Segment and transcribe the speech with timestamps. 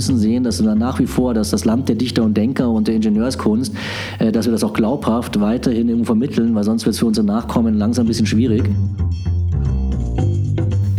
[0.00, 2.88] müssen sehen, dass wir nach wie vor, dass das Land der Dichter und Denker und
[2.88, 3.74] der Ingenieurskunst,
[4.18, 7.26] äh, dass wir das auch glaubhaft weiterhin irgendwo vermitteln, weil sonst wird es für unsere
[7.26, 8.62] Nachkommen langsam ein bisschen schwierig.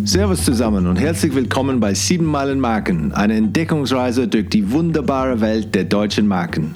[0.04, 5.74] Servus zusammen und herzlich willkommen bei 7 Meilen Marken, eine Entdeckungsreise durch die wunderbare Welt
[5.74, 6.76] der deutschen Marken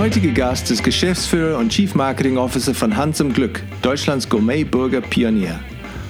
[0.00, 5.02] Mein heutiger Gast ist Geschäftsführer und Chief Marketing Officer von Hans im Glück, Deutschlands Gourmet-Burger
[5.02, 5.60] Pionier.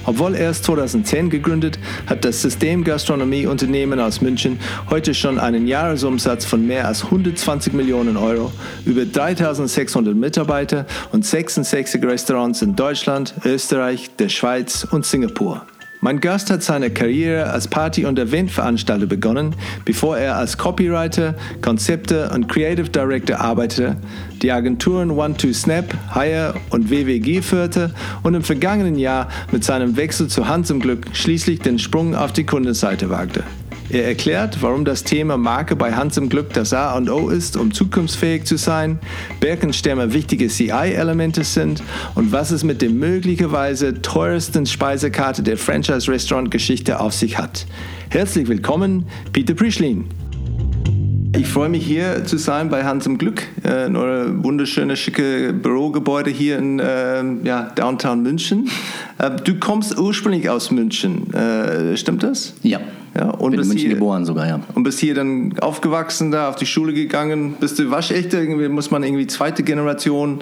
[0.05, 1.77] Obwohl erst 2010 gegründet,
[2.07, 7.73] hat das System Gastronomie Unternehmen aus München heute schon einen Jahresumsatz von mehr als 120
[7.73, 8.53] Millionen Euro,
[8.85, 15.65] über 3600 Mitarbeiter und 66 Restaurants in Deutschland, Österreich, der Schweiz und Singapur.
[16.03, 22.31] Mein Gast hat seine Karriere als Party- und Eventveranstalter begonnen, bevor er als Copywriter, Konzepte
[22.33, 23.97] und Creative Director arbeitete,
[24.41, 25.85] die Agenturen One2Snap,
[26.15, 31.05] Hire und WWG führte und im vergangenen Jahr mit seinem Wechsel zu Hans im Glück
[31.13, 33.43] schließlich den Sprung auf die Kundenseite wagte.
[33.91, 37.57] Er erklärt, warum das Thema Marke bei Hans im Glück das A und O ist,
[37.57, 38.99] um zukunftsfähig zu sein,
[39.41, 41.83] Birkenstämmer wichtige CI-Elemente sind
[42.15, 47.65] und was es mit der möglicherweise teuersten Speisekarte der Franchise-Restaurant-Geschichte auf sich hat.
[48.09, 50.05] Herzlich willkommen, Peter Prischlin.
[51.37, 55.53] Ich freue mich hier zu sein bei Hans im Glück, äh, in eurem wunderschöne, schicke
[55.53, 58.69] Bürogebäude hier in äh, ja, Downtown München.
[59.17, 61.27] Äh, du kommst ursprünglich aus München,
[61.95, 62.53] stimmt das?
[62.63, 62.79] Ja.
[63.15, 64.61] Ja, und Bin bist in München hier, geboren sogar, ja.
[64.73, 67.55] Und bist hier dann aufgewachsen, da auf die Schule gegangen.
[67.59, 68.37] Bist du waschechte?
[68.37, 70.39] Irgendwie muss man irgendwie zweite Generation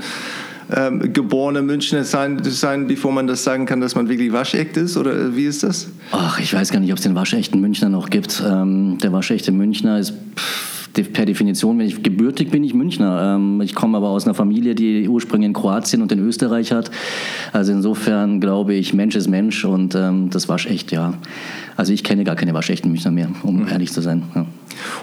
[0.76, 4.98] ähm, geborene Münchner sein, sein, bevor man das sagen kann, dass man wirklich waschecht ist?
[4.98, 5.88] Oder wie ist das?
[6.12, 8.44] Ach, ich weiß gar nicht, ob es den waschechten Münchner noch gibt.
[8.46, 13.36] Ähm, der waschechte Münchner ist pff, per Definition, wenn ich gebürtig bin, ich Münchner.
[13.36, 16.92] Ähm, ich komme aber aus einer Familie, die Ursprünge in Kroatien und in Österreich hat.
[17.54, 21.14] Also insofern glaube ich, Mensch ist Mensch und ähm, das waschecht, ja.
[21.76, 24.24] Also ich kenne gar keine waschechten Münchner mehr, um ehrlich zu sein.
[24.36, 24.46] Ja.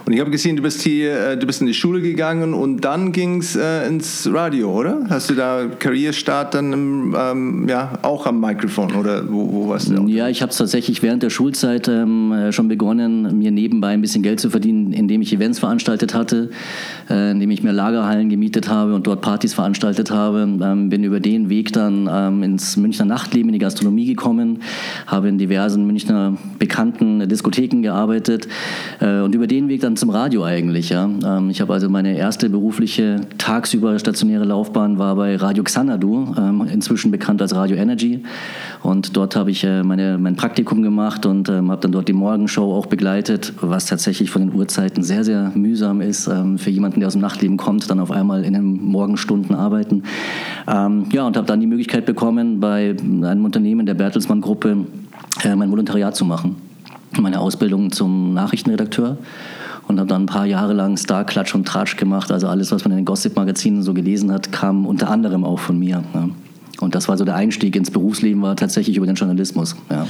[0.04, 2.82] Und ich habe gesehen, du bist hier, äh, du bist in die Schule gegangen und
[2.82, 5.06] dann ging es äh, ins Radio, oder?
[5.08, 9.90] Hast du da Karrierestart dann im, ähm, ja, auch am Mikrofon oder wo, wo warst
[9.90, 10.06] du?
[10.06, 14.00] Ja, ich habe es tatsächlich während der Schulzeit ähm, äh, schon begonnen, mir nebenbei ein
[14.00, 16.50] bisschen Geld zu verdienen, indem ich Events veranstaltet hatte,
[17.10, 20.40] äh, indem ich mir Lagerhallen gemietet habe und dort Partys veranstaltet habe.
[20.40, 24.62] Ähm, bin über den Weg dann ähm, ins Münchner Nachtleben, in die Gastronomie gekommen,
[25.06, 28.48] habe in diversen Münchner bekannten Diskotheken gearbeitet
[29.00, 30.88] äh, und über den Weg dann zum Radio eigentlich.
[30.88, 31.10] Ja.
[31.24, 36.66] Ähm, ich habe also meine erste berufliche tagsüber stationäre Laufbahn war bei Radio Xanadu, ähm,
[36.72, 38.22] inzwischen bekannt als Radio Energy.
[38.82, 42.14] Und dort habe ich äh, meine, mein Praktikum gemacht und ähm, habe dann dort die
[42.14, 47.00] Morgenshow auch begleitet, was tatsächlich von den Uhrzeiten sehr, sehr mühsam ist ähm, für jemanden,
[47.00, 50.04] der aus dem Nachtleben kommt, dann auf einmal in den Morgenstunden arbeiten.
[50.66, 54.86] Ähm, ja, und habe dann die Möglichkeit bekommen, bei einem Unternehmen der Bertelsmann Gruppe
[55.42, 56.56] äh, mein Volontariat zu machen
[57.20, 59.18] meine Ausbildung zum Nachrichtenredakteur
[59.88, 62.32] und habe dann ein paar Jahre lang Star, Klatsch und Tratsch gemacht.
[62.32, 65.78] Also alles, was man in den Gossip-Magazinen so gelesen hat, kam unter anderem auch von
[65.78, 66.02] mir.
[66.14, 66.28] Ja.
[66.80, 69.76] Und das war so der Einstieg ins Berufsleben, war tatsächlich über den Journalismus.
[69.90, 70.06] Ja.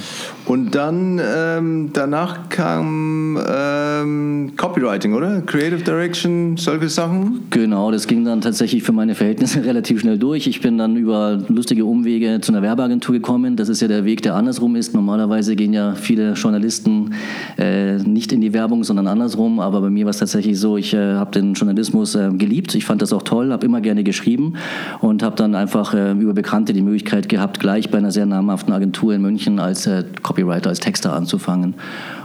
[0.47, 5.43] Und dann ähm, danach kam ähm, Copywriting, oder?
[5.43, 7.43] Creative Direction, solche Sachen?
[7.51, 10.47] Genau, das ging dann tatsächlich für meine Verhältnisse relativ schnell durch.
[10.47, 13.57] Ich bin dann über lustige Umwege zu einer Werbeagentur gekommen.
[13.57, 14.93] Das ist ja der Weg, der andersrum ist.
[14.93, 17.15] Normalerweise gehen ja viele Journalisten
[17.59, 19.61] äh, nicht in die Werbung, sondern andersrum.
[19.61, 22.75] Aber bei mir war es tatsächlich so, ich äh, habe den Journalismus äh, geliebt.
[22.75, 24.55] Ich fand das auch toll, habe immer gerne geschrieben
[25.01, 28.73] und habe dann einfach äh, über Bekannte die Möglichkeit gehabt, gleich bei einer sehr namhaften
[28.73, 31.75] Agentur in München als äh, Copywriter, als Texter anzufangen.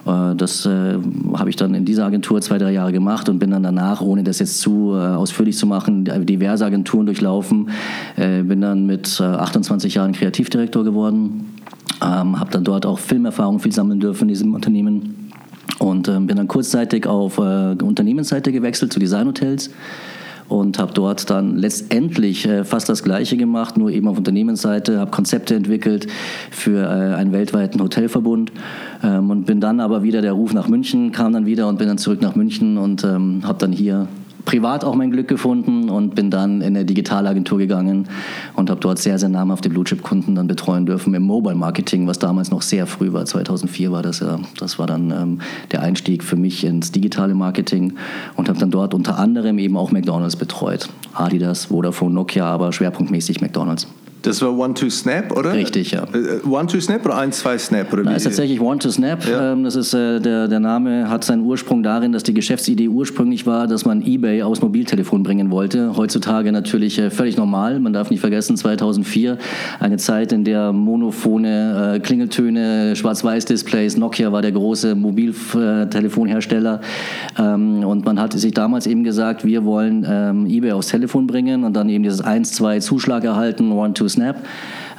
[0.05, 0.97] Äh, das äh,
[1.33, 4.23] habe ich dann in dieser Agentur zwei, drei Jahre gemacht und bin dann danach, ohne
[4.23, 7.69] das jetzt zu äh, ausführlich zu machen, diverse Agenturen durchlaufen.
[8.15, 11.55] bin dann mit 28 Jahren Kreativdirektor geworden,
[12.01, 15.31] ähm, habe dann dort auch Filmerfahrung viel sammeln dürfen in diesem Unternehmen
[15.79, 19.71] und bin dann kurzzeitig auf Unternehmensseite gewechselt zu Designhotels
[20.51, 25.09] und habe dort dann letztendlich äh, fast das Gleiche gemacht, nur eben auf Unternehmensseite, habe
[25.09, 26.07] Konzepte entwickelt
[26.51, 28.51] für äh, einen weltweiten Hotelverbund
[29.01, 31.87] ähm, und bin dann aber wieder der Ruf nach München, kam dann wieder und bin
[31.87, 34.07] dann zurück nach München und ähm, habe dann hier
[34.45, 38.07] privat auch mein Glück gefunden und bin dann in eine Digitalagentur gegangen
[38.55, 42.61] und habe dort sehr, sehr namhafte Blue-Chip-Kunden dann betreuen dürfen im Mobile-Marketing, was damals noch
[42.61, 43.25] sehr früh war.
[43.25, 44.39] 2004 war das ja.
[44.59, 45.41] Das war dann ähm,
[45.71, 47.93] der Einstieg für mich ins digitale Marketing
[48.35, 50.89] und habe dann dort unter anderem eben auch McDonalds betreut.
[51.13, 53.87] Adidas, Vodafone, Nokia, aber schwerpunktmäßig McDonalds.
[54.21, 55.53] Das war One-to-Snap, oder?
[55.53, 56.03] Richtig, ja.
[56.13, 57.87] Äh, One-to-Snap oder 1-2-Snap?
[58.05, 59.27] Das ist tatsächlich One-to-Snap.
[59.27, 59.53] Ja.
[59.53, 63.47] Ähm, das ist, äh, der, der Name hat seinen Ursprung darin, dass die Geschäftsidee ursprünglich
[63.47, 65.95] war, dass man Ebay aus Mobiltelefon bringen wollte.
[65.95, 67.79] Heutzutage natürlich äh, völlig normal.
[67.79, 69.37] Man darf nicht vergessen, 2004,
[69.79, 76.81] eine Zeit, in der monophone Klingeltöne, Schwarz-Weiß-Displays, Nokia war der große Mobiltelefonhersteller.
[77.39, 81.63] Ähm, und man hatte sich damals eben gesagt, wir wollen ähm, Ebay aufs Telefon bringen
[81.63, 84.45] und dann eben dieses 1-2 Zuschlag erhalten, One-to Snap.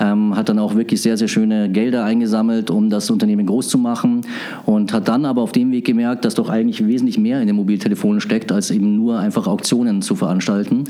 [0.00, 3.78] Ähm, hat dann auch wirklich sehr, sehr schöne Gelder eingesammelt, um das Unternehmen groß zu
[3.78, 4.22] machen
[4.64, 7.56] und hat dann aber auf dem Weg gemerkt, dass doch eigentlich wesentlich mehr in den
[7.56, 10.84] Mobiltelefonen steckt, als eben nur einfach Auktionen zu veranstalten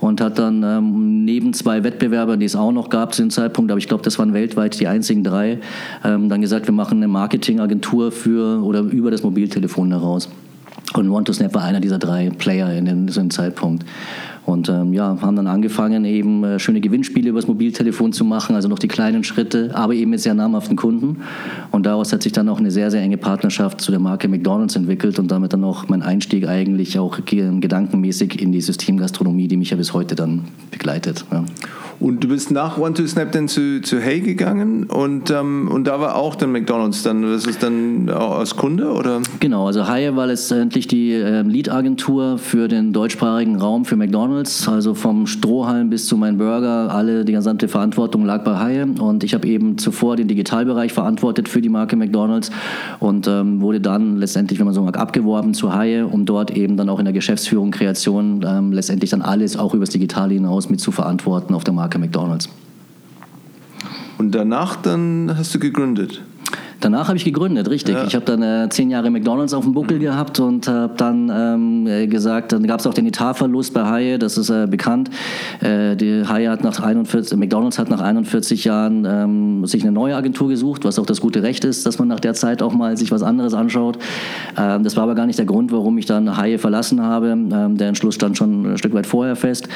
[0.00, 3.70] und hat dann ähm, neben zwei Wettbewerbern, die es auch noch gab zu dem Zeitpunkt,
[3.70, 5.60] aber ich glaube, das waren weltweit die einzigen drei,
[6.04, 10.28] ähm, dann gesagt, wir machen eine Marketingagentur für oder über das Mobiltelefon heraus.
[10.94, 13.84] Und One2Snap war einer dieser drei Player in dem Zeitpunkt.
[14.48, 18.66] Und ähm, ja, haben dann angefangen, eben äh, schöne Gewinnspiele übers Mobiltelefon zu machen, also
[18.66, 21.18] noch die kleinen Schritte, aber eben mit sehr namhaften Kunden.
[21.70, 24.74] Und daraus hat sich dann auch eine sehr, sehr enge Partnerschaft zu der Marke McDonalds
[24.74, 29.68] entwickelt und damit dann auch mein Einstieg eigentlich auch gedankenmäßig in die Systemgastronomie, die mich
[29.68, 31.26] ja bis heute dann begleitet.
[31.30, 31.44] Ja.
[32.00, 35.88] Und du bist nach One to Snap dann zu, zu Hey gegangen und, ähm, und
[35.88, 39.20] da war auch dann McDonalds dann, was ist dann als Kunde oder?
[39.40, 44.94] Genau, also Hey war letztendlich die äh, Lead-Agentur für den deutschsprachigen Raum für McDonalds, also
[44.94, 49.34] vom Strohhalm bis zu meinem Burger, alle, die gesamte Verantwortung lag bei Haie und ich
[49.34, 52.50] habe eben zuvor den Digitalbereich verantwortet für die Marke McDonalds
[53.00, 56.76] und ähm, wurde dann letztendlich, wenn man so mag, abgeworben zu Haie, um dort eben
[56.76, 60.80] dann auch in der Geschäftsführung, Kreation ähm, letztendlich dann alles auch übers Digitale hinaus mit
[60.80, 62.48] zu verantworten auf der Marke McDonald's.
[64.18, 66.22] Und danach dann hast du gegründet?
[66.80, 67.96] Danach habe ich gegründet, richtig.
[67.96, 68.04] Ja.
[68.04, 70.02] Ich habe dann äh, zehn Jahre McDonalds auf dem Buckel mhm.
[70.02, 74.18] gehabt und habe dann ähm, äh, gesagt, dann gab es auch den Etatverlust bei Haie,
[74.18, 75.10] das ist äh, bekannt.
[75.60, 80.14] Äh, die Haie hat nach 41, McDonalds hat nach 41 Jahren ähm, sich eine neue
[80.14, 82.96] Agentur gesucht, was auch das gute Recht ist, dass man nach der Zeit auch mal
[82.96, 83.98] sich was anderes anschaut.
[84.56, 87.30] Ähm, das war aber gar nicht der Grund, warum ich dann Haie verlassen habe.
[87.30, 89.68] Ähm, der Entschluss stand schon ein Stück weit vorher fest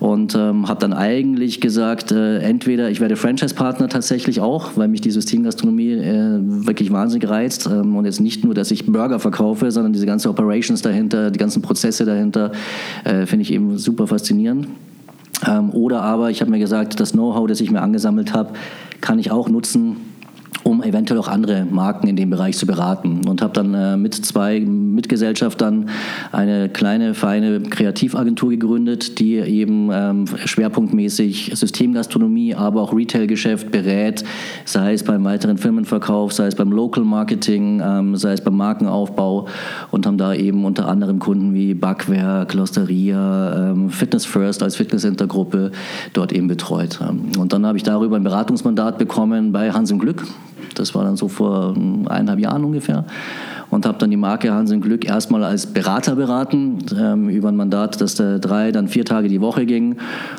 [0.00, 5.00] und ähm, habe dann eigentlich gesagt, äh, entweder ich werde Franchise-Partner tatsächlich auch, weil mich
[5.00, 7.66] die Systemgastronomie äh, wirklich wahnsinnig reizt.
[7.66, 11.38] Ähm, und jetzt nicht nur, dass ich Burger verkaufe, sondern diese ganzen Operations dahinter, die
[11.38, 12.52] ganzen Prozesse dahinter,
[13.04, 14.68] äh, finde ich eben super faszinierend.
[15.46, 18.54] Ähm, oder aber ich habe mir gesagt, das Know-how, das ich mir angesammelt habe,
[19.00, 19.96] kann ich auch nutzen,
[20.68, 23.22] um eventuell auch andere Marken in dem Bereich zu beraten.
[23.26, 25.88] Und habe dann äh, mit zwei Mitgesellschaftern
[26.30, 34.24] eine kleine, feine Kreativagentur gegründet, die eben ähm, schwerpunktmäßig Systemgastronomie, aber auch Retailgeschäft berät,
[34.66, 39.46] sei es beim weiteren Firmenverkauf, sei es beim Local Marketing, ähm, sei es beim Markenaufbau
[39.90, 45.72] und haben da eben unter anderem Kunden wie Backwerk, Losteria, ähm, Fitness First als Fitnesscenter-Gruppe
[46.12, 47.00] dort eben betreut.
[47.38, 50.24] Und dann habe ich darüber ein Beratungsmandat bekommen bei Hans im Glück.
[50.78, 53.04] Das war dann so vor eineinhalb Jahren ungefähr
[53.70, 58.00] und habe dann die Marke Hansen Glück erstmal als Berater beraten, ähm, über ein Mandat,
[58.00, 59.96] das da drei, dann vier Tage die Woche ging.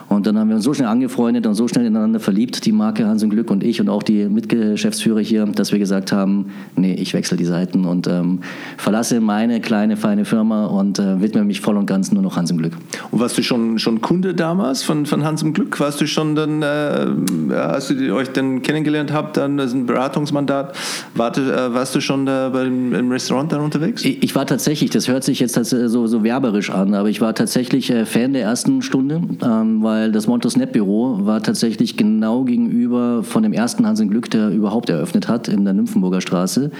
[0.07, 3.05] Und dann haben wir uns so schnell angefreundet und so schnell ineinander verliebt, die Marke
[3.05, 7.13] Hansen Glück und ich und auch die Mitgeschäftsführer hier, dass wir gesagt haben, nee, ich
[7.13, 8.39] wechsle die Seiten und ähm,
[8.77, 12.57] verlasse meine kleine, feine Firma und äh, widme mich voll und ganz nur noch Hansen
[12.57, 12.73] Glück.
[13.11, 15.79] Und warst du schon, schon Kunde damals von, von Hansen Glück?
[15.79, 20.75] Warst du schon dann, äh, als ihr euch dann kennengelernt habt, dann ist ein Beratungsmandat,
[21.13, 24.05] warst, äh, warst du schon da beim, im Restaurant dann unterwegs?
[24.05, 27.35] Ich, ich, war tatsächlich, das hört sich jetzt so, so werberisch an, aber ich war
[27.35, 33.23] tatsächlich äh, Fan der ersten Stunde, ähm, weil das Montosnet Büro war tatsächlich genau gegenüber
[33.23, 36.71] von dem ersten Hansen Glück, der überhaupt eröffnet hat, in der Nymphenburger Straße.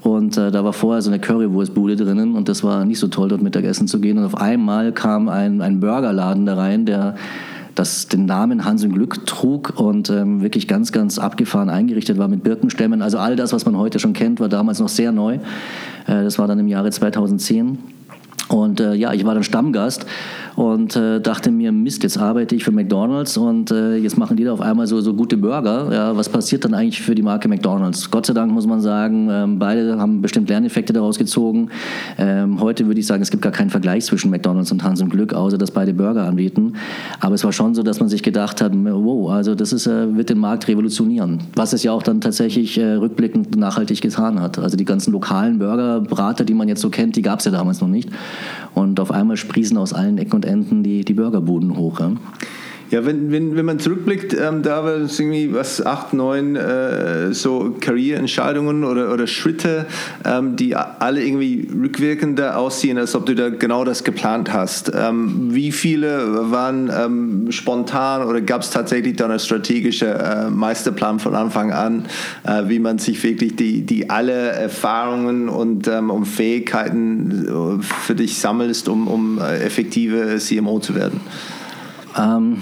[0.00, 3.28] Und äh, da war vorher so eine Currywurstbude drinnen und das war nicht so toll,
[3.28, 4.16] dort Mittagessen zu gehen.
[4.16, 7.16] Und auf einmal kam ein, ein Burgerladen da rein, der
[7.74, 12.28] das den Namen Hans im Glück trug und ähm, wirklich ganz, ganz abgefahren eingerichtet war
[12.28, 13.02] mit Birkenstämmen.
[13.02, 15.34] Also all das, was man heute schon kennt, war damals noch sehr neu.
[16.06, 17.78] Äh, das war dann im Jahre 2010.
[18.52, 20.06] Und äh, ja, ich war dann Stammgast
[20.56, 24.44] und äh, dachte mir, Mist, jetzt arbeite ich für McDonalds und äh, jetzt machen die
[24.44, 25.88] da auf einmal so, so gute Burger.
[25.90, 28.10] Ja, was passiert dann eigentlich für die Marke McDonalds?
[28.10, 31.70] Gott sei Dank muss man sagen, ähm, beide haben bestimmt Lerneffekte daraus gezogen.
[32.18, 35.08] Ähm, heute würde ich sagen, es gibt gar keinen Vergleich zwischen McDonalds und Hans im
[35.08, 36.74] Glück, außer dass beide Burger anbieten.
[37.20, 40.14] Aber es war schon so, dass man sich gedacht hat, wow, also das ist, äh,
[40.14, 41.38] wird den Markt revolutionieren.
[41.54, 44.58] Was es ja auch dann tatsächlich äh, rückblickend nachhaltig getan hat.
[44.58, 47.80] Also die ganzen lokalen Burgerbrater, die man jetzt so kennt, die gab es ja damals
[47.80, 48.10] noch nicht.
[48.74, 52.00] Und auf einmal sprießen aus allen Ecken und Enden die, die Burgerbuden hoch.
[52.00, 52.12] Ja.
[52.92, 57.32] Ja, wenn, wenn, wenn man zurückblickt, ähm, da war es irgendwie was, acht, neun äh,
[57.32, 59.86] so Karriereentscheidungen oder, oder Schritte,
[60.26, 64.92] ähm, die alle irgendwie rückwirkender aussehen, als ob du da genau das geplant hast.
[64.94, 71.18] Ähm, wie viele waren ähm, spontan oder gab es tatsächlich da einen strategischen äh, Meisterplan
[71.18, 72.04] von Anfang an,
[72.44, 78.14] äh, wie man sich wirklich die, die alle Erfahrungen und ähm, um Fähigkeiten äh, für
[78.14, 81.22] dich sammelst, um, um äh, effektive CMO zu werden?
[82.18, 82.58] Ähm,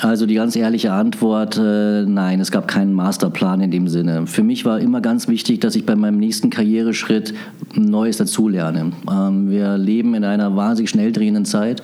[0.00, 4.26] also die ganz ehrliche Antwort, äh, nein, es gab keinen Masterplan in dem Sinne.
[4.26, 7.34] Für mich war immer ganz wichtig, dass ich bei meinem nächsten Karriereschritt
[7.74, 8.92] Neues dazulerne.
[9.10, 11.82] Ähm, wir leben in einer wahnsinnig schnell drehenden Zeit.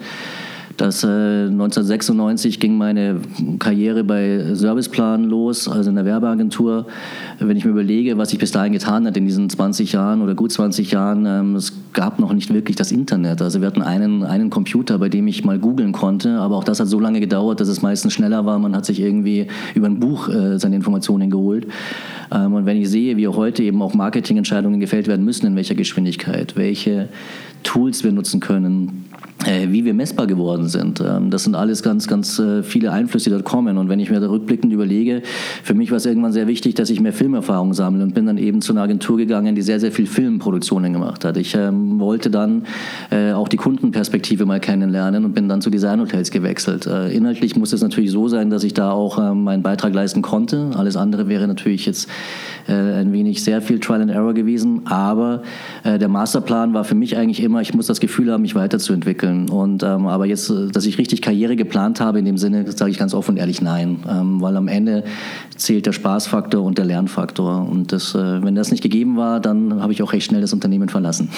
[0.76, 3.20] Das, äh, 1996 ging meine
[3.60, 6.86] Karriere bei Serviceplan los, also in der Werbeagentur.
[7.38, 10.34] Wenn ich mir überlege, was ich bis dahin getan hat in diesen 20 Jahren oder
[10.34, 13.40] gut 20 Jahren, ähm, es gab noch nicht wirklich das Internet.
[13.40, 16.80] Also wir hatten einen, einen Computer, bei dem ich mal googeln konnte, aber auch das
[16.80, 18.58] hat so lange gedauert, dass es meistens schneller war.
[18.58, 21.68] Man hat sich irgendwie über ein Buch äh, seine Informationen geholt.
[22.32, 25.76] Ähm, und wenn ich sehe, wie heute eben auch Marketingentscheidungen gefällt werden müssen, in welcher
[25.76, 27.08] Geschwindigkeit, welche
[27.62, 29.04] Tools wir nutzen können,
[29.44, 31.00] wie wir messbar geworden sind.
[31.00, 33.76] Ähm, das sind alles ganz, ganz äh, viele Einflüsse, die dort kommen.
[33.78, 35.22] Und wenn ich mir da rückblickend überlege,
[35.62, 38.38] für mich war es irgendwann sehr wichtig, dass ich mehr Filmerfahrung sammle und bin dann
[38.38, 41.36] eben zu einer Agentur gegangen, die sehr, sehr viel Filmproduktionen gemacht hat.
[41.36, 42.64] Ich ähm, wollte dann
[43.10, 46.86] äh, auch die Kundenperspektive mal kennenlernen und bin dann zu Designhotels gewechselt.
[46.86, 50.22] Äh, inhaltlich muss es natürlich so sein, dass ich da auch äh, meinen Beitrag leisten
[50.22, 50.70] konnte.
[50.74, 52.08] Alles andere wäre natürlich jetzt
[52.66, 54.82] äh, ein wenig sehr viel Trial and Error gewesen.
[54.86, 55.42] Aber
[55.84, 59.48] der Masterplan war für mich eigentlich immer, ich muss das Gefühl haben, mich weiterzuentwickeln entwickeln.
[59.48, 62.90] Und, ähm, aber jetzt, äh, dass ich richtig Karriere geplant habe, in dem Sinne sage
[62.90, 63.98] ich ganz offen und ehrlich nein.
[64.08, 65.04] Ähm, weil am Ende
[65.56, 67.68] zählt der Spaßfaktor und der Lernfaktor.
[67.68, 70.52] Und das, äh, wenn das nicht gegeben war, dann habe ich auch recht schnell das
[70.52, 71.28] Unternehmen verlassen.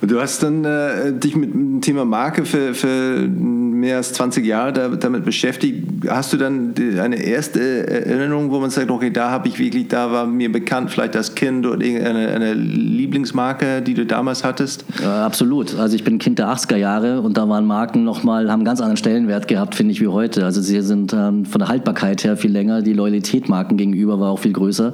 [0.00, 4.44] Und du hast dann äh, dich mit dem Thema Marke für, für mehr als 20
[4.44, 5.86] Jahre damit beschäftigt.
[6.08, 10.10] Hast du dann eine erste Erinnerung, wo man sagt, okay, da habe ich wirklich, da
[10.10, 14.84] war mir bekannt, vielleicht als Kind oder irgendeine eine Lieblingsmarke, die du damals hattest?
[15.02, 15.78] Äh, absolut.
[15.78, 18.96] Also ich bin Kind der 80er Jahre und da waren Marken nochmal, haben ganz anderen
[18.96, 20.44] Stellenwert gehabt, finde ich, wie heute.
[20.44, 24.30] Also sie sind ähm, von der Haltbarkeit her viel länger, die Loyalität Marken gegenüber war
[24.30, 24.92] auch viel größer.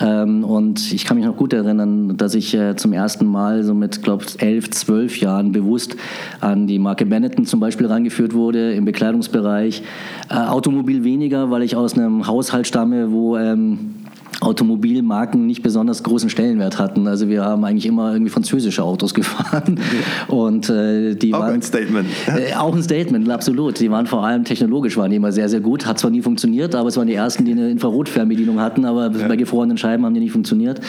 [0.00, 3.74] Ähm, und ich kann mich noch gut erinnern, dass ich äh, zum ersten Mal so
[3.74, 5.96] mit, glaube ich, elf, zwölf Jahren bewusst
[6.40, 9.82] an die Marke Benetton zum Beispiel rangeführt wurde im Bekleidungsbereich.
[10.28, 13.94] Äh, Automobil weniger, weil ich aus einem Haushalt stamme, wo ähm,
[14.40, 17.06] Automobilmarken nicht besonders großen Stellenwert hatten.
[17.06, 19.80] Also wir haben eigentlich immer irgendwie französische Autos gefahren.
[20.28, 22.08] Und äh, die auch waren, ein Statement.
[22.26, 23.80] Äh, auch ein Statement, absolut.
[23.80, 25.86] Die waren vor allem technologisch waren die immer sehr, sehr gut.
[25.86, 29.26] Hat zwar nie funktioniert, aber es waren die ersten, die eine Infrarotfernbedienung hatten, aber ja.
[29.26, 30.80] bei gefrorenen Scheiben haben die nicht funktioniert.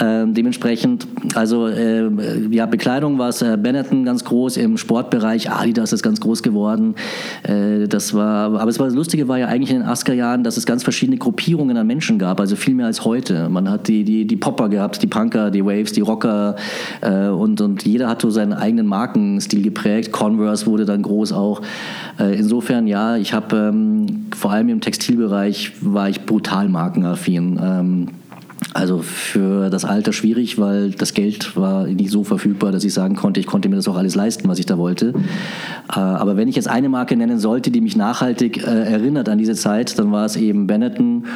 [0.00, 2.08] Ähm, dementsprechend, also äh,
[2.50, 6.94] ja, Bekleidung war es äh, Benetton ganz groß, im Sportbereich Adidas ist ganz groß geworden.
[7.44, 10.42] Äh, das war, aber das, war, das Lustige war ja eigentlich in den 80er Jahren,
[10.42, 13.48] dass es ganz verschiedene Gruppierungen an Menschen gab, also viel mehr als heute.
[13.48, 16.56] Man hat die, die, die Popper gehabt, die Punker, die Waves, die Rocker
[17.00, 20.12] äh, und, und jeder hat so seinen eigenen Markenstil geprägt.
[20.12, 21.62] Converse wurde dann groß auch.
[22.18, 27.60] Äh, insofern ja, ich habe ähm, vor allem im Textilbereich war ich brutal markenaffin.
[27.62, 28.08] Ähm,
[28.74, 33.16] also für das Alter schwierig, weil das Geld war nicht so verfügbar, dass ich sagen
[33.16, 35.12] konnte, ich konnte mir das auch alles leisten, was ich da wollte.
[35.90, 39.38] Äh, aber wenn ich jetzt eine Marke nennen sollte, die mich nachhaltig äh, erinnert an
[39.38, 41.26] diese Zeit, dann war es eben Benetton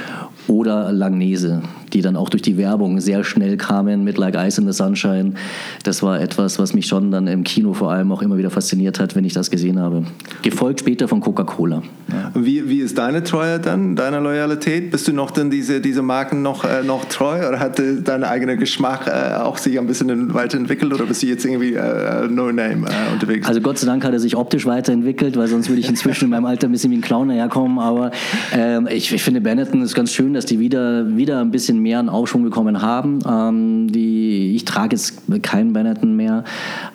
[0.49, 1.63] oder Langnese,
[1.93, 5.35] die dann auch durch die Werbung sehr schnell kamen mit Like Ice in the Sunshine.
[5.83, 8.99] Das war etwas, was mich schon dann im Kino vor allem auch immer wieder fasziniert
[8.99, 10.05] hat, wenn ich das gesehen habe.
[10.43, 11.83] Gefolgt später von Coca-Cola.
[12.35, 14.91] Wie, wie ist deine Treue dann, deine Loyalität?
[14.91, 18.57] Bist du noch denn diese, diese Marken noch, äh, noch treu oder hat dein eigener
[18.57, 22.87] Geschmack äh, auch sich ein bisschen weiterentwickelt oder bist du jetzt irgendwie äh, No Name
[22.87, 23.47] äh, unterwegs?
[23.47, 26.31] Also Gott sei Dank hat er sich optisch weiterentwickelt, weil sonst würde ich inzwischen in
[26.31, 27.79] meinem Alter ein bisschen wie ein Clown herkommen.
[27.79, 28.11] Aber
[28.53, 31.99] ähm, ich, ich finde Benetton ist ganz schön, dass die wieder, wieder ein bisschen mehr
[31.99, 33.19] einen Aufschwung bekommen haben.
[33.29, 36.45] Ähm, die, ich trage jetzt keinen Benetton mehr,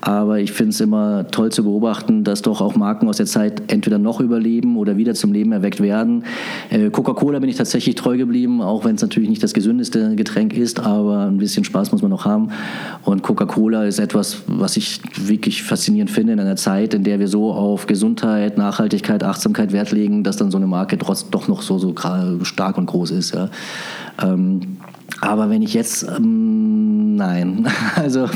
[0.01, 3.71] aber ich finde es immer toll zu beobachten, dass doch auch Marken aus der Zeit
[3.71, 6.23] entweder noch überleben oder wieder zum Leben erweckt werden.
[6.69, 10.53] Äh, Coca-Cola bin ich tatsächlich treu geblieben, auch wenn es natürlich nicht das gesündeste Getränk
[10.53, 12.49] ist, aber ein bisschen Spaß muss man noch haben.
[13.03, 17.27] Und Coca-Cola ist etwas, was ich wirklich faszinierend finde in einer Zeit, in der wir
[17.27, 21.61] so auf Gesundheit, Nachhaltigkeit, Achtsamkeit Wert legen, dass dann so eine Marke trotz doch noch
[21.61, 21.95] so, so
[22.43, 23.33] stark und groß ist.
[23.33, 23.49] Ja.
[24.21, 24.77] Ähm,
[25.19, 27.67] aber wenn ich jetzt ähm, nein.
[27.95, 28.27] Also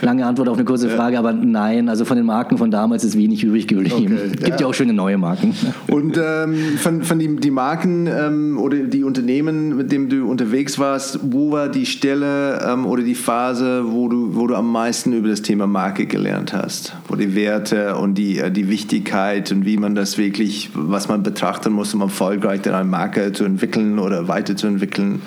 [0.00, 1.88] lange Antwort auf eine kurze Frage, aber nein.
[1.88, 4.18] Also von den Marken von damals ist wenig übrig geblieben.
[4.18, 4.56] Okay, Gibt ja.
[4.56, 4.66] ja.
[4.66, 5.54] auch schöne neue Marken.
[5.86, 10.78] Und ähm, von, von die, die Marken ähm, oder die Unternehmen, mit denen du unterwegs
[10.78, 15.12] warst, wo war die Stelle ähm, oder die Phase, wo du, wo du am meisten
[15.12, 16.94] über das Thema Marke gelernt hast?
[17.06, 21.22] Wo die Werte und die, äh, die Wichtigkeit und wie man das wirklich, was man
[21.22, 25.22] betrachten muss, um erfolgreich eine Marke zu entwickeln oder weiterzuentwickeln?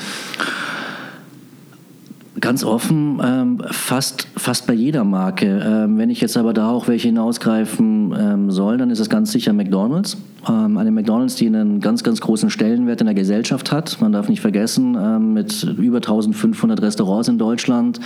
[2.44, 5.64] Ganz offen, ähm, fast, fast bei jeder Marke.
[5.66, 9.32] Ähm, wenn ich jetzt aber da auch welche hinausgreifen ähm, soll, dann ist es ganz
[9.32, 10.18] sicher McDonald's.
[10.48, 14.00] Ähm, eine McDonald's, die einen ganz, ganz großen Stellenwert in der Gesellschaft hat.
[14.02, 18.00] Man darf nicht vergessen, ähm, mit über 1500 Restaurants in Deutschland,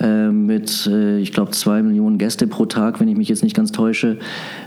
[0.00, 3.56] äh, mit, äh, ich glaube, zwei Millionen Gäste pro Tag, wenn ich mich jetzt nicht
[3.56, 4.18] ganz täusche,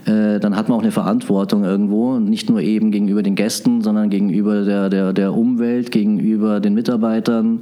[0.06, 2.20] äh, dann hat man auch eine Verantwortung irgendwo.
[2.20, 7.62] Nicht nur eben gegenüber den Gästen, sondern gegenüber der, der, der Umwelt, gegenüber den Mitarbeitern.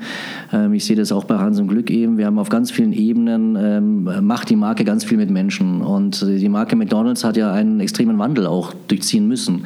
[0.52, 2.18] Ähm, ich sehe das auch bei Hans im Glück eben.
[2.18, 5.82] Wir haben auf ganz vielen Ebenen, macht die Marke ganz viel mit Menschen.
[5.82, 9.66] Und die Marke McDonald's hat ja einen extremen Wandel auch durchziehen müssen müssen.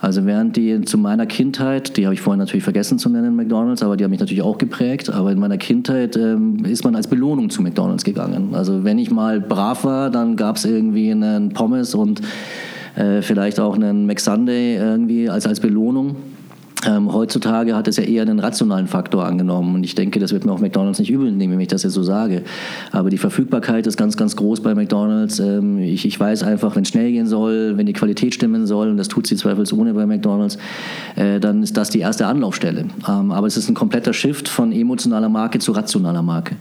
[0.00, 3.82] Also während die zu meiner Kindheit, die habe ich vorhin natürlich vergessen zu nennen, McDonald's,
[3.82, 7.08] aber die haben mich natürlich auch geprägt, aber in meiner Kindheit ähm, ist man als
[7.08, 8.54] Belohnung zu McDonald's gegangen.
[8.54, 12.20] Also wenn ich mal brav war, dann gab es irgendwie einen Pommes und
[12.96, 16.16] äh, vielleicht auch einen McSunday irgendwie als, als Belohnung.
[16.86, 20.44] Ähm, heutzutage hat es ja eher einen rationalen Faktor angenommen und ich denke, das wird
[20.44, 22.42] mir auch McDonald's nicht übel nehmen, wenn ich das jetzt so sage.
[22.92, 25.38] Aber die Verfügbarkeit ist ganz, ganz groß bei McDonald's.
[25.38, 28.88] Ähm, ich, ich weiß einfach, wenn es schnell gehen soll, wenn die Qualität stimmen soll,
[28.90, 30.58] und das tut sie zweifelsohne bei McDonald's,
[31.16, 32.86] äh, dann ist das die erste Anlaufstelle.
[33.08, 36.56] Ähm, aber es ist ein kompletter Shift von emotionaler Marke zu rationaler Marke.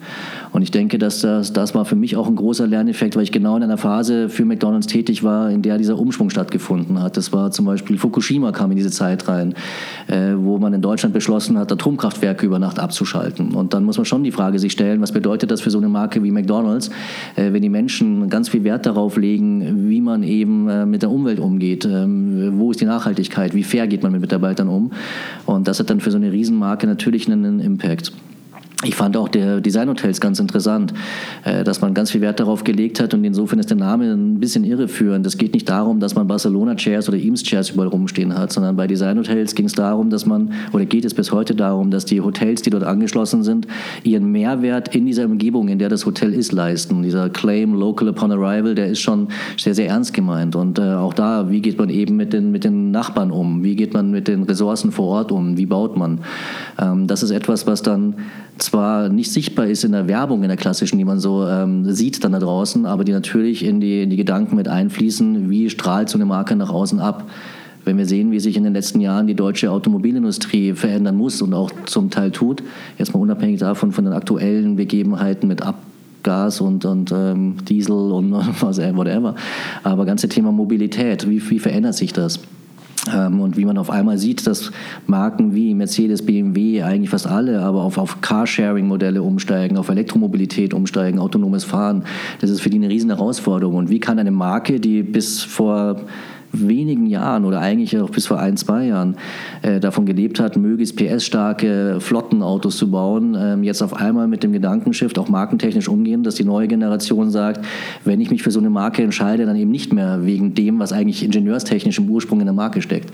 [0.51, 3.31] Und ich denke, dass das, das war für mich auch ein großer Lerneffekt, weil ich
[3.31, 7.17] genau in einer Phase für McDonald's tätig war, in der dieser Umschwung stattgefunden hat.
[7.17, 9.55] Das war zum Beispiel Fukushima kam in diese Zeit rein
[10.35, 13.53] wo man in Deutschland beschlossen hat, Atomkraftwerke über Nacht abzuschalten.
[13.53, 15.89] Und dann muss man schon die Frage sich stellen, was bedeutet das für so eine
[15.89, 16.89] Marke wie McDonald's,
[17.35, 21.11] äh, wenn die Menschen ganz viel Wert darauf legen, wie man eben äh, mit der
[21.11, 24.91] Umwelt umgeht, ähm, wo ist die Nachhaltigkeit, wie fair geht man mit Mitarbeitern um.
[25.45, 28.11] Und das hat dann für so eine Riesenmarke natürlich einen Impact.
[28.83, 30.93] Ich fand auch der Designhotels ganz interessant,
[31.45, 34.39] äh, dass man ganz viel Wert darauf gelegt hat und insofern ist der Name ein
[34.39, 35.25] bisschen irreführend.
[35.25, 39.55] Es geht nicht darum, dass man Barcelona-Chairs oder Eames-Chairs überall rumstehen hat, sondern bei Designhotels
[39.55, 42.71] ging es darum, dass man, oder geht es bis heute darum, dass die Hotels, die
[42.71, 43.67] dort angeschlossen sind,
[44.03, 47.03] ihren Mehrwert in dieser Umgebung, in der das Hotel ist, leisten.
[47.03, 50.57] Dieser Claim Local Upon Arrival, der ist schon sehr, sehr ernst gemeint.
[50.57, 53.63] Und äh, auch da, wie geht man eben mit den, mit den Nachbarn um?
[53.63, 55.57] Wie geht man mit den Ressourcen vor Ort um?
[55.57, 56.19] Wie baut man?
[56.79, 58.15] Ähm, das ist etwas, was dann
[58.73, 62.23] zwar nicht sichtbar ist in der Werbung, in der klassischen, die man so ähm, sieht
[62.23, 66.09] dann da draußen, aber die natürlich in die, in die Gedanken mit einfließen, wie strahlt
[66.09, 67.29] so eine Marke nach außen ab.
[67.85, 71.53] Wenn wir sehen, wie sich in den letzten Jahren die deutsche Automobilindustrie verändern muss und
[71.53, 72.63] auch zum Teil tut,
[72.97, 78.31] jetzt mal unabhängig davon von den aktuellen Begebenheiten mit Abgas und, und ähm, Diesel und
[78.59, 79.35] was, whatever.
[79.83, 82.39] Aber ganze Thema Mobilität, wie, wie verändert sich das?
[83.11, 84.71] Ähm, und wie man auf einmal sieht, dass
[85.07, 91.19] Marken wie Mercedes, BMW, eigentlich fast alle, aber auf, auf Carsharing-Modelle umsteigen, auf Elektromobilität umsteigen,
[91.19, 92.03] autonomes Fahren,
[92.39, 93.75] das ist für die eine riesen Herausforderung.
[93.75, 95.97] Und wie kann eine Marke, die bis vor
[96.53, 99.17] wenigen Jahren oder eigentlich auch bis vor ein, zwei Jahren
[99.63, 104.53] äh, davon gelebt hat, möglichst PS-starke Flottenautos zu bauen, ähm, jetzt auf einmal mit dem
[104.53, 107.65] Gedankenshift auch markentechnisch umgehen, dass die neue Generation sagt,
[108.05, 110.93] wenn ich mich für so eine Marke entscheide, dann eben nicht mehr wegen dem, was
[110.93, 113.11] eigentlich ingenieurstechnisch im Ursprung in der Marke steckt.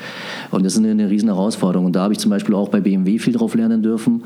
[0.52, 1.86] Und das ist eine, eine riesen Herausforderung.
[1.86, 4.24] Und da habe ich zum Beispiel auch bei BMW viel drauf lernen dürfen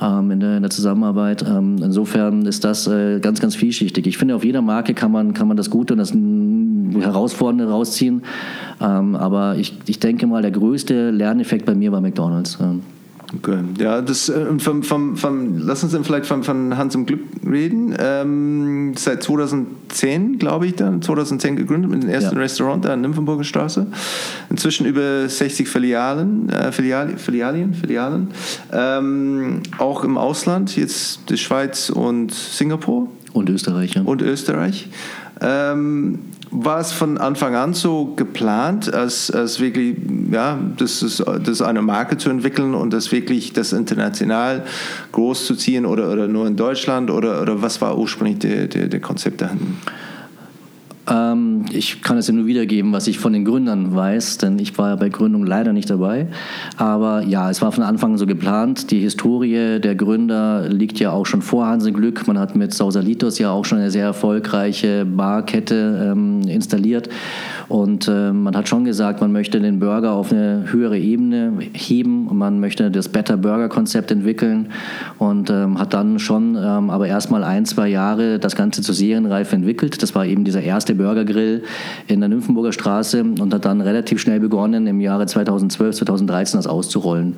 [0.00, 1.44] ähm, in, der, in, der, Zusammenarbeit.
[1.48, 4.06] Ähm, insofern ist das äh, ganz, ganz vielschichtig.
[4.06, 8.22] Ich finde, auf jeder Marke kann man, kann man das Gute und das Herausfordernde rausziehen.
[8.80, 12.58] Ähm, aber ich, ich denke mal, der größte Lerneffekt bei mir war McDonalds.
[13.36, 13.58] Okay.
[13.78, 17.20] Ja, das, äh, vom, vom, vom, lass uns dann vielleicht von, von Hans im Glück
[17.46, 17.94] reden.
[17.98, 22.40] Ähm, seit 2010, glaube ich, dann 2010 gegründet mit dem ersten ja.
[22.40, 23.86] Restaurant da in Nymphenburger Straße.
[24.48, 28.28] Inzwischen über 60 Filialen, äh, Filial, Filialien, Filialen.
[28.72, 33.08] Ähm, auch im Ausland, jetzt die Schweiz und Singapur.
[33.32, 34.02] Und Österreich, ja.
[34.02, 34.88] Und Österreich.
[35.42, 39.96] Ähm, war es von Anfang an so geplant, als, als wirklich,
[40.30, 44.64] ja, das ist, das eine Marke zu entwickeln und das wirklich das international
[45.12, 48.88] groß zu ziehen oder, oder nur in Deutschland oder, oder was war ursprünglich der, der,
[48.88, 49.64] der Konzept dahinter?
[51.08, 54.76] Ähm, ich kann es ja nur wiedergeben, was ich von den Gründern weiß, denn ich
[54.78, 56.28] war bei Gründung leider nicht dabei.
[56.76, 58.90] Aber ja, es war von Anfang so geplant.
[58.90, 62.26] Die Historie der Gründer liegt ja auch schon vor Hansen Glück.
[62.26, 67.08] Man hat mit Sausalitos ja auch schon eine sehr erfolgreiche Barkette ähm, installiert.
[67.68, 72.28] Und äh, man hat schon gesagt, man möchte den Burger auf eine höhere Ebene heben.
[72.36, 74.68] Man möchte das Better Burger Konzept entwickeln
[75.18, 79.54] und ähm, hat dann schon ähm, aber erstmal ein, zwei Jahre das Ganze zur Serienreife
[79.54, 80.02] entwickelt.
[80.02, 81.62] Das war eben dieser erste Burger Grill
[82.06, 86.66] in der Nymphenburger Straße und hat dann relativ schnell begonnen, im Jahre 2012, 2013 das
[86.66, 87.36] auszurollen.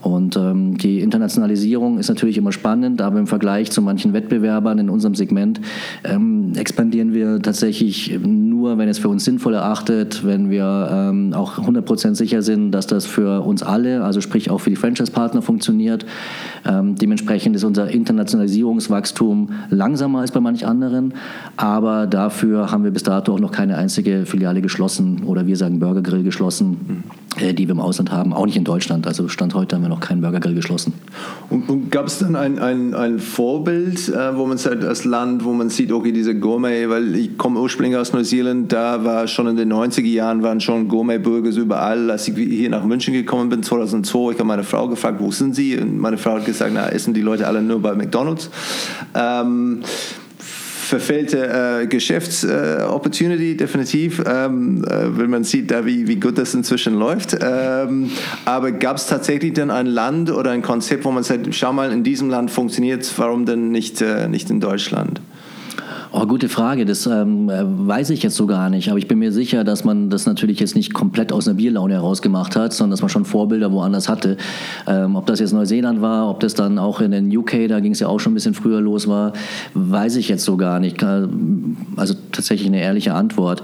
[0.00, 4.90] Und ähm, die Internationalisierung ist natürlich immer spannend, aber im Vergleich zu manchen Wettbewerbern in
[4.90, 5.60] unserem Segment
[6.04, 11.58] ähm, expandieren wir tatsächlich nur, wenn es für uns sinnvoll erachtet, wenn wir ähm, auch
[11.58, 16.06] 100% sicher sind, dass das für uns alle, also sprich auch für die Franchise-Partner funktioniert.
[16.64, 21.14] Ähm, dementsprechend ist unser Internationalisierungswachstum langsamer als bei manch anderen,
[21.56, 25.80] aber dafür haben wir bis dato auch noch keine einzige Filiale geschlossen oder wir sagen
[25.80, 29.06] Burger Grill geschlossen, äh, die wir im Ausland haben, auch nicht in Deutschland.
[29.06, 30.92] Also Stand heute haben wir noch keinen Burger Grill geschlossen.
[31.50, 35.44] Und, und gab es dann ein, ein, ein Vorbild, äh, wo man sagt, als Land,
[35.44, 39.46] wo man sieht, okay, diese Gourmet, weil ich komme ursprünglich aus Neuseeland, da war schon
[39.46, 42.10] in den 90er Jahren waren schon Gourmet-Burgers überall.
[42.10, 45.54] Als ich hier nach München gekommen bin, 2002, ich habe meine Frau gefragt, wo sind
[45.54, 45.76] Sie?
[45.78, 48.50] Und meine Frau hat gesagt, na, essen die Leute alle nur bei McDonalds.
[49.14, 49.82] Ähm,
[50.88, 56.54] verfehlte äh, Geschäftsopportunity, äh, definitiv, ähm, äh, wenn man sieht, da, wie, wie gut das
[56.54, 57.36] inzwischen läuft.
[57.40, 58.10] Ähm,
[58.44, 61.92] aber gab es tatsächlich dann ein Land oder ein Konzept, wo man sagt, schau mal,
[61.92, 65.20] in diesem Land funktioniert es, warum denn nicht, äh, nicht in Deutschland?
[66.10, 66.86] Oh, gute Frage.
[66.86, 68.88] Das ähm, weiß ich jetzt so gar nicht.
[68.88, 71.94] Aber ich bin mir sicher, dass man das natürlich jetzt nicht komplett aus einer Bierlaune
[71.94, 74.38] heraus gemacht hat, sondern dass man schon Vorbilder woanders hatte.
[74.86, 77.92] Ähm, ob das jetzt Neuseeland war, ob das dann auch in den UK, da ging
[77.92, 79.34] es ja auch schon ein bisschen früher los war,
[79.74, 81.02] weiß ich jetzt so gar nicht.
[81.02, 83.62] Also tatsächlich eine ehrliche Antwort.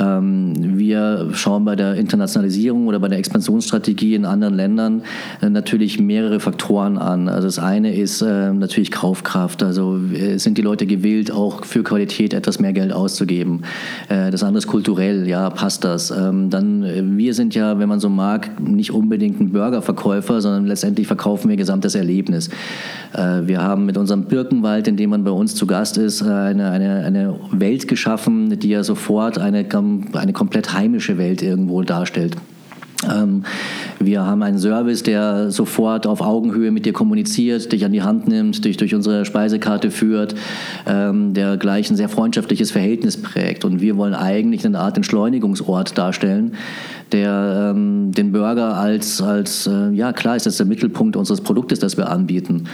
[0.00, 5.02] Ähm, wir schauen bei der Internationalisierung oder bei der Expansionsstrategie in anderen Ländern
[5.42, 7.28] äh, natürlich mehrere Faktoren an.
[7.28, 9.62] Also das eine ist äh, natürlich Kaufkraft.
[9.62, 13.62] Also äh, sind die Leute gewillt, auch für Qualität etwas mehr Geld auszugeben.
[14.08, 16.10] Äh, das andere ist kulturell, ja, passt das.
[16.10, 20.66] Ähm, dann, äh, wir sind ja, wenn man so mag, nicht unbedingt ein Burgerverkäufer, sondern
[20.66, 22.48] letztendlich verkaufen wir gesamtes Erlebnis.
[23.12, 26.70] Äh, wir haben mit unserem Birkenwald, in dem man bei uns zu Gast ist, eine,
[26.70, 29.64] eine, eine Welt geschaffen, die ja sofort eine,
[30.12, 32.36] eine komplett heimische Welt irgendwo darstellt.
[33.08, 33.44] Ähm,
[33.98, 38.28] wir haben einen Service, der sofort auf Augenhöhe mit dir kommuniziert, dich an die Hand
[38.28, 40.34] nimmt, dich durch unsere Speisekarte führt,
[40.86, 43.64] ähm, der gleich ein sehr freundschaftliches Verhältnis prägt.
[43.64, 46.54] Und wir wollen eigentlich eine Art Entschleunigungsort darstellen,
[47.12, 51.78] der ähm, den Burger als, als äh, ja klar ist das der Mittelpunkt unseres Produktes,
[51.78, 52.64] das wir anbieten.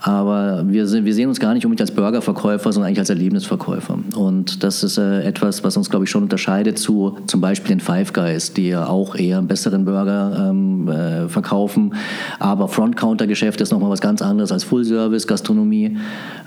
[0.00, 3.98] Aber wir, sind, wir sehen uns gar nicht unbedingt als Burgerverkäufer, sondern eigentlich als Erlebnisverkäufer.
[4.16, 7.80] Und das ist äh, etwas, was uns, glaube ich, schon unterscheidet zu zum Beispiel den
[7.80, 11.94] Five Guys, die ja auch eher einen besseren Burger ähm, äh, verkaufen.
[12.38, 15.96] Aber Front-Counter-Geschäft ist nochmal was ganz anderes als Full-Service-Gastronomie.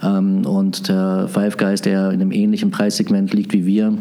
[0.03, 3.93] Ähm, und der Five Guys, der in einem ähnlichen Preissegment liegt wie wir,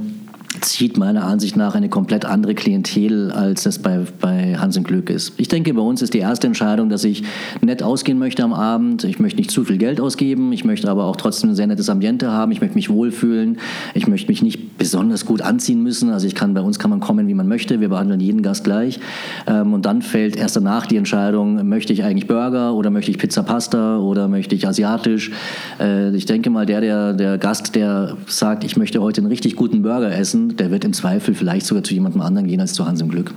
[0.61, 5.34] zieht meiner Ansicht nach eine komplett andere Klientel, als es bei, bei Hans Glück ist.
[5.37, 7.24] Ich denke, bei uns ist die erste Entscheidung, dass ich
[7.61, 9.04] nett ausgehen möchte am Abend.
[9.04, 10.52] Ich möchte nicht zu viel Geld ausgeben.
[10.52, 12.52] Ich möchte aber auch trotzdem ein sehr nettes Ambiente haben.
[12.52, 13.58] Ich möchte mich wohlfühlen.
[13.94, 16.11] Ich möchte mich nicht besonders gut anziehen müssen.
[16.11, 17.80] Also ich kann, bei uns kann man kommen, wie man möchte.
[17.80, 19.00] Wir behandeln jeden Gast gleich.
[19.46, 23.18] Ähm, und dann fällt erst danach die Entscheidung, möchte ich eigentlich Burger oder möchte ich
[23.18, 25.32] Pizza Pasta oder möchte ich asiatisch.
[25.80, 29.56] Äh, ich denke mal, der, der, der Gast, der sagt, ich möchte heute einen richtig
[29.56, 32.87] guten Burger essen, der wird im Zweifel vielleicht sogar zu jemandem anderen gehen als zu
[32.87, 33.35] Hans im Glück.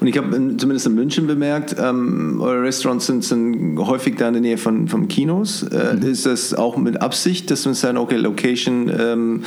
[0.00, 4.34] Und ich habe zumindest in München bemerkt, ähm, eure Restaurants sind, sind, häufig da in
[4.34, 5.62] der Nähe von, von Kinos.
[5.62, 6.02] Äh, mhm.
[6.02, 9.42] Ist das auch mit Absicht, dass man sagt, okay, Location, ähm,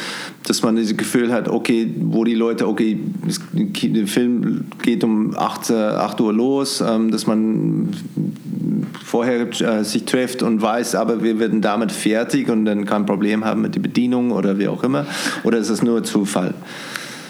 [0.45, 2.99] dass man das Gefühl hat, okay, wo die Leute, okay,
[3.53, 7.89] der Film geht um 8, 8 Uhr los, ähm, dass man
[9.03, 13.45] vorher äh, sich trifft und weiß, aber wir werden damit fertig und dann kein Problem
[13.45, 15.06] haben mit der Bedienung oder wie auch immer?
[15.43, 16.53] Oder ist das nur Zufall?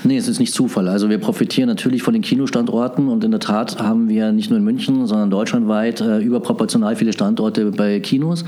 [0.04, 0.88] Nee, es ist nicht Zufall.
[0.88, 4.60] Also wir profitieren natürlich von den Kinostandorten und in der Tat haben wir nicht nur
[4.60, 8.46] in München, sondern deutschlandweit äh, überproportional viele Standorte bei Kinos.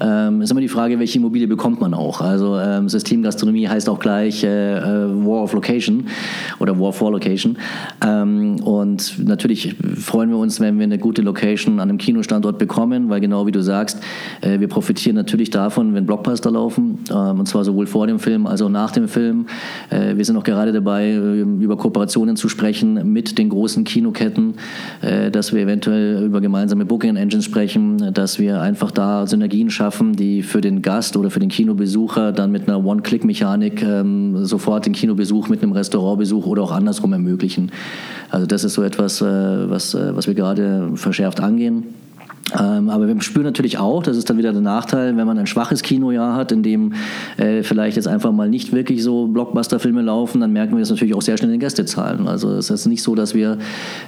[0.00, 2.20] Ähm, ist immer die Frage, welche Immobilie bekommt man auch.
[2.20, 4.82] Also ähm, Systemgastronomie heißt auch gleich äh, äh,
[5.26, 6.06] War of Location
[6.60, 7.58] oder War for Location.
[8.06, 13.08] Ähm, und natürlich freuen wir uns, wenn wir eine gute Location an einem Kinostandort bekommen,
[13.08, 14.00] weil genau wie du sagst,
[14.40, 18.46] äh, wir profitieren natürlich davon, wenn Blockbuster laufen, ähm, und zwar sowohl vor dem Film
[18.46, 19.46] als auch nach dem Film.
[19.90, 24.54] Äh, wir sind auch gerade dabei, äh, über Kooperationen zu sprechen mit den großen Kinoketten,
[25.00, 29.87] äh, dass wir eventuell über gemeinsame Booking Engines sprechen, dass wir einfach da Synergien schaffen
[29.88, 34.84] schaffen, die für den Gast oder für den Kinobesucher dann mit einer One-Click-Mechanik ähm, sofort
[34.84, 37.72] den Kinobesuch mit einem Restaurantbesuch oder auch andersrum ermöglichen.
[38.28, 41.84] Also das ist so etwas, äh, was, äh, was wir gerade verschärft angehen.
[42.58, 45.46] Ähm, aber wir spüren natürlich auch, das ist dann wieder der Nachteil, wenn man ein
[45.46, 46.92] schwaches Kinojahr hat, in dem
[47.36, 51.14] äh, vielleicht jetzt einfach mal nicht wirklich so Blockbuster-Filme laufen, dann merken wir das natürlich
[51.14, 52.28] auch sehr schnell in Gästezahlen.
[52.28, 53.58] Also es ist nicht so, dass wir,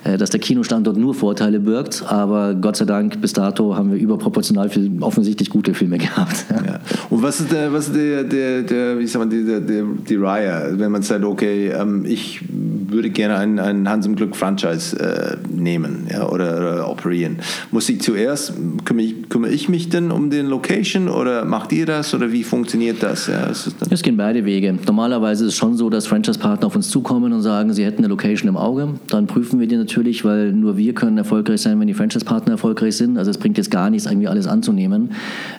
[0.05, 3.99] äh, dass der Kinostandort nur Vorteile birgt, aber Gott sei Dank bis dato haben wir
[3.99, 6.47] überproportional viel offensichtlich gute Filme gehabt.
[6.51, 6.81] Ja.
[7.11, 10.17] Und was ist der, was ist der, der, der wie sagt man, der, der, die
[10.17, 14.99] Reihe, wenn man sagt, okay, ähm, ich würde gerne einen, einen Hans im Glück Franchise
[14.99, 17.39] äh, nehmen ja, oder, oder operieren.
[17.71, 21.73] Muss ich zuerst zuerst, kümmere ich, kümmere ich mich denn um den Location oder macht
[21.73, 23.27] ihr das oder wie funktioniert das?
[23.27, 24.77] Ja, es gehen beide Wege.
[24.87, 28.09] Normalerweise ist es schon so, dass Franchise-Partner auf uns zukommen und sagen, sie hätten eine
[28.09, 28.95] Location im Auge.
[29.09, 32.97] Dann prüfen wir die natürlich, weil nur wir können erfolgreich sein, wenn die Franchise-Partner erfolgreich
[32.97, 33.19] sind.
[33.19, 35.13] Also es bringt jetzt gar nichts, irgendwie alles anzunehmen.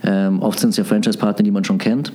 [0.04, 2.12] Ähm, oft sind es ja Franchise-Partner, die man schon kennt.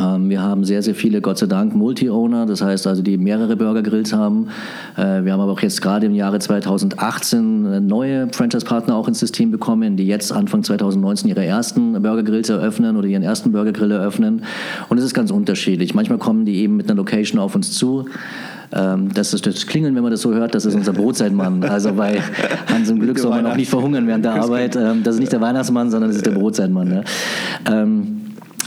[0.00, 3.56] Ähm, wir haben sehr, sehr viele, Gott sei Dank, Multi-Owner, das heißt also, die mehrere
[3.56, 4.48] Burger-Grills haben.
[4.96, 9.50] Äh, wir haben aber auch jetzt gerade im Jahre 2018 neue Franchise-Partner auch ins System
[9.50, 14.42] bekommen, die jetzt Anfang 2019 ihre ersten Burger-Grills eröffnen oder ihren ersten Burger-Grill eröffnen.
[14.88, 15.94] Und es ist ganz unterschiedlich.
[15.94, 18.06] Manchmal kommen die eben mit einer Location auf uns zu.
[18.72, 21.62] Ähm, das ist das Klingeln, wenn man das so hört, das ist unser Brotzeitmann.
[21.64, 22.20] Also bei
[22.72, 24.76] Hans im Glück soll man auch nicht verhungern während der Arbeit.
[24.76, 26.88] Ähm, das ist nicht der Weihnachtsmann, sondern das ist der Brotzeitmann.
[26.88, 27.04] Ne?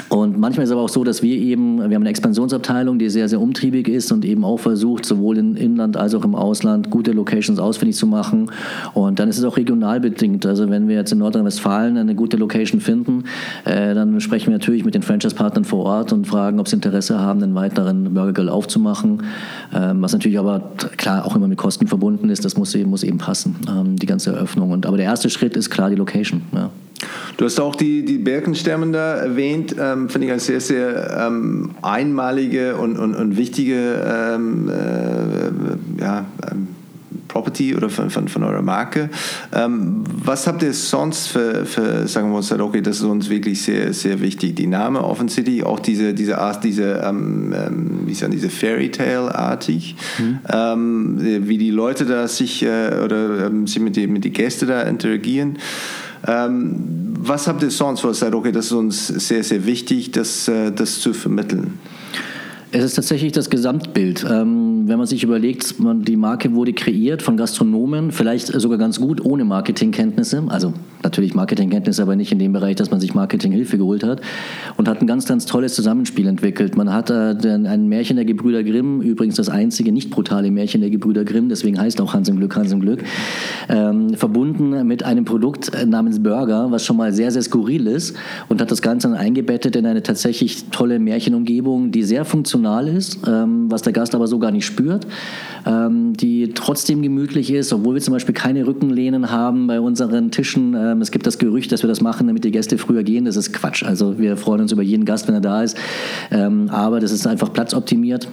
[0.10, 3.10] Und manchmal ist es aber auch so, dass wir eben, wir haben eine Expansionsabteilung, die
[3.10, 6.90] sehr, sehr umtriebig ist und eben auch versucht, sowohl im Inland als auch im Ausland
[6.90, 8.52] gute Locations ausfindig zu machen.
[8.94, 10.46] Und dann ist es auch regional bedingt.
[10.46, 13.26] Also wenn wir jetzt in Nordrhein-Westfalen eine gute Location finden,
[13.66, 17.20] äh, dann sprechen wir natürlich mit den Franchise-Partnern vor Ort und fragen, ob sie Interesse
[17.20, 19.24] haben, einen weiteren Burger Grill aufzumachen.
[19.74, 23.04] Ähm, was natürlich aber klar auch immer mit Kosten verbunden ist, das muss eben, muss
[23.04, 24.72] eben passen, ähm, die ganze Eröffnung.
[24.72, 26.42] Und, aber der erste Schritt ist klar die Location.
[26.54, 26.70] Ja.
[27.38, 31.72] Du hast auch die, die Birkenstämmen da erwähnt, ähm, finde ich eine sehr, sehr ähm,
[31.82, 36.70] einmalige und, und, und wichtige ähm, äh, ja, ähm,
[37.28, 39.10] Property oder von, von, von eurer Marke.
[39.54, 43.62] Ähm, was habt ihr sonst für, für, sagen wir uns, okay, das ist uns wirklich
[43.62, 44.56] sehr, sehr wichtig.
[44.56, 47.54] Die Name Offen City, auch diese, diese Art, diese, ähm,
[48.06, 51.20] wie sagen, diese Fairy Tale-artig, mhm.
[51.48, 55.60] wie die Leute da sich äh, oder sich mit den mit die Gäste da interagieren.
[56.28, 60.12] Ähm, was habt ihr sonst, wo ihr sagt, okay, das ist uns sehr, sehr wichtig,
[60.12, 61.80] das, äh, das zu vermitteln?
[62.72, 64.26] Es ist tatsächlich das Gesamtbild.
[64.30, 69.00] Ähm, wenn man sich überlegt, man, die Marke wurde kreiert von Gastronomen, vielleicht sogar ganz
[69.00, 70.44] gut ohne Marketingkenntnisse.
[70.48, 70.74] Also
[71.04, 74.22] natürlich Marketingkenntnisse, aber nicht in dem Bereich, dass man sich Marketinghilfe geholt hat.
[74.78, 76.78] Und hat ein ganz, ganz tolles Zusammenspiel entwickelt.
[76.78, 80.90] Man hat äh, ein Märchen der Gebrüder Grimm, übrigens das einzige nicht brutale Märchen der
[80.90, 83.04] Gebrüder Grimm, deswegen heißt auch Hans im Glück, Hans im Glück,
[83.70, 88.16] ähm, verbunden mit einem Produkt namens Burger, was schon mal sehr, sehr skurril ist
[88.48, 93.20] und hat das Ganze dann eingebettet in eine tatsächlich tolle Märchenumgebung, die sehr funktional ist,
[93.28, 94.77] ähm, was der Gast aber so gar nicht spürt,
[95.66, 100.76] ähm, die trotzdem gemütlich ist, obwohl wir zum Beispiel keine Rückenlehnen haben bei unseren Tischen.
[100.76, 103.26] Ähm, es gibt das Gerücht, dass wir das machen, damit die Gäste früher gehen.
[103.26, 103.84] Das ist Quatsch.
[103.84, 105.78] Also wir freuen uns über jeden Gast, wenn er da ist.
[106.32, 108.30] Ähm, aber das ist einfach platzoptimiert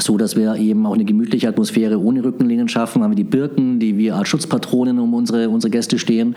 [0.00, 3.02] so dass wir eben auch eine gemütliche Atmosphäre ohne Rückenlehnen schaffen.
[3.02, 6.36] Haben wir die Birken, die wir als Schutzpatronen um unsere, unsere Gäste stehen.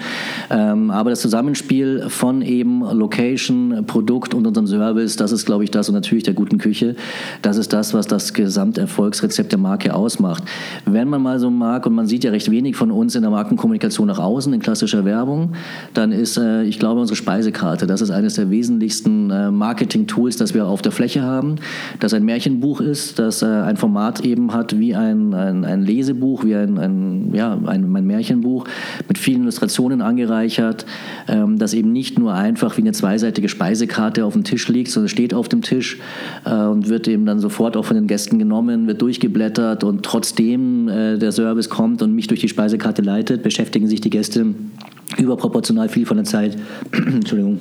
[0.50, 5.72] Ähm, aber das Zusammenspiel von eben Location, Produkt und unserem Service, das ist, glaube ich,
[5.72, 6.96] das und natürlich der guten Küche.
[7.42, 10.44] Das ist das, was das Gesamterfolgsrezept der Marke ausmacht.
[10.86, 13.32] Wenn man mal so mag, und man sieht ja recht wenig von uns in der
[13.32, 15.52] Markenkommunikation nach außen, in klassischer Werbung,
[15.94, 20.56] dann ist, äh, ich glaube, unsere Speisekarte, das ist eines der wesentlichsten äh, Marketing-Tools, das
[20.56, 21.58] wir auf der Fläche haben,
[22.00, 26.44] das ein Märchenbuch ist, das äh, ein Format eben hat wie ein, ein, ein Lesebuch,
[26.44, 28.66] wie ein, ein, ja, ein, ein Märchenbuch
[29.08, 30.86] mit vielen Illustrationen angereichert,
[31.28, 35.10] ähm, das eben nicht nur einfach wie eine zweiseitige Speisekarte auf dem Tisch liegt, sondern
[35.10, 36.00] steht auf dem Tisch
[36.46, 40.88] äh, und wird eben dann sofort auch von den Gästen genommen, wird durchgeblättert und trotzdem
[40.88, 44.54] äh, der Service kommt und mich durch die Speisekarte leitet, beschäftigen sich die Gäste
[45.18, 46.58] überproportional viel von der Zeit.
[46.92, 47.60] Entschuldigung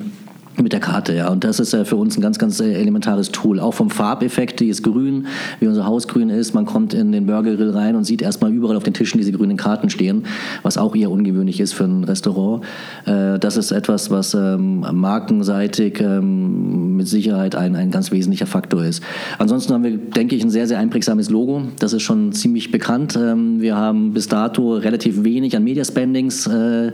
[0.61, 1.29] mit der Karte, ja.
[1.29, 3.59] Und das ist ja für uns ein ganz, ganz äh, elementares Tool.
[3.59, 5.27] Auch vom Farbeffekt, die ist grün,
[5.59, 6.53] wie unser Haus grün ist.
[6.53, 9.57] Man kommt in den Burgergrill rein und sieht erstmal überall auf den Tischen diese grünen
[9.57, 10.25] Karten stehen,
[10.63, 12.63] was auch eher ungewöhnlich ist für ein Restaurant.
[13.05, 18.83] Äh, das ist etwas, was ähm, markenseitig ähm, mit Sicherheit ein, ein ganz wesentlicher Faktor
[18.83, 19.03] ist.
[19.37, 21.63] Ansonsten haben wir, denke ich, ein sehr, sehr einprägsames Logo.
[21.79, 23.17] Das ist schon ziemlich bekannt.
[23.19, 26.91] Ähm, wir haben bis dato relativ wenig an Mediaspendings äh,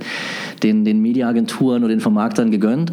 [0.64, 2.92] den, den Mediaagenturen oder den Vermarktern gegönnt.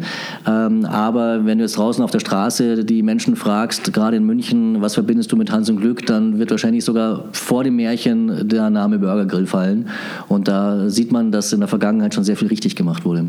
[0.65, 4.81] Ähm, aber wenn du jetzt draußen auf der Straße die Menschen fragst, gerade in München,
[4.81, 8.69] was verbindest du mit Hans und Glück, dann wird wahrscheinlich sogar vor dem Märchen der
[8.69, 9.89] Name Burger Grill fallen.
[10.27, 13.25] Und da sieht man, dass in der Vergangenheit schon sehr viel richtig gemacht wurde.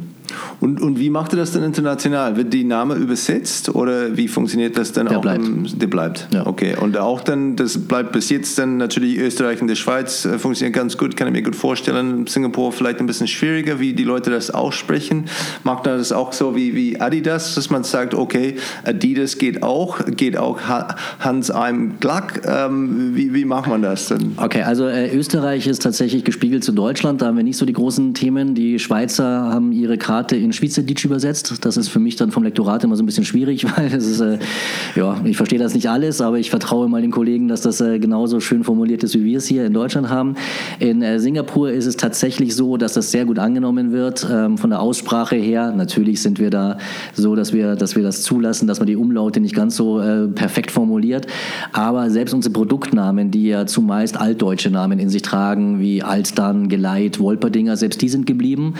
[0.60, 2.36] Und, und wie macht ihr das denn international?
[2.36, 5.22] Wird die Name übersetzt oder wie funktioniert das dann der auch?
[5.22, 5.46] Bleibt.
[5.46, 6.28] Im, der bleibt.
[6.32, 6.46] Ja.
[6.46, 6.76] Okay.
[6.80, 10.74] Und auch dann, das bleibt bis jetzt dann natürlich Österreich und die Schweiz äh, funktioniert
[10.74, 12.26] ganz gut, kann ich mir gut vorstellen.
[12.26, 15.26] Singapur vielleicht ein bisschen schwieriger, wie die Leute das aussprechen.
[15.64, 20.00] Macht man das auch so wie, wie Adidas, dass man sagt, okay, Adidas geht auch,
[20.16, 20.60] geht auch
[21.18, 22.42] Hans Eim Glack.
[22.46, 24.32] Ähm, wie, wie macht man das denn?
[24.36, 27.72] Okay, also äh, Österreich ist tatsächlich gespiegelt zu Deutschland, da haben wir nicht so die
[27.72, 28.54] großen Themen.
[28.54, 31.64] Die Schweizer haben ihre Karte in Schweizerdeutsch übersetzt.
[31.64, 34.20] Das ist für mich dann vom Lektorat immer so ein bisschen schwierig, weil das ist,
[34.20, 34.38] äh,
[34.94, 37.98] ja, ich verstehe das nicht alles, aber ich vertraue mal den Kollegen, dass das äh,
[37.98, 40.34] genauso schön formuliert ist, wie wir es hier in Deutschland haben.
[40.80, 44.68] In äh, Singapur ist es tatsächlich so, dass das sehr gut angenommen wird ähm, von
[44.68, 45.72] der Aussprache her.
[45.74, 46.76] Natürlich sind wir da
[47.14, 50.28] so, dass wir, dass wir das zulassen, dass man die Umlaute nicht ganz so äh,
[50.28, 51.26] perfekt formuliert.
[51.72, 57.18] Aber selbst unsere Produktnamen, die ja zumeist altdeutsche Namen in sich tragen, wie Alstan, Geleit,
[57.18, 58.74] Wolperdinger, selbst die sind geblieben.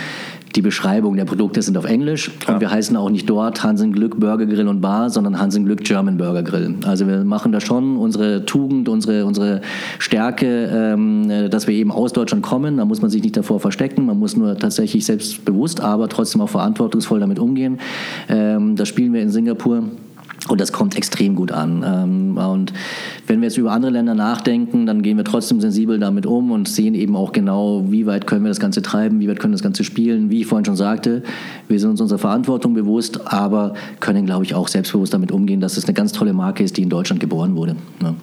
[0.57, 2.55] Die Beschreibung der Produkte sind auf Englisch ja.
[2.55, 5.85] und wir heißen auch nicht dort Hansen Glück Burger Grill und Bar, sondern Hansen Glück
[5.85, 6.77] German Burger Grill.
[6.87, 9.61] Also wir machen da schon unsere Tugend, unsere, unsere
[9.99, 12.79] Stärke, ähm, dass wir eben aus Deutschland kommen.
[12.79, 16.49] Da muss man sich nicht davor verstecken, man muss nur tatsächlich selbstbewusst, aber trotzdem auch
[16.49, 17.79] verantwortungsvoll damit umgehen.
[18.31, 19.85] Ähm, das spielen wir in Singapur.
[20.49, 21.85] Und das kommt extrem gut an.
[21.85, 22.73] Ähm, und
[23.27, 26.69] wenn wir jetzt über andere Länder nachdenken, dann gehen wir trotzdem sensibel damit um und
[26.69, 29.57] sehen eben auch genau, wie weit können wir das Ganze treiben, wie weit können wir
[29.57, 30.31] das Ganze spielen.
[30.31, 31.23] Wie ich vorhin schon sagte,
[31.69, 35.77] wir sind uns unserer Verantwortung bewusst, aber können, glaube ich, auch selbstbewusst damit umgehen, dass
[35.77, 37.77] es eine ganz tolle Marke ist, die in Deutschland geboren wurde.
[38.03, 38.15] Ja.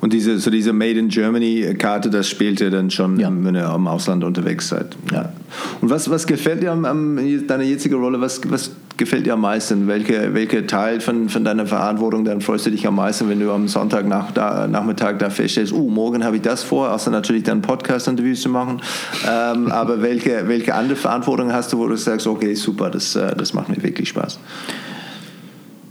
[0.00, 3.30] Und diese, so diese Made in Germany-Karte, das spielt ihr dann schon, ja.
[3.32, 4.96] wenn ihr im Ausland unterwegs seid.
[5.12, 5.32] Ja.
[5.80, 8.20] Und was, was gefällt dir an, an deiner jetzigen Rolle?
[8.20, 9.86] Was, was gefällt dir am meisten?
[9.86, 13.50] Welcher welche Teil von, von deiner Verantwortung, dann freust du dich am meisten, wenn du
[13.52, 17.42] am Sonntag nach, da, Nachmittag da feststellst, uh, morgen habe ich das vor, außer natürlich
[17.42, 18.80] dann Podcast-Interviews zu machen.
[19.28, 23.34] Ähm, aber welche, welche andere Verantwortung hast du, wo du sagst, okay, super, das, äh,
[23.36, 24.38] das macht mir wirklich Spaß?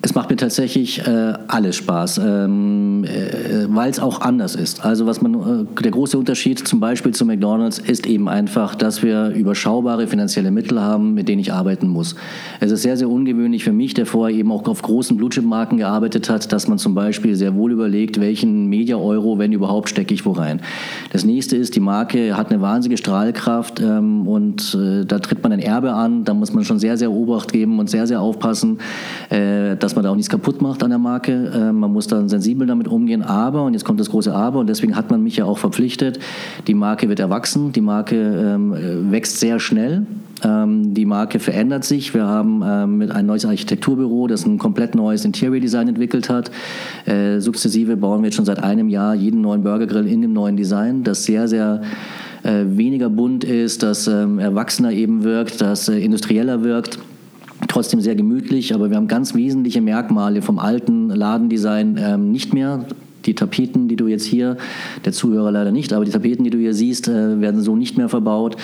[0.06, 4.86] Es macht mir tatsächlich äh, alles Spaß, ähm, äh, weil es auch anders ist.
[4.86, 9.02] Also was man, äh, der große Unterschied zum Beispiel zu McDonald's ist eben einfach, dass
[9.02, 12.13] wir überschaubare finanzielle Mittel haben, mit denen ich arbeiten muss.
[12.60, 16.30] Es ist sehr, sehr ungewöhnlich für mich, der vorher eben auch auf großen Blue-Chip-Marken gearbeitet
[16.30, 20.34] hat, dass man zum Beispiel sehr wohl überlegt, welchen Media-Euro, wenn überhaupt, stecke ich wo
[20.34, 20.62] rein.
[21.13, 25.52] Das nächste ist, die Marke hat eine wahnsinnige Strahlkraft ähm, und äh, da tritt man
[25.52, 28.78] ein Erbe an, da muss man schon sehr, sehr Obacht geben und sehr, sehr aufpassen,
[29.32, 31.31] äh, dass man da auch nichts kaputt macht an der Marke.
[31.31, 33.21] Äh, man muss dann sensibel damit umgehen.
[33.21, 36.19] Aber, und jetzt kommt das große Aber, und deswegen hat man mich ja auch verpflichtet,
[36.67, 40.05] die Marke wird erwachsen, die Marke ähm, wächst sehr schnell.
[40.43, 42.13] Ähm, die Marke verändert sich.
[42.13, 46.51] Wir haben ähm, mit ein neues Architekturbüro, das ein komplett neues Interior Design entwickelt hat.
[47.05, 50.58] Äh, sukzessive bauen wir jetzt schon seit einem Jahr jeden neuen Burgergrill in dem neuen
[50.58, 51.81] Design, das sehr, sehr
[52.43, 56.99] äh, weniger bunt ist, das ähm, erwachsener eben wirkt, das äh, industrieller wirkt
[57.75, 62.85] trotzdem sehr gemütlich, aber wir haben ganz wesentliche Merkmale vom alten Ladendesign ähm, nicht mehr.
[63.25, 64.57] Die Tapeten, die du jetzt hier,
[65.03, 67.97] der Zuhörer leider nicht, aber die Tapeten, die du hier siehst, äh, werden so nicht
[67.97, 68.55] mehr verbaut.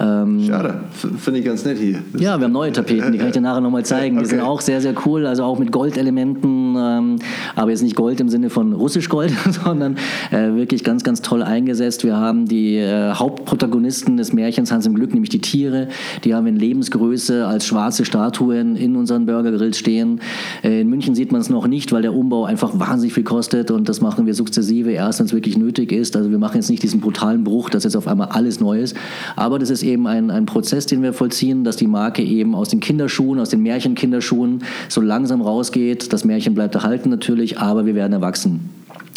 [0.00, 1.98] Ähm, Schade, finde ich ganz nett hier.
[2.12, 4.16] Das ja, wir haben neue Tapeten, die kann ich dir nachher nochmal zeigen.
[4.16, 4.36] Die okay.
[4.36, 7.16] sind auch sehr, sehr cool, also auch mit Goldelementen, ähm,
[7.56, 9.32] aber jetzt nicht Gold im Sinne von russisch Gold,
[9.64, 9.96] sondern
[10.30, 12.04] äh, wirklich ganz, ganz toll eingesetzt.
[12.04, 15.88] Wir haben die äh, Hauptprotagonisten des Märchens Hans im Glück, nämlich die Tiere,
[16.22, 20.20] die haben in Lebensgröße als schwarze Statuen in unseren Burgergrills stehen.
[20.62, 23.72] Äh, in München sieht man es noch nicht, weil der Umbau einfach wahnsinnig viel kostet
[23.72, 26.16] und das machen wir sukzessive erst, wenn es wirklich nötig ist.
[26.16, 28.96] Also wir machen jetzt nicht diesen brutalen Bruch, dass jetzt auf einmal alles neu ist,
[29.36, 32.68] aber das ist eben ein, ein Prozess, den wir vollziehen, dass die Marke eben aus
[32.68, 36.12] den Kinderschuhen, aus den Märchenkinderschuhen so langsam rausgeht.
[36.12, 38.70] Das Märchen bleibt erhalten natürlich, aber wir werden erwachsen.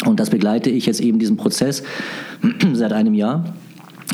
[0.04, 1.82] Und das begleite ich jetzt eben diesen Prozess
[2.72, 3.44] seit einem Jahr.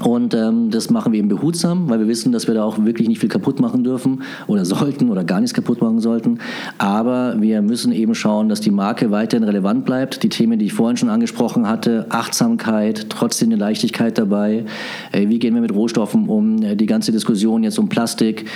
[0.03, 3.09] Und ähm, das machen wir eben behutsam, weil wir wissen, dass wir da auch wirklich
[3.09, 6.39] nicht viel kaputt machen dürfen oder sollten oder gar nichts kaputt machen sollten.
[6.79, 10.23] Aber wir müssen eben schauen, dass die Marke weiterhin relevant bleibt.
[10.23, 14.65] Die Themen, die ich vorhin schon angesprochen hatte, Achtsamkeit, trotzdem eine Leichtigkeit dabei.
[15.13, 16.63] Äh, wie gehen wir mit Rohstoffen um?
[16.63, 18.47] Äh, die ganze Diskussion jetzt um Plastik,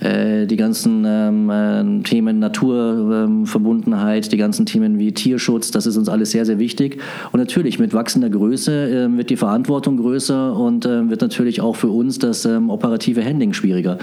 [0.00, 5.96] äh, die ganzen ähm, äh, Themen Naturverbundenheit, ähm, die ganzen Themen wie Tierschutz, das ist
[5.96, 7.00] uns alles sehr, sehr wichtig.
[7.32, 11.76] Und natürlich mit wachsender Größe äh, wird die Verantwortung größer und äh, wird natürlich auch
[11.76, 13.98] für uns das ähm, operative Handling schwieriger.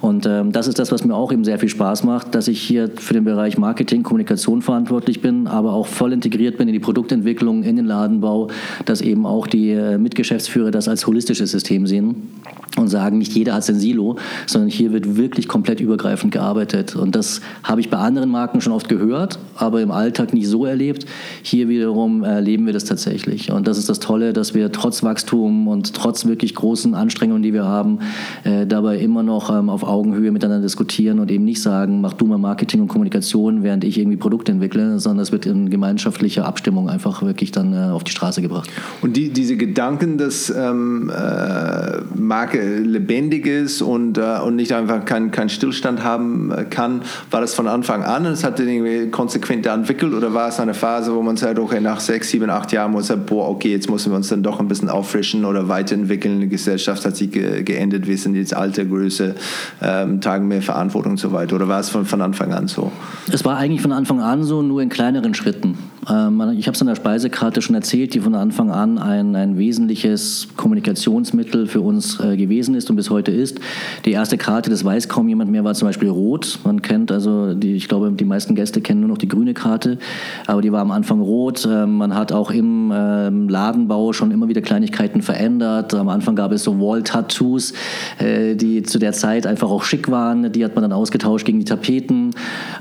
[0.00, 2.60] Und ähm, das ist das, was mir auch eben sehr viel Spaß macht, dass ich
[2.60, 6.80] hier für den Bereich Marketing, Kommunikation verantwortlich bin, aber auch voll integriert bin in die
[6.80, 8.48] Produktentwicklung, in den Ladenbau,
[8.84, 12.30] dass eben auch die äh, Mitgeschäftsführer das als holistisches System sehen
[12.78, 16.96] und sagen, nicht jeder hat sein Silo, sondern hier wird wirklich komplett übergreifend gearbeitet.
[16.96, 20.64] Und das habe ich bei anderen Marken schon oft gehört, aber im Alltag nicht so
[20.64, 21.06] erlebt.
[21.42, 23.52] Hier wiederum erleben wir das tatsächlich.
[23.52, 27.52] Und das ist das Tolle, dass wir trotz Wachstum und trotz wirklich großen Anstrengungen, die
[27.52, 28.00] wir haben,
[28.44, 32.26] äh, dabei immer noch ähm, auf Augenhöhe miteinander diskutieren und eben nicht sagen, mach du
[32.26, 36.88] mal Marketing und Kommunikation, während ich irgendwie Produkte entwickle, sondern es wird in gemeinschaftlicher Abstimmung
[36.88, 38.70] einfach wirklich dann äh, auf die Straße gebracht.
[39.00, 45.04] Und die, diese Gedanken, dass ähm, äh, Marke lebendig ist und, äh, und nicht einfach
[45.04, 47.02] keinen kein Stillstand haben äh, kann.
[47.30, 51.14] War das von Anfang an es hat irgendwie konsequent entwickelt oder war es eine Phase,
[51.14, 54.12] wo man sagt, okay, nach sechs, sieben, acht Jahren muss man boah, okay, jetzt müssen
[54.12, 56.11] wir uns dann doch ein bisschen auffrischen oder weiterentwickeln.
[56.18, 59.34] Die Gesellschaft hat sich ge geändert, wir sind jetzt alte Größe,
[59.80, 61.56] ähm, tragen mehr Verantwortung und so weiter.
[61.56, 62.92] Oder war es von, von Anfang an so?
[63.32, 65.76] Es war eigentlich von Anfang an so, nur in kleineren Schritten.
[66.10, 69.56] Ähm, ich habe es in der Speisekarte schon erzählt, die von Anfang an ein, ein
[69.56, 73.60] wesentliches Kommunikationsmittel für uns äh, gewesen ist und bis heute ist.
[74.04, 76.58] Die erste Karte, das weiß kaum jemand mehr, war zum Beispiel rot.
[76.64, 79.98] Man kennt also, die, ich glaube, die meisten Gäste kennen nur noch die grüne Karte,
[80.46, 81.68] aber die war am Anfang rot.
[81.70, 85.94] Ähm, man hat auch im ähm, Ladenbau schon immer wieder Kleinigkeiten verändert.
[86.02, 87.72] Am Anfang gab es so Wall-Tattoos,
[88.18, 90.52] äh, die zu der Zeit einfach auch schick waren.
[90.52, 92.34] Die hat man dann ausgetauscht gegen die Tapeten.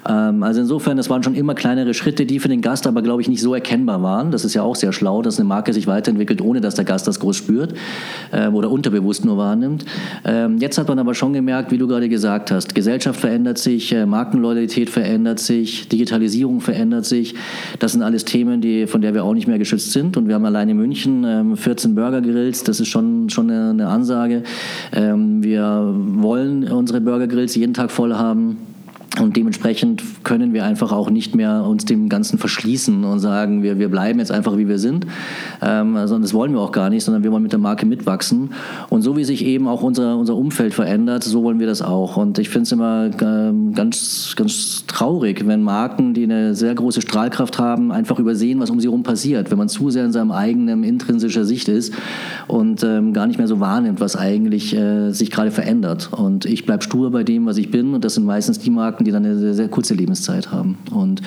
[0.04, 3.30] Also insofern, das waren schon immer kleinere Schritte, die für den Gast aber, glaube ich,
[3.30, 4.32] nicht so erkennbar waren.
[4.32, 7.08] Das ist ja auch sehr schlau, dass eine Marke sich weiterentwickelt, ohne dass der Gast
[7.08, 7.74] das groß spürt
[8.34, 9.86] ähm, oder unterbewusst nur wahrnimmt.
[10.26, 13.94] Ähm, jetzt hat man aber schon gemerkt, wie du gerade gesagt hast, Gesellschaft verändert sich,
[13.94, 17.36] äh, Markenloyalität verändert sich, Digitalisierung verändert sich.
[17.80, 20.18] Das sind alles Themen, die, von der wir auch nicht mehr geschützt sind.
[20.18, 23.70] Und wir haben allein in München ähm, 14 Burger Grills, das ist schon, schon eine,
[23.72, 24.44] eine Ansage.
[24.94, 28.71] Ähm, wir wollen unsere Burger Grills jeden Tag voll haben.
[29.20, 33.78] Und dementsprechend können wir einfach auch nicht mehr uns dem Ganzen verschließen und sagen, wir,
[33.78, 35.06] wir bleiben jetzt einfach wie wir sind.
[35.62, 38.52] Ähm, sondern das wollen wir auch gar nicht, sondern wir wollen mit der Marke mitwachsen.
[38.90, 42.16] Und so wie sich eben auch unser, unser Umfeld verändert, so wollen wir das auch.
[42.16, 47.02] Und ich finde es immer ähm, ganz, ganz traurig, wenn Marken, die eine sehr große
[47.02, 49.52] Strahlkraft haben, einfach übersehen, was um sie herum passiert.
[49.52, 51.94] Wenn man zu sehr in seinem eigenen intrinsischer Sicht ist
[52.48, 56.12] und ähm, gar nicht mehr so wahrnimmt, was eigentlich äh, sich gerade verändert.
[56.14, 57.94] Und ich bleibe stur bei dem, was ich bin.
[57.94, 60.78] Und das sind meistens die Marken, Marken, die dann eine sehr, sehr kurze Lebenszeit haben.
[60.92, 61.22] Und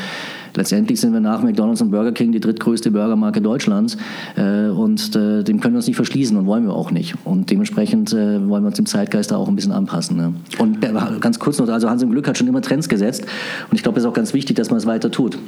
[0.54, 3.96] letztendlich sind wir nach McDonald's und Burger King die drittgrößte Burgermarke Deutschlands
[4.36, 7.14] äh, und äh, dem können wir uns nicht verschließen und wollen wir auch nicht.
[7.24, 10.16] Und dementsprechend äh, wollen wir uns dem Zeitgeist da auch ein bisschen anpassen.
[10.16, 10.34] Ne?
[10.58, 13.24] Und äh, ganz kurz noch, also Hans im Glück hat schon immer Trends gesetzt
[13.70, 15.38] und ich glaube, es ist auch ganz wichtig, dass man es weiter tut.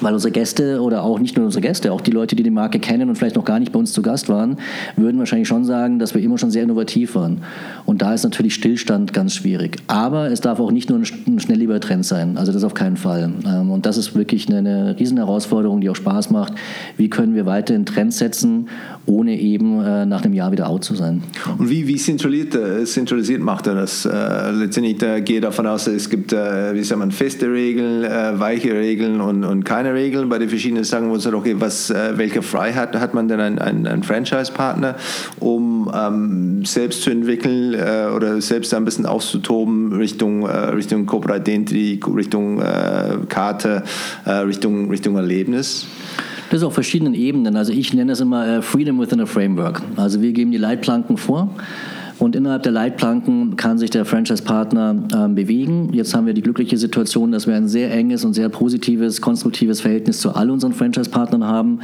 [0.00, 2.78] Weil unsere Gäste oder auch nicht nur unsere Gäste, auch die Leute, die die Marke
[2.78, 4.56] kennen und vielleicht noch gar nicht bei uns zu Gast waren,
[4.96, 7.42] würden wahrscheinlich schon sagen, dass wir immer schon sehr innovativ waren.
[7.84, 9.78] Und da ist natürlich Stillstand ganz schwierig.
[9.86, 12.36] Aber es darf auch nicht nur ein schnelllebiger Trend sein.
[12.36, 13.32] Also das auf keinen Fall.
[13.46, 16.54] Ähm, und das ist wirklich eine, eine riesen Herausforderung, die auch Spaß macht.
[16.96, 18.68] Wie können wir weiterhin Trends setzen,
[19.06, 21.22] ohne eben äh, nach einem Jahr wieder out zu sein?
[21.58, 24.04] Und wie, wie zentralisiert, äh, zentralisiert macht er das?
[24.04, 28.02] Äh, letztendlich gehe davon aus, es gibt, wie sagt man, feste Regeln,
[28.38, 31.54] weiche Regeln und, und keine keine Regeln bei den verschiedenen Sachen, wo man sagt, okay,
[31.58, 34.96] was, äh, welche Freiheit hat man denn einen, einen Franchise-Partner,
[35.38, 41.50] um ähm, selbst zu entwickeln äh, oder selbst ein bisschen auszutoben Richtung, äh, Richtung Corporate
[41.50, 43.84] Identity, Richtung äh, Karte,
[44.24, 45.86] äh, Richtung, Richtung Erlebnis?
[46.50, 47.56] Das ist auf verschiedenen Ebenen.
[47.56, 49.82] Also ich nenne es immer äh, Freedom within a Framework.
[49.96, 51.54] Also wir geben die Leitplanken vor.
[52.18, 55.90] Und innerhalb der Leitplanken kann sich der Franchise-Partner äh, bewegen.
[55.92, 59.82] Jetzt haben wir die glückliche Situation, dass wir ein sehr enges und sehr positives, konstruktives
[59.82, 61.80] Verhältnis zu all unseren Franchise-Partnern haben,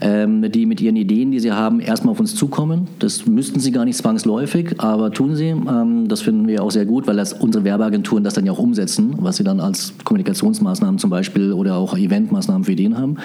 [0.00, 2.88] ähm, die mit ihren Ideen, die sie haben, erstmal auf uns zukommen.
[2.98, 5.48] Das müssten sie gar nicht zwangsläufig, aber tun sie.
[5.48, 8.58] Ähm, das finden wir auch sehr gut, weil das unsere Werbeagenturen das dann ja auch
[8.58, 13.18] umsetzen, was sie dann als Kommunikationsmaßnahmen zum Beispiel oder auch Eventmaßnahmen für Ideen haben.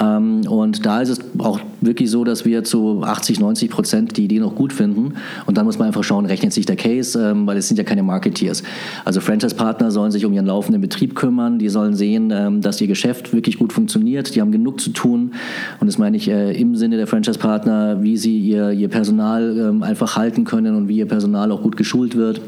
[0.00, 4.24] Ähm, und da ist es auch wirklich so, dass wir zu 80, 90 Prozent die
[4.24, 5.14] Idee noch gut finden.
[5.46, 7.84] Und dann muss man einfach schauen, rechnet sich der Case, ähm, weil es sind ja
[7.84, 8.62] keine Marketeers.
[9.04, 12.86] Also Franchise-Partner sollen sich um ihren laufenden Betrieb kümmern, die sollen sehen, ähm, dass ihr
[12.86, 15.32] Geschäft wirklich gut funktioniert, die haben genug zu tun.
[15.80, 20.16] Und das meine ich äh, im Sinne der Franchise-Partner, wie sie ihr, ihr Personal einfach
[20.16, 22.40] halten können und wie ihr Personal auch gut geschult wird.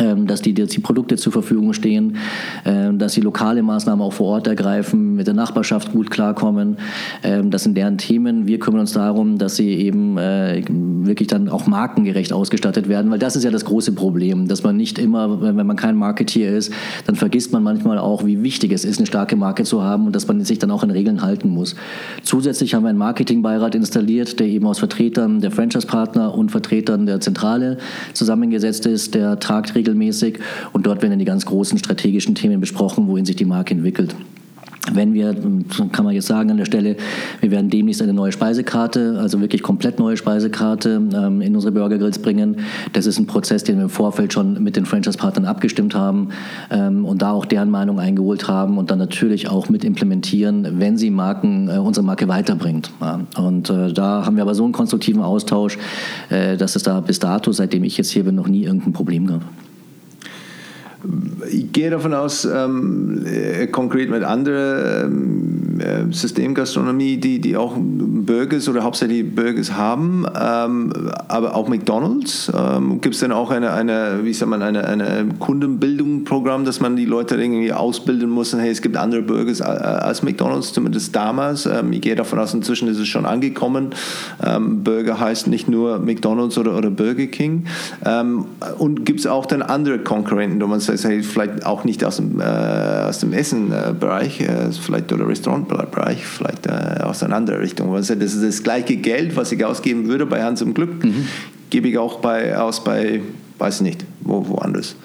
[0.00, 2.16] Ähm, dass die, dass die Produkte zur Verfügung stehen,
[2.64, 6.76] ähm, dass sie lokale Maßnahmen auch vor Ort ergreifen, mit der Nachbarschaft gut klarkommen.
[7.22, 8.46] Ähm, das sind deren Themen.
[8.46, 13.18] Wir kümmern uns darum, dass sie eben äh, wirklich dann auch markengerecht ausgestattet werden, weil
[13.18, 16.72] das ist ja das große Problem, dass man nicht immer, wenn man kein Marketeer ist,
[17.06, 20.14] dann vergisst man manchmal auch, wie wichtig es ist, eine starke Marke zu haben und
[20.14, 21.74] dass man sich dann auch in Regeln halten muss.
[22.22, 27.20] Zusätzlich haben wir einen Marketingbeirat installiert, der eben aus Vertretern der Franchise-Partner und Vertretern der
[27.20, 27.78] Zentrale
[28.14, 30.38] zusammengesetzt ist, der tagt regelmäßig
[30.72, 34.14] und dort werden dann die ganz großen strategischen Themen besprochen, wohin sich die Marke entwickelt.
[34.92, 35.34] Wenn wir,
[35.92, 36.96] kann man jetzt sagen an der Stelle,
[37.40, 41.98] wir werden demnächst eine neue Speisekarte, also wirklich komplett neue Speisekarte ähm, in unsere Burger
[41.98, 42.60] Grills bringen.
[42.92, 46.30] Das ist ein Prozess, den wir im Vorfeld schon mit den Franchise-Partnern abgestimmt haben
[46.70, 50.96] ähm, und da auch deren Meinung eingeholt haben und dann natürlich auch mit implementieren, wenn
[50.96, 52.90] sie Marken, äh, unsere Marke weiterbringt.
[53.36, 55.78] Und äh, da haben wir aber so einen konstruktiven Austausch,
[56.30, 59.26] äh, dass es da bis dato, seitdem ich jetzt hier bin, noch nie irgendein Problem
[59.26, 59.42] gab.
[61.50, 67.76] Ich gehe davon aus, ähm, äh, konkret mit anderen ähm, äh, Systemgastronomie, die, die auch
[67.78, 70.92] Burgers oder hauptsächlich Burgers haben, ähm,
[71.28, 72.50] aber auch McDonalds.
[72.54, 76.96] Ähm, Gibt es denn auch eine, eine, wie sagt man, eine, eine Kundenbildungsprogramm, dass man
[76.96, 78.52] die Leute irgendwie ausbilden muss?
[78.54, 81.66] Hey, es gibt andere Burgers als McDonalds, zumindest damals.
[81.66, 83.90] Ähm, ich gehe davon aus, inzwischen ist es schon angekommen.
[84.44, 87.66] Ähm, Burger heißt nicht nur McDonalds oder, oder Burger King.
[88.78, 92.16] und gibt es auch dann andere Konkurrenten, wo man sagt, hey, vielleicht auch nicht aus
[92.16, 97.92] dem, äh, aus dem Essenbereich, äh, vielleicht oder Restaurantbereich, vielleicht äh, aus einer anderen Richtung.
[97.94, 101.26] das ist das gleiche Geld, was ich ausgeben würde bei Hans im Glück, mhm.
[101.70, 103.20] gebe ich auch bei, aus bei,
[103.58, 104.96] weiß ich nicht, wo, woanders.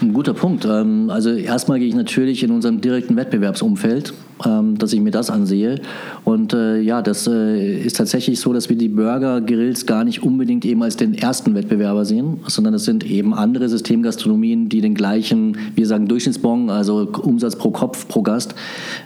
[0.00, 0.64] Ein guter Punkt.
[0.64, 4.14] Ähm, also erstmal gehe ich natürlich in unserem direkten Wettbewerbsumfeld
[4.46, 5.80] ähm, dass ich mir das ansehe.
[6.24, 10.64] Und äh, ja, das äh, ist tatsächlich so, dass wir die Burger-Grills gar nicht unbedingt
[10.64, 15.56] eben als den ersten Wettbewerber sehen, sondern es sind eben andere Systemgastronomien, die den gleichen,
[15.74, 18.54] wir sagen Durchschnittsbon, also Umsatz pro Kopf, pro Gast,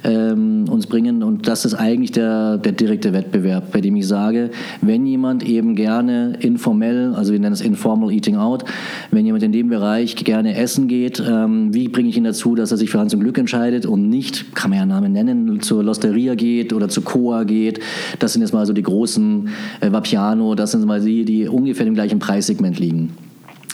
[0.04, 1.22] ähm, uns bringen.
[1.22, 5.74] Und das ist eigentlich der, der direkte Wettbewerb, bei dem ich sage, wenn jemand eben
[5.74, 8.64] gerne informell, also wir nennen es Informal Eating Out,
[9.10, 12.70] wenn jemand in dem Bereich gerne essen geht, ähm, wie bringe ich ihn dazu, dass
[12.70, 15.60] er sich für Hans und Glück entscheidet und nicht, kann man ja Namen nennen, nennen,
[15.60, 17.80] zur Losteria geht oder zu Coa geht.
[18.18, 19.48] Das sind jetzt mal so die großen
[19.80, 23.10] äh, Vapiano, das sind mal die, die ungefähr im gleichen Preissegment liegen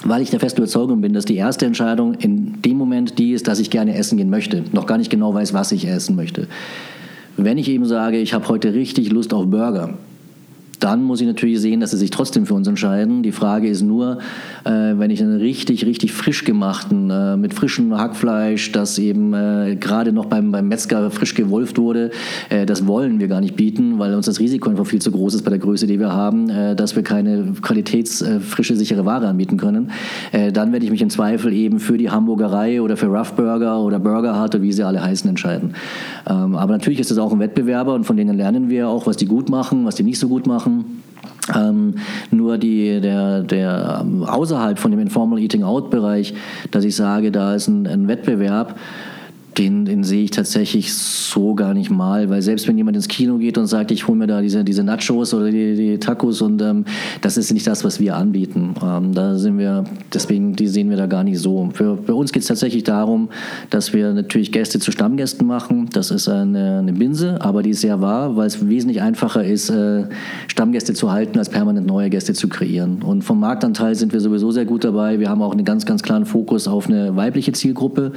[0.04, 3.48] weil ich der festen Überzeugung bin, dass die erste Entscheidung in dem Moment die ist,
[3.48, 6.48] dass ich gerne essen gehen möchte, noch gar nicht genau weiß, was ich essen möchte.
[7.36, 9.94] Wenn ich eben sage, ich habe heute richtig Lust auf Burger,
[10.80, 13.22] dann muss ich natürlich sehen, dass sie sich trotzdem für uns entscheiden.
[13.22, 14.18] Die Frage ist nur,
[14.64, 19.76] äh, wenn ich einen richtig, richtig frisch gemachten, äh, mit frischem Hackfleisch, das eben äh,
[19.78, 22.10] gerade noch beim, beim Metzger frisch gewolft wurde,
[22.48, 25.34] äh, das wollen wir gar nicht bieten, weil uns das Risiko einfach viel zu groß
[25.34, 29.58] ist bei der Größe, die wir haben, äh, dass wir keine qualitätsfrische, sichere Ware anbieten
[29.58, 29.90] können.
[30.32, 33.80] Äh, dann werde ich mich im Zweifel eben für die Hamburgerei oder für Rough Burger
[33.80, 35.74] oder Burger Hut oder wie sie alle heißen entscheiden.
[36.28, 39.18] Ähm, aber natürlich ist es auch ein Wettbewerber und von denen lernen wir auch, was
[39.18, 41.02] die gut machen, was die nicht so gut machen machen.
[41.54, 41.94] Ähm,
[42.30, 46.34] nur die, der, der außerhalb von dem Informal Eating Out Bereich,
[46.70, 48.78] dass ich sage, da ist ein, ein Wettbewerb,
[49.60, 53.36] den, den sehe ich tatsächlich so gar nicht mal, weil selbst wenn jemand ins Kino
[53.36, 56.62] geht und sagt, ich hole mir da diese, diese Nachos oder die, die Tacos und
[56.62, 56.86] ähm,
[57.20, 58.74] das ist nicht das, was wir anbieten.
[58.82, 59.84] Ähm, da sind wir,
[60.14, 61.68] deswegen, die sehen wir da gar nicht so.
[61.74, 63.28] Für, für uns geht es tatsächlich darum,
[63.68, 65.90] dass wir natürlich Gäste zu Stammgästen machen.
[65.92, 69.68] Das ist eine, eine Binse, aber die ist sehr wahr, weil es wesentlich einfacher ist,
[69.68, 70.04] äh,
[70.48, 73.02] Stammgäste zu halten, als permanent neue Gäste zu kreieren.
[73.02, 75.20] Und vom Marktanteil sind wir sowieso sehr gut dabei.
[75.20, 78.12] Wir haben auch einen ganz, ganz klaren Fokus auf eine weibliche Zielgruppe.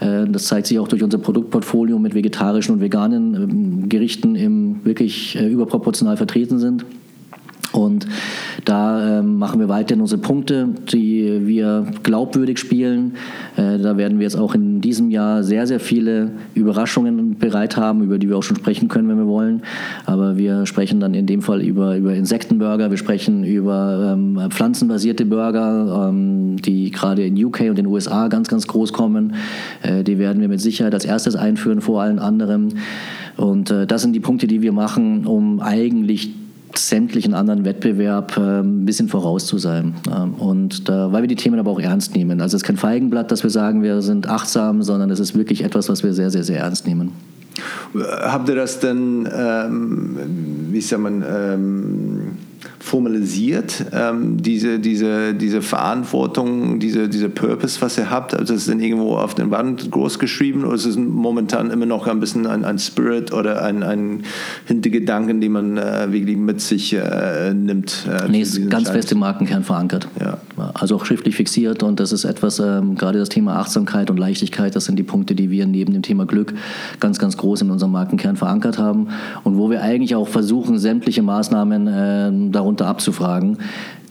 [0.00, 4.84] Äh, das zeigt sich auch durch unser Produktportfolio mit vegetarischen und veganen ähm, Gerichten im
[4.84, 6.84] wirklich äh, überproportional vertreten sind.
[7.74, 8.06] Und
[8.64, 13.14] da äh, machen wir weiterhin unsere Punkte, die wir glaubwürdig spielen.
[13.56, 18.02] Äh, da werden wir jetzt auch in diesem Jahr sehr, sehr viele Überraschungen bereit haben,
[18.02, 19.62] über die wir auch schon sprechen können, wenn wir wollen.
[20.06, 25.26] Aber wir sprechen dann in dem Fall über, über Insektenburger, wir sprechen über ähm, pflanzenbasierte
[25.26, 29.34] Burger, ähm, die gerade in UK und den USA ganz, ganz groß kommen.
[29.82, 32.74] Äh, die werden wir mit Sicherheit als erstes einführen vor allen anderen.
[33.36, 36.30] Und äh, das sind die Punkte, die wir machen, um eigentlich
[36.78, 39.94] sämtlichen anderen Wettbewerb äh, ein bisschen voraus zu sein.
[40.14, 42.40] Ähm, und da, weil wir die Themen aber auch ernst nehmen.
[42.40, 45.64] Also es ist kein Feigenblatt, dass wir sagen, wir sind achtsam, sondern es ist wirklich
[45.64, 47.12] etwas, was wir sehr, sehr, sehr ernst nehmen.
[47.94, 50.16] Habt ihr das denn, ähm,
[50.70, 52.20] wie sagt man, ähm
[52.84, 58.34] formalisiert, ähm, diese, diese, diese Verantwortung, diese, diese Purpose, was ihr habt?
[58.34, 61.86] Also ist es denn irgendwo auf den Wand groß geschrieben oder ist es momentan immer
[61.86, 64.24] noch ein bisschen ein, ein Spirit oder ein, ein
[64.66, 68.06] Hintergedanken, den man äh, wirklich mit sich äh, nimmt?
[68.06, 70.06] Äh, nee, ist ganz fest im Markenkern verankert.
[70.20, 70.38] Ja.
[70.74, 74.76] also auch schriftlich fixiert und das ist etwas, ähm, gerade das Thema Achtsamkeit und Leichtigkeit,
[74.76, 76.52] das sind die Punkte, die wir neben dem Thema Glück
[77.00, 79.08] ganz, ganz groß in unserem Markenkern verankert haben
[79.42, 83.58] und wo wir eigentlich auch versuchen, sämtliche Maßnahmen äh, darunter abzufragen.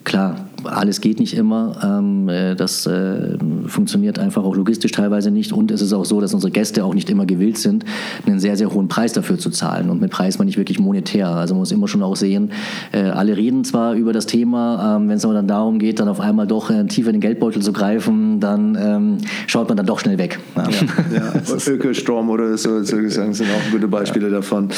[0.03, 0.35] Klar,
[0.65, 1.77] alles geht nicht immer.
[1.83, 3.37] Ähm, äh, das äh,
[3.67, 5.53] funktioniert einfach auch logistisch teilweise nicht.
[5.53, 7.85] Und es ist auch so, dass unsere Gäste auch nicht immer gewillt sind,
[8.25, 9.89] einen sehr, sehr hohen Preis dafür zu zahlen.
[9.89, 11.29] Und mit Preis meine ich wirklich monetär.
[11.29, 12.51] Also man muss immer schon auch sehen,
[12.91, 16.07] äh, alle reden zwar über das Thema, ähm, wenn es aber dann darum geht, dann
[16.07, 19.99] auf einmal doch tiefer in den Geldbeutel zu greifen, dann ähm, schaut man dann doch
[19.99, 20.39] schnell weg.
[20.55, 20.69] Ja,
[21.13, 21.73] ja.
[21.73, 24.35] Ökostrom oder so, sozusagen sind auch gute Beispiele ja.
[24.35, 24.69] davon.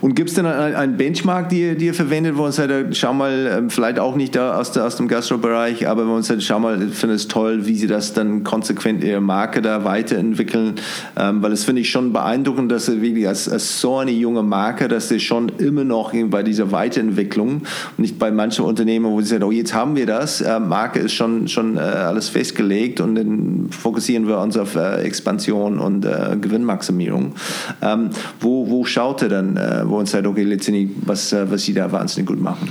[0.00, 3.64] und gibt es denn einen Benchmark, die, die ihr verwendet, wo ihr sagt, schau mal,
[3.68, 6.78] vielleicht auch nicht da aus der, aus dem Gastrobereich, aber wenn man sagt, schau mal,
[6.88, 10.74] finde es toll, wie sie das dann konsequent ihre Marke da weiterentwickeln,
[11.16, 14.42] ähm, weil das finde ich schon beeindruckend, dass sie wirklich als, als so eine junge
[14.42, 17.62] Marke, dass sie schon immer noch bei dieser Weiterentwicklung
[17.96, 21.12] nicht bei manchen Unternehmen, wo sie sagen, oh, jetzt haben wir das, äh, Marke ist
[21.12, 26.36] schon, schon äh, alles festgelegt und dann fokussieren wir uns auf äh, Expansion und äh,
[26.40, 27.34] Gewinnmaximierung.
[27.82, 28.10] Ähm,
[28.40, 31.74] wo, wo schaut ihr dann, äh, wo uns sagt, okay, letztendlich, was, äh, was sie
[31.74, 32.68] da wahnsinnig gut machen?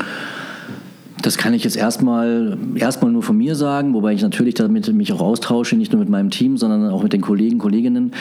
[1.24, 5.13] Das kann ich jetzt erstmal, erstmal nur von mir sagen, wobei ich natürlich damit mich
[5.13, 8.11] auch austausche, nicht nur mit meinem Team, sondern auch mit den Kollegen, Kolleginnen.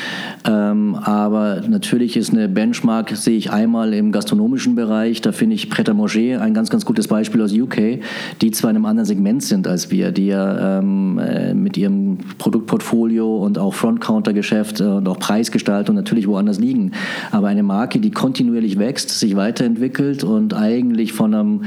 [0.48, 5.68] Ähm, aber natürlich ist eine Benchmark, sehe ich einmal im gastronomischen Bereich, da finde ich
[5.68, 7.98] Pret à Manger ein ganz, ganz gutes Beispiel aus UK,
[8.40, 12.18] die zwar in einem anderen Segment sind als wir, die ja ähm, äh, mit ihrem
[12.38, 16.92] Produktportfolio und auch Front-Counter-Geschäft äh, und auch Preisgestaltung natürlich woanders liegen.
[17.32, 21.64] Aber eine Marke, die kontinuierlich wächst, sich weiterentwickelt und eigentlich von einem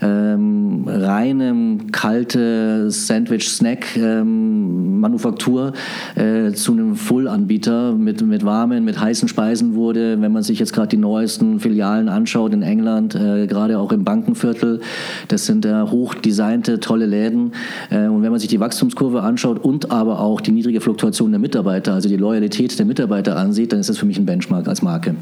[0.00, 5.72] ähm, reinem kalte Sandwich-Snack-Manufaktur
[6.16, 10.20] ähm, äh, zu einem Full-Anbieter mit, mit warmen, mit heißen Speisen wurde.
[10.20, 14.02] Wenn man sich jetzt gerade die neuesten Filialen anschaut in England, äh, gerade auch im
[14.04, 14.80] Bankenviertel,
[15.28, 17.52] das sind äh, hochdesignte, tolle Läden.
[17.90, 21.40] Äh, und wenn man sich die Wachstumskurve anschaut und aber auch die niedrige Fluktuation der
[21.40, 24.82] Mitarbeiter, also die Loyalität der Mitarbeiter ansieht, dann ist das für mich ein Benchmark als
[24.82, 25.16] Marke.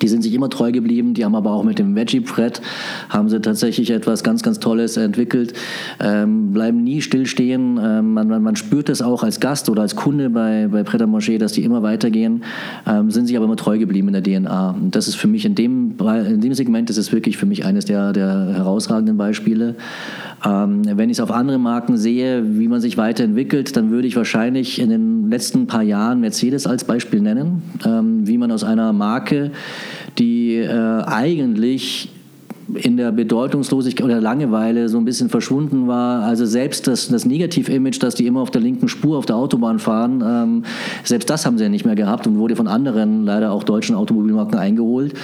[0.00, 2.62] Die sind sich immer treu geblieben, die haben aber auch mit dem Veggie-Bread
[3.10, 5.52] haben sie tatsächlich etwas ganz, ganz Tolles entwickelt,
[6.00, 7.78] ähm, bleiben nie stillstehen.
[7.82, 11.06] Ähm, man, man, man, spürt es auch als Gast oder als Kunde bei, bei Pret
[11.06, 12.42] Manger, dass die immer weitergehen,
[12.86, 14.70] ähm, sind sich aber immer treu geblieben in der DNA.
[14.70, 17.64] Und das ist für mich in dem, in dem Segment, das ist wirklich für mich
[17.64, 19.76] eines der, der herausragenden Beispiele.
[20.44, 24.16] Ähm, wenn ich es auf andere Marken sehe, wie man sich weiterentwickelt, dann würde ich
[24.16, 28.92] wahrscheinlich in den letzten paar Jahren Mercedes als Beispiel nennen, ähm, wie man aus einer
[28.92, 29.52] Marke,
[30.18, 32.10] die äh, eigentlich
[32.74, 36.22] in der Bedeutungslosigkeit oder Langeweile so ein bisschen verschwunden war.
[36.22, 39.78] Also selbst das, das Negativ-Image, dass die immer auf der linken Spur auf der Autobahn
[39.78, 40.64] fahren, ähm,
[41.04, 43.94] selbst das haben sie ja nicht mehr gehabt und wurde von anderen, leider auch deutschen
[43.94, 45.14] Automobilmarken eingeholt.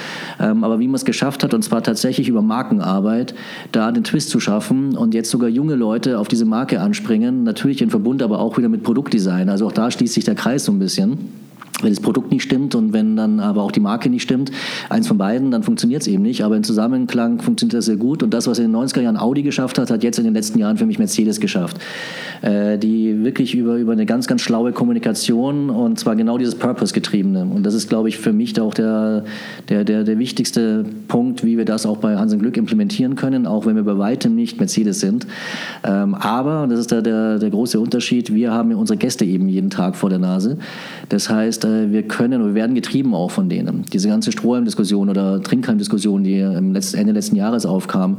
[0.41, 3.35] Ähm, aber wie man es geschafft hat, und zwar tatsächlich über Markenarbeit,
[3.73, 7.83] da den Twist zu schaffen und jetzt sogar junge Leute auf diese Marke anspringen, natürlich
[7.83, 9.49] in Verbund aber auch wieder mit Produktdesign.
[9.49, 11.48] Also auch da schließt sich der Kreis so ein bisschen
[11.83, 14.51] wenn das Produkt nicht stimmt und wenn dann aber auch die Marke nicht stimmt,
[14.89, 16.43] eins von beiden, dann funktioniert es eben nicht.
[16.43, 18.23] Aber im Zusammenklang funktioniert das sehr gut.
[18.23, 20.59] Und das, was in den 90er Jahren Audi geschafft hat, hat jetzt in den letzten
[20.59, 21.79] Jahren für mich Mercedes geschafft.
[22.43, 27.43] Äh, die wirklich über, über eine ganz, ganz schlaue Kommunikation und zwar genau dieses Purpose-getriebene.
[27.43, 29.25] Und das ist, glaube ich, für mich da auch der,
[29.69, 33.67] der, der, der wichtigste Punkt, wie wir das auch bei Hansen Glück implementieren können, auch
[33.67, 35.27] wenn wir bei weitem nicht Mercedes sind.
[35.85, 39.49] Ähm, aber, und das ist da der, der große Unterschied, wir haben unsere Gäste eben
[39.49, 40.59] jeden Tag vor der Nase.
[41.09, 43.85] Das heißt, äh, wir können und wir werden getrieben auch von denen.
[43.93, 48.19] Diese ganze Strohhalm-Diskussion oder Trinkhalm-Diskussion, die Ende letzten Jahres aufkam.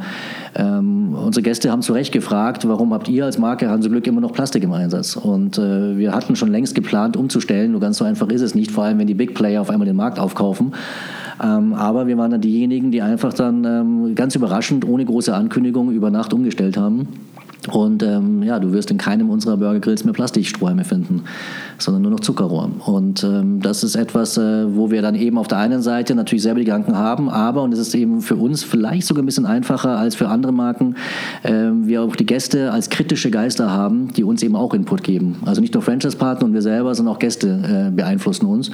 [0.55, 4.21] Ähm, unsere Gäste haben zu Recht gefragt, warum habt ihr als Marke Hanse Glück immer
[4.21, 5.15] noch Plastik im Einsatz?
[5.15, 7.71] Und äh, wir hatten schon längst geplant, umzustellen.
[7.71, 9.87] Nur ganz so einfach ist es nicht, vor allem wenn die Big Player auf einmal
[9.87, 10.73] den Markt aufkaufen.
[11.41, 15.91] Ähm, aber wir waren dann diejenigen, die einfach dann ähm, ganz überraschend, ohne große Ankündigung,
[15.91, 17.07] über Nacht umgestellt haben.
[17.71, 21.23] Und ähm, ja, du wirst in keinem unserer Burger Grills mehr Plastiksträume finden,
[21.79, 22.71] sondern nur noch Zuckerrohr.
[22.85, 26.43] Und ähm, das ist etwas, äh, wo wir dann eben auf der einen Seite natürlich
[26.43, 29.45] selber die Gedanken haben, aber, und es ist eben für uns vielleicht sogar ein bisschen
[29.45, 30.95] einfacher als für andere Marken,
[31.43, 35.35] äh, wir auch die Gäste als kritische Geister haben, die uns eben auch Input geben.
[35.45, 38.71] Also nicht nur Franchise-Partner und wir selber, sondern auch Gäste äh, beeinflussen uns.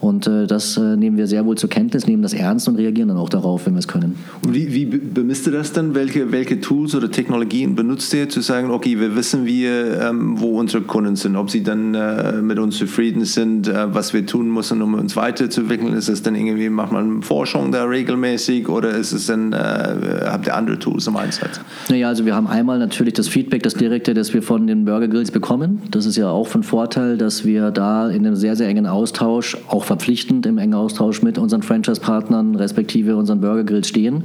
[0.00, 3.08] Und äh, das äh, nehmen wir sehr wohl zur Kenntnis, nehmen das ernst und reagieren
[3.08, 4.16] dann auch darauf, wenn wir es können.
[4.44, 5.94] Und wie, wie bemisst ihr das dann?
[5.94, 8.22] Welche, welche Tools oder Technologien benutzt ihr?
[8.32, 12.41] zu sagen, okay, wir wissen, wie, ähm, wo unsere Kunden sind, ob sie dann äh,
[12.46, 15.94] mit uns zufrieden sind, äh, was wir tun müssen, um uns weiterzuentwickeln?
[15.94, 20.46] Ist es dann irgendwie, macht man Forschung da regelmäßig oder ist es dann, äh, habt
[20.46, 21.60] ihr andere Tools im Einsatz?
[21.88, 25.08] Naja, also wir haben einmal natürlich das Feedback, das direkte, das wir von den Burger
[25.08, 25.82] Grills bekommen.
[25.90, 29.56] Das ist ja auch von Vorteil, dass wir da in einem sehr, sehr engen Austausch,
[29.68, 34.24] auch verpflichtend im engen Austausch mit unseren Franchise-Partnern respektive unseren Burger Grills stehen,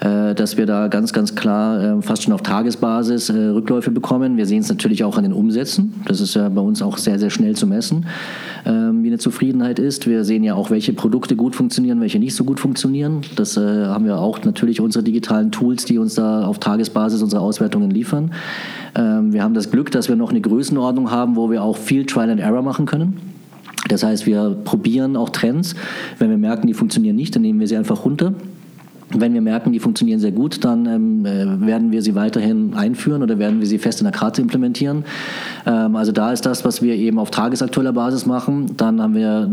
[0.00, 4.36] äh, dass wir da ganz, ganz klar äh, fast schon auf Tagesbasis äh, Rückläufe bekommen.
[4.36, 5.94] Wir sehen es natürlich auch an den Umsätzen.
[6.06, 8.06] Das ist ja bei uns auch sehr, sehr schnell zu messen,
[8.64, 10.06] ähm, wie eine Zufriedenheit ist.
[10.06, 13.22] Wir sehen ja auch, welche Produkte gut funktionieren, welche nicht so gut funktionieren.
[13.36, 17.90] Das haben wir auch natürlich unsere digitalen Tools, die uns da auf Tagesbasis unsere Auswertungen
[17.90, 18.32] liefern.
[18.94, 22.06] Ähm, wir haben das Glück, dass wir noch eine Größenordnung haben, wo wir auch viel
[22.06, 23.18] Trial and Error machen können.
[23.88, 25.74] Das heißt, wir probieren auch Trends.
[26.18, 28.34] Wenn wir merken, die funktionieren nicht, dann nehmen wir sie einfach runter.
[29.10, 33.22] Wenn wir merken, die funktionieren sehr gut, dann ähm, äh, werden wir sie weiterhin einführen
[33.22, 35.04] oder werden wir sie fest in der Karte implementieren.
[35.64, 38.72] Ähm, also da ist das, was wir eben auf tagesaktueller Basis machen.
[38.76, 39.48] Dann haben wir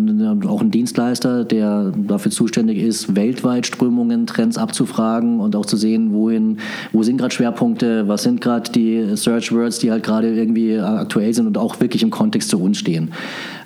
[0.48, 6.14] auch einen Dienstleister, der dafür zuständig ist, weltweit Strömungen, Trends abzufragen und auch zu sehen,
[6.14, 6.58] wohin,
[6.92, 11.32] wo sind gerade Schwerpunkte, was sind gerade die Search Words, die halt gerade irgendwie aktuell
[11.34, 13.12] sind und auch wirklich im Kontext zu uns stehen.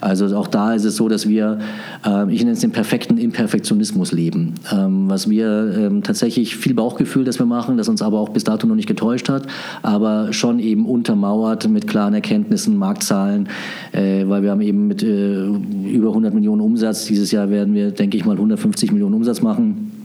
[0.01, 1.59] Also auch da ist es so, dass wir,
[2.05, 4.55] äh, ich nenne es den perfekten Imperfektionismus leben.
[4.71, 8.43] Ähm, was wir ähm, tatsächlich viel Bauchgefühl, das wir machen, das uns aber auch bis
[8.43, 9.47] dato noch nicht getäuscht hat,
[9.81, 13.49] aber schon eben untermauert mit klaren Erkenntnissen, Marktzahlen,
[13.91, 17.91] äh, weil wir haben eben mit äh, über 100 Millionen Umsatz, dieses Jahr werden wir,
[17.91, 19.96] denke ich mal, 150 Millionen Umsatz machen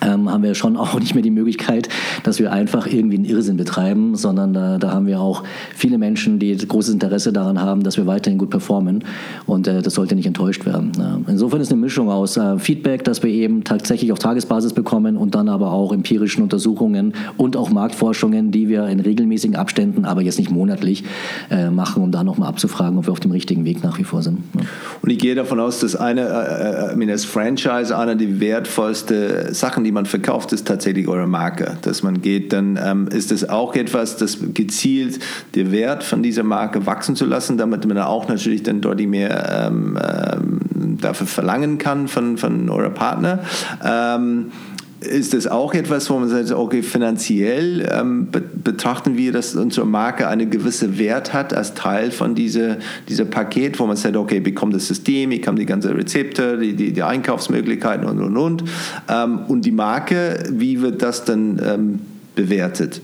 [0.00, 1.88] ähm, haben wir schon auch nicht mehr die Möglichkeit,
[2.22, 5.42] dass wir einfach irgendwie einen Irrsinn betreiben, sondern da, da haben wir auch
[5.74, 9.04] viele Menschen, die großes Interesse daran haben, dass wir weiterhin gut performen
[9.46, 10.92] und äh, das sollte nicht enttäuscht werden.
[11.26, 15.16] Äh, insofern ist eine Mischung aus äh, Feedback, das wir eben tatsächlich auf Tagesbasis bekommen
[15.16, 20.22] und dann aber auch empirischen Untersuchungen und auch Marktforschungen, die wir in regelmäßigen Abständen, aber
[20.22, 21.04] jetzt nicht monatlich,
[21.50, 24.22] äh, machen, um da nochmal abzufragen, ob wir auf dem richtigen Weg nach wie vor
[24.22, 24.38] sind.
[24.54, 24.62] Ja.
[25.02, 29.84] Und ich gehe davon aus, dass eine, äh, äh, das Franchise einer der wertvollsten Sachen,
[29.84, 31.76] die die man verkauft, ist tatsächlich eure Marke.
[31.82, 35.18] Dass man geht, dann ähm, ist es auch etwas, das gezielt
[35.56, 39.66] den Wert von dieser Marke wachsen zu lassen, damit man auch natürlich dann deutlich mehr
[39.66, 43.40] ähm, ähm, dafür verlangen kann von, von eurer Partner.
[43.84, 44.52] Ähm,
[45.00, 50.28] ist das auch etwas, wo man sagt, okay, finanziell ähm, betrachten wir, dass unsere Marke
[50.28, 52.76] eine gewisse Wert hat als Teil von diesem
[53.08, 56.58] diese Paket, wo man sagt, okay, ich bekomme das System, ich bekomme die ganzen Rezepte,
[56.58, 58.64] die, die, die Einkaufsmöglichkeiten und, und, und.
[59.08, 62.00] Ähm, und die Marke, wie wird das dann ähm,
[62.34, 63.00] bewertet?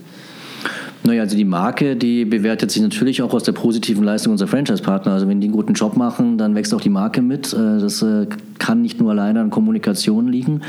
[1.03, 5.13] Naja, also die Marke, die bewertet sich natürlich auch aus der positiven Leistung unserer Franchise-Partner.
[5.13, 7.53] Also wenn die einen guten Job machen, dann wächst auch die Marke mit.
[7.53, 8.27] Äh, das äh,
[8.59, 10.61] kann nicht nur alleine an Kommunikation liegen.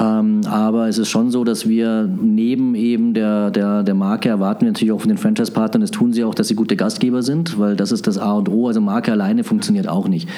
[0.00, 4.62] Ähm, aber es ist schon so, dass wir neben eben der, der, der Marke erwarten
[4.62, 7.58] wir natürlich auch von den Franchise-Partnern, das tun sie auch, dass sie gute Gastgeber sind,
[7.58, 8.68] weil das ist das A und O.
[8.68, 10.28] Also Marke alleine funktioniert auch nicht.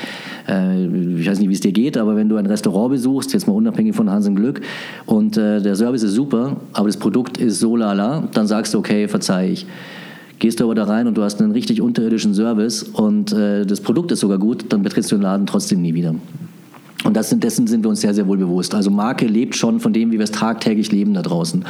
[0.48, 3.46] Äh, ich weiß nicht, wie es dir geht, aber wenn du ein Restaurant besuchst, jetzt
[3.46, 4.60] mal unabhängig von Hans im Glück,
[5.06, 9.08] und der Service ist super, aber das Produkt ist so lala, dann sagst du, okay,
[9.08, 9.66] verzeih ich.
[10.42, 13.80] Gehst du aber da rein und du hast einen richtig unterirdischen Service und äh, das
[13.80, 16.16] Produkt ist sogar gut, dann betrittst du den Laden trotzdem nie wieder.
[17.04, 18.74] Und das, dessen sind wir uns sehr, sehr wohl bewusst.
[18.74, 21.64] Also Marke lebt schon von dem, wie wir es tagtäglich leben da draußen.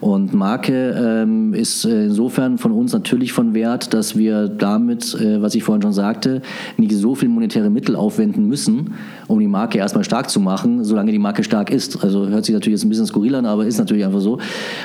[0.00, 5.54] Und Marke ähm, ist insofern von uns natürlich von Wert, dass wir damit, äh, was
[5.54, 6.42] ich vorhin schon sagte,
[6.76, 8.94] nicht so viel monetäre Mittel aufwenden müssen,
[9.26, 12.02] um die Marke erstmal stark zu machen, solange die Marke stark ist.
[12.04, 14.38] Also hört sich natürlich jetzt ein bisschen skurril an, aber ist natürlich einfach so.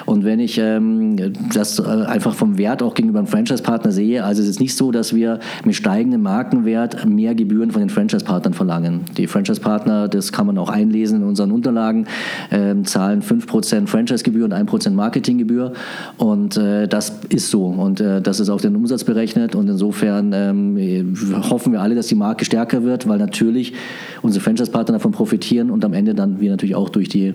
[0.06, 1.18] Und wenn ich ähm,
[1.54, 4.92] das äh, einfach vom Wert auch gegenüber einem Franchise-Partner sehe, also es ist nicht so,
[4.92, 9.02] dass wir mit steigendem Markenwert mehr Gebühren von den Franchise-Partnern verlangen.
[9.18, 12.08] Die Franchise-Partner, das kann man auch einlesen in unseren Unterlagen,
[12.50, 15.74] äh, zahlen 5% Franchise-Gebühr und 1% Marketinggebühr.
[16.18, 17.66] Und äh, das ist so.
[17.66, 19.56] Und äh, das ist auf den Umsatz berechnet.
[19.56, 21.16] Und insofern ähm,
[21.50, 23.74] hoffen wir alle, dass die Marke stärker wird, weil natürlich
[24.22, 27.34] unsere Franchise-Partner davon profitieren und am Ende dann wir natürlich auch durch die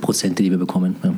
[0.00, 0.96] Prozente, die wir bekommen.
[1.02, 1.12] Ja.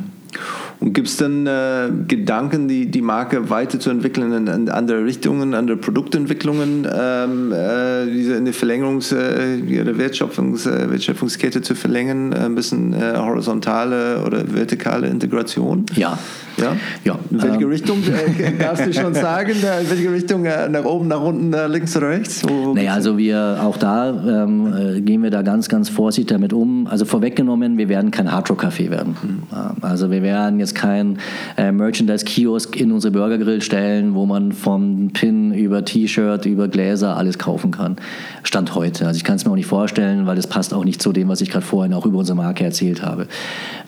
[0.81, 5.77] Und gibt es dann äh, Gedanken, die, die Marke weiterzuentwickeln in, in andere Richtungen, andere
[5.77, 12.37] Produktentwicklungen, ähm, äh, diese in die Verlängerungs, äh, der Wertschöpfungs, äh, Wertschöpfungskette zu verlängern, äh,
[12.37, 15.87] ein bisschen äh, horizontale oder vertikale Integration?
[15.95, 16.19] Ja.
[16.57, 16.77] Ja?
[17.05, 17.19] ja.
[17.31, 17.69] In welche ähm.
[17.69, 17.99] Richtung
[18.59, 19.51] darfst du schon sagen?
[19.51, 22.43] In welche Richtung nach oben, nach unten, links oder rechts?
[22.45, 26.53] Wo, wo naja, also wir auch da ähm, gehen wir da ganz, ganz vorsichtig damit
[26.53, 26.87] um.
[26.87, 29.17] Also vorweggenommen, wir werden kein Hardrock-Café werden.
[29.23, 29.43] Mhm.
[29.81, 31.19] Also wir werden jetzt kein
[31.57, 37.39] äh, Merchandise-Kiosk in unsere Burgergrill stellen, wo man vom Pin über T-Shirt, über Gläser alles
[37.39, 37.97] kaufen kann.
[38.43, 39.07] Stand heute.
[39.07, 41.29] Also ich kann es mir auch nicht vorstellen, weil das passt auch nicht zu dem,
[41.29, 43.27] was ich gerade vorhin auch über unsere Marke erzählt habe.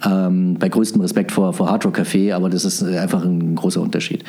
[0.05, 3.80] Ähm, bei größtem Respekt vor, vor Hard Rock Café, aber das ist einfach ein großer
[3.80, 4.24] Unterschied.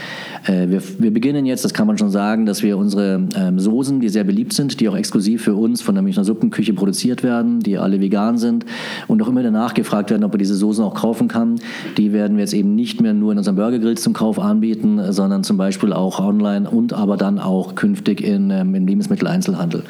[0.45, 3.99] Äh, wir, wir beginnen jetzt, das kann man schon sagen, dass wir unsere ähm, Soßen,
[3.99, 7.59] die sehr beliebt sind, die auch exklusiv für uns von der Münchner Suppenküche produziert werden,
[7.59, 8.65] die alle vegan sind
[9.07, 11.59] und auch immer danach gefragt werden, ob man diese Soßen auch kaufen kann.
[11.97, 15.43] Die werden wir jetzt eben nicht mehr nur in unseren Burgergrills zum Kauf anbieten, sondern
[15.43, 19.83] zum Beispiel auch online und aber dann auch künftig in, ähm, im Lebensmitteleinzelhandel.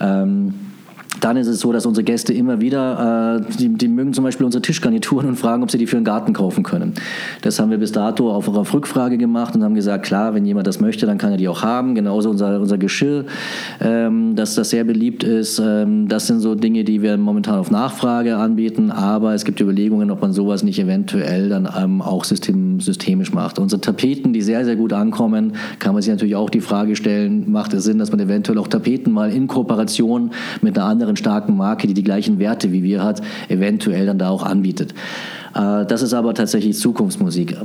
[0.00, 0.54] Ähm,
[1.20, 4.44] dann ist es so, dass unsere Gäste immer wieder, äh, die, die, mögen zum Beispiel
[4.44, 6.94] unsere Tischgarnituren und fragen, ob sie die für einen Garten kaufen können.
[7.42, 10.66] Das haben wir bis dato auf, auf Rückfrage gemacht und haben gesagt, klar, wenn jemand
[10.66, 11.94] das möchte, dann kann er die auch haben.
[11.94, 13.24] Genauso unser, unser Geschirr,
[13.80, 15.60] ähm, dass das sehr beliebt ist.
[15.64, 20.10] Ähm, das sind so Dinge, die wir momentan auf Nachfrage anbieten, aber es gibt Überlegungen,
[20.10, 23.58] ob man sowas nicht eventuell dann ähm, auch system, systemisch macht.
[23.58, 27.50] Unsere Tapeten, die sehr, sehr gut ankommen, kann man sich natürlich auch die Frage stellen,
[27.50, 30.30] macht es Sinn, dass man eventuell auch Tapeten mal in Kooperation
[30.62, 34.30] mit einer anderen starken Marke, die die gleichen Werte wie wir hat, eventuell dann da
[34.30, 34.94] auch anbietet.
[35.54, 37.56] Äh, das ist aber tatsächlich Zukunftsmusik.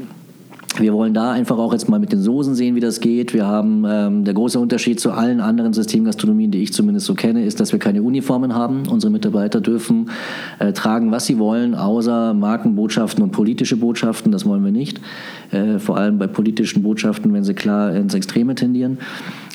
[0.77, 3.33] Wir wollen da einfach auch jetzt mal mit den Soßen sehen, wie das geht.
[3.33, 7.43] Wir haben ähm, der große Unterschied zu allen anderen Systemgastronomien, die ich zumindest so kenne,
[7.43, 8.83] ist, dass wir keine Uniformen haben.
[8.89, 10.09] Unsere Mitarbeiter dürfen
[10.59, 14.31] äh, tragen, was sie wollen, außer Markenbotschaften und politische Botschaften.
[14.31, 15.01] Das wollen wir nicht.
[15.51, 18.97] Äh, vor allem bei politischen Botschaften, wenn sie klar ins Extreme tendieren.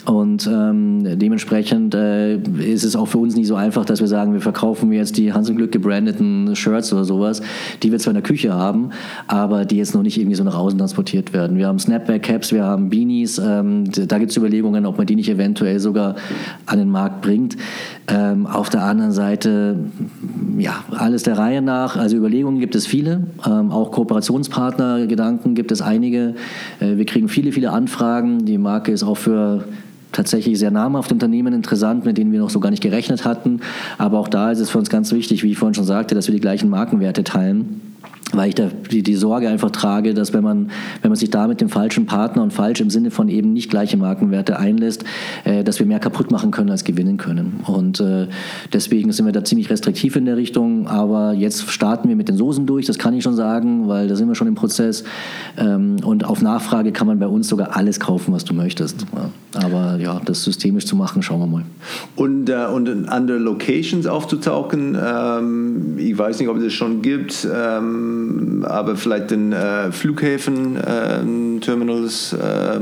[0.07, 4.35] Und ähm, dementsprechend äh, ist es auch für uns nicht so einfach, dass wir sagen,
[4.35, 7.43] wir verkaufen jetzt die Hans und Glück gebrandeten Shirts oder sowas,
[7.83, 8.91] die wir zwar in der Küche haben,
[9.27, 11.59] aber die jetzt noch nicht irgendwie so nach außen transportiert werden.
[11.59, 15.29] Wir haben Snapback-Caps, wir haben Beanies, ähm, da gibt es Überlegungen, ob man die nicht
[15.29, 16.15] eventuell sogar
[16.67, 17.57] an den Markt bringt.
[18.07, 19.77] Ähm, auf der anderen Seite,
[20.57, 21.97] ja, alles der Reihe nach.
[21.97, 26.37] Also Überlegungen gibt es viele, ähm, auch Kooperationspartner-Gedanken gibt es einige.
[26.79, 28.45] Äh, wir kriegen viele, viele Anfragen.
[28.45, 29.65] Die Marke ist auch für
[30.13, 33.61] tatsächlich sehr namhafte Unternehmen interessant, mit denen wir noch so gar nicht gerechnet hatten.
[33.99, 36.27] Aber auch da ist es für uns ganz wichtig, wie ich vorhin schon sagte, dass
[36.27, 37.86] wir die gleichen Markenwerte teilen
[38.33, 40.71] weil ich da die, die, Sorge einfach trage, dass wenn man,
[41.01, 43.71] wenn man sich da mit dem falschen Partner und falsch im Sinne von eben nicht
[43.71, 45.05] gleiche Markenwerte einlässt,
[45.45, 47.61] äh, dass wir mehr kaputt machen können als gewinnen können.
[47.67, 48.27] Und äh,
[48.73, 50.89] deswegen sind wir da ziemlich restriktiv in der Richtung.
[50.89, 54.17] Aber jetzt starten wir mit den Soßen durch, das kann ich schon sagen, weil da
[54.17, 55.05] sind wir schon im Prozess.
[55.57, 59.07] Ähm, und auf Nachfrage kann man bei uns sogar alles kaufen, was du möchtest.
[59.55, 61.63] Aber ja, das systemisch zu machen, schauen wir mal.
[62.17, 67.47] Und, äh, und andere Locations aufzutauchen, ähm, ich weiß nicht, ob es das schon gibt.
[67.55, 72.79] Ähm ähm, aber vielleicht in äh, Flughäfen, äh, Terminals, äh,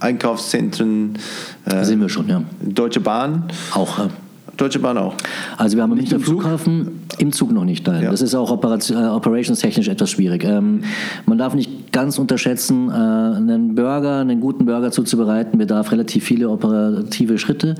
[0.00, 1.18] Einkaufszentren.
[1.64, 2.42] da sind wir schon, ja.
[2.60, 3.44] Deutsche Bahn.
[3.72, 4.10] Auch, ja.
[4.56, 5.14] Deutsche Bahn auch.
[5.58, 7.86] Also wir haben nicht im Flughafen, im Zug noch nicht.
[7.86, 8.04] Nein.
[8.04, 8.10] Ja.
[8.10, 10.44] Das ist auch äh, operationstechnisch etwas schwierig.
[10.44, 10.82] Ähm,
[11.26, 16.48] man darf nicht ganz unterschätzen, äh, einen Burger, einen guten Burger zuzubereiten, bedarf relativ viele
[16.48, 17.74] operative Schritte.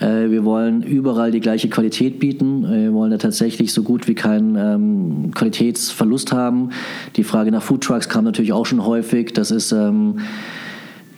[0.00, 2.64] Äh, wir wollen überall die gleiche Qualität bieten.
[2.64, 6.70] Äh, wir wollen da tatsächlich so gut wie keinen ähm, Qualitätsverlust haben.
[7.16, 9.32] Die Frage nach Foodtrucks kam natürlich auch schon häufig.
[9.32, 10.18] Das ist ähm,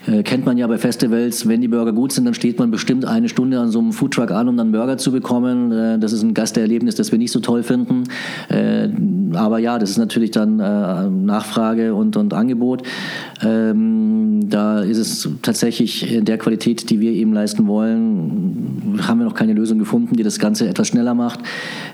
[0.07, 3.05] äh, kennt man ja bei Festivals, wenn die Burger gut sind, dann steht man bestimmt
[3.05, 5.73] eine Stunde an so einem Foodtruck an, um dann Burger zu bekommen.
[5.73, 8.05] Äh, das ist ein Gasterlebnis, das wir nicht so toll finden.
[8.49, 8.89] Äh,
[9.35, 12.83] aber ja, das ist natürlich dann äh, Nachfrage und, und Angebot.
[13.43, 19.25] Ähm, da ist es tatsächlich in der Qualität, die wir eben leisten wollen, haben wir
[19.25, 21.41] noch keine Lösung gefunden, die das Ganze etwas schneller macht.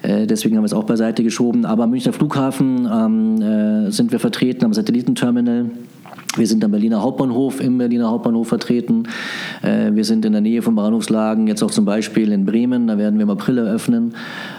[0.02, 1.64] Äh, deswegen haben wir es auch beiseite geschoben.
[1.64, 5.70] Aber am Münchner Flughafen ähm, äh, sind wir vertreten am Satellitenterminal.
[6.36, 9.02] Wir sind am Berliner Hauptbahnhof, im Berliner Hauptbahnhof vertreten.
[9.62, 12.98] Äh, wir sind in der Nähe von Bahnhofslagen, jetzt auch zum Beispiel in Bremen, da
[12.98, 14.14] werden wir im April eröffnen.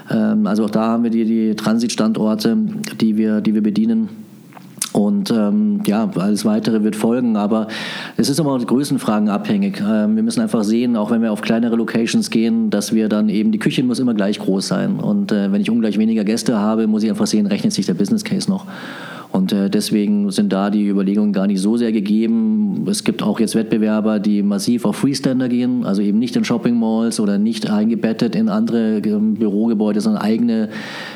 [0.09, 2.57] Ähm, also auch da haben wir die, die Transitstandorte,
[2.99, 4.09] die wir, die wir bedienen.
[4.91, 7.67] Und ähm, ja, alles Weitere wird folgen, aber
[8.17, 9.79] es ist immer Größenfragen abhängig.
[9.79, 13.29] Ähm, wir müssen einfach sehen, auch wenn wir auf kleinere Locations gehen, dass wir dann
[13.29, 14.99] eben, die Küche muss immer gleich groß sein.
[14.99, 17.93] Und äh, wenn ich ungleich weniger Gäste habe, muss ich einfach sehen, rechnet sich der
[17.93, 18.65] Business Case noch.
[19.31, 22.85] Und äh, deswegen sind da die Überlegungen gar nicht so sehr gegeben.
[22.87, 26.77] Es gibt auch jetzt Wettbewerber, die massiv auf Freestander gehen, also eben nicht in Shopping
[26.77, 30.69] Malls oder nicht eingebettet in andere ähm, Bürogebäude, sondern eigene,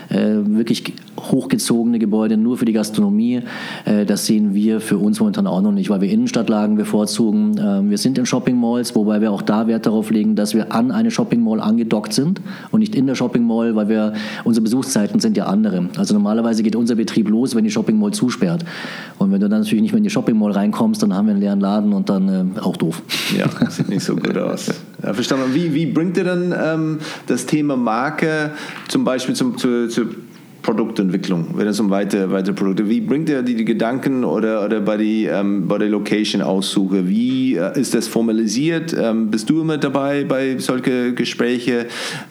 [0.10, 3.42] äh, wirklich hochgezogene Gebäude nur für die Gastronomie.
[3.84, 7.60] Äh, das sehen wir für uns momentan auch noch nicht, weil wir Innenstadtlagen bevorzugen.
[7.60, 10.74] Ähm, wir sind in Shopping Malls, wobei wir auch da Wert darauf legen, dass wir
[10.74, 12.40] an eine Shopping Mall angedockt sind
[12.72, 14.14] und nicht in der Shopping Mall, weil wir
[14.44, 15.90] unsere Besuchszeiten sind ja andere.
[15.98, 18.66] Also normalerweise geht unser Betrieb los, wenn die Shopping Mall zusperrt.
[19.18, 21.34] Und wenn du dann natürlich nicht mehr in die Shopping Mall reinkommst, dann haben wir
[21.34, 23.02] einen leeren Laden und dann äh, auch doof.
[23.38, 24.72] Ja, sieht nicht so gut aus.
[25.02, 25.54] Ja, verstanden.
[25.54, 28.52] Wie, wie bringt ihr dann ähm, das Thema Marke
[28.88, 30.08] zum Beispiel zum, zu, zu
[30.66, 34.82] Produktentwicklung, wenn es um weitere, weitere Produkte Wie bringt ihr die, die Gedanken oder, oder
[34.82, 37.08] bei, die, ähm, bei der Location-Aussuche?
[37.08, 38.96] Wie äh, ist das formalisiert?
[39.00, 41.86] Ähm, bist du immer dabei bei solchen Gesprächen?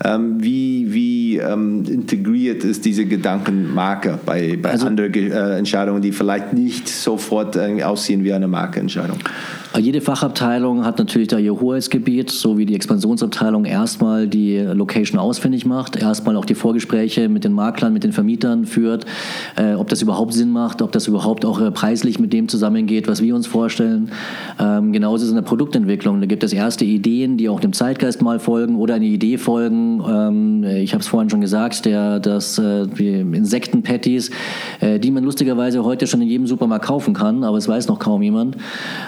[0.04, 6.10] Ähm, wie wie ähm, integriert ist diese Gedankenmarke bei, bei also, anderen äh, Entscheidungen, die
[6.10, 9.18] vielleicht nicht sofort äh, aussehen wie eine Markeentscheidung?
[9.76, 15.66] Jede Fachabteilung hat natürlich da ihr Hoheitsgebiet, so wie die Expansionsabteilung erstmal die Location ausfindig
[15.66, 19.04] macht, erstmal auch die Vorgespräche mit den Maklern, mit den Vermietern führt,
[19.56, 23.08] äh, ob das überhaupt Sinn macht, ob das überhaupt auch äh, preislich mit dem zusammengeht,
[23.08, 24.12] was wir uns vorstellen.
[24.60, 26.20] Ähm, genauso ist es in der Produktentwicklung.
[26.20, 30.00] Da gibt es erste Ideen, die auch dem Zeitgeist mal folgen oder eine Idee folgen.
[30.08, 34.30] Ähm, ich habe es vorhin schon gesagt, der, das äh, Insektenpatties,
[34.78, 37.98] äh, die man lustigerweise heute schon in jedem Supermarkt kaufen kann, aber es weiß noch
[37.98, 38.56] kaum jemand.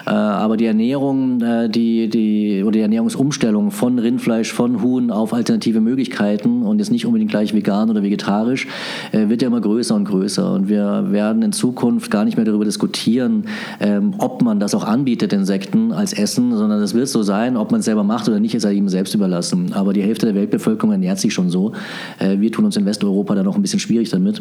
[0.07, 5.11] Äh, aber aber die Ernährung, äh, die, die, oder die Ernährungsumstellung von Rindfleisch, von Huhn
[5.11, 8.67] auf alternative Möglichkeiten und jetzt nicht unbedingt gleich vegan oder vegetarisch,
[9.13, 10.55] äh, wird ja immer größer und größer.
[10.55, 13.45] Und wir werden in Zukunft gar nicht mehr darüber diskutieren,
[13.81, 17.71] ähm, ob man das auch anbietet, Insekten als Essen, sondern es wird so sein, ob
[17.71, 19.75] man es selber macht oder nicht, ist ja ihm selbst überlassen.
[19.75, 21.73] Aber die Hälfte der Weltbevölkerung ernährt sich schon so.
[22.19, 24.41] Äh, wir tun uns in Westeuropa da noch ein bisschen schwierig damit.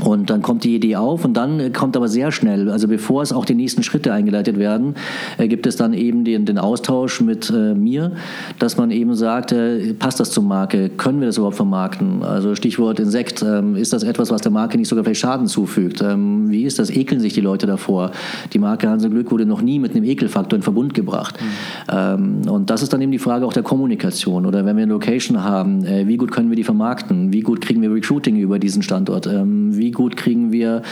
[0.00, 3.30] Und dann kommt die Idee auf und dann kommt aber sehr schnell, also bevor es
[3.30, 4.94] auch die nächsten Schritte eingeleitet werden,
[5.36, 8.12] äh, gibt es dann eben den, den Austausch mit äh, mir,
[8.58, 12.22] dass man eben sagt, äh, passt das zur Marke, können wir das überhaupt vermarkten?
[12.22, 16.00] Also Stichwort Insekt, ähm, ist das etwas, was der Marke nicht sogar vielleicht Schaden zufügt?
[16.00, 16.88] Ähm, wie ist das?
[16.88, 18.12] Ekeln sich die Leute davor?
[18.54, 21.38] Die Marke Hanse Glück wurde noch nie mit einem Ekelfaktor in Verbund gebracht.
[21.38, 21.94] Mhm.
[21.94, 24.46] Ähm, und das ist dann eben die Frage auch der Kommunikation.
[24.46, 27.30] Oder wenn wir eine Location haben, äh, wie gut können wir die vermarkten?
[27.32, 29.26] Wie gut kriegen wir Recruiting über diesen Standort?
[29.26, 30.82] Ähm, wie gut kriegen wir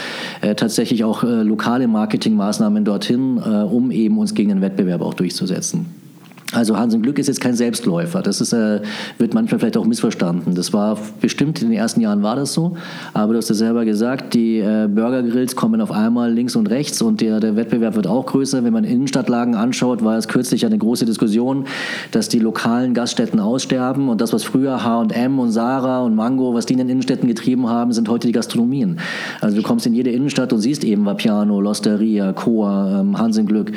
[0.41, 5.13] äh, tatsächlich auch äh, lokale Marketingmaßnahmen dorthin, äh, um eben uns gegen den Wettbewerb auch
[5.13, 6.00] durchzusetzen.
[6.53, 8.21] Also Hansen Glück ist jetzt kein Selbstläufer.
[8.21, 8.81] Das ist, äh,
[9.17, 10.53] wird manchmal vielleicht auch missverstanden.
[10.53, 12.75] Das war bestimmt in den ersten Jahren war das so.
[13.13, 17.01] Aber du hast ja selber gesagt, die äh, Burgergrills kommen auf einmal links und rechts
[17.01, 18.65] und der, der Wettbewerb wird auch größer.
[18.65, 21.65] Wenn man Innenstadtlagen anschaut, war es kürzlich eine große Diskussion,
[22.11, 26.65] dass die lokalen Gaststätten aussterben und das, was früher H&M und Sarah und Mango, was
[26.65, 28.99] die in den Innenstädten getrieben haben, sind heute die Gastronomien.
[29.39, 33.71] Also du kommst in jede Innenstadt und siehst eben Vapiano, Losteria, Coa, ähm, Hansen Glück.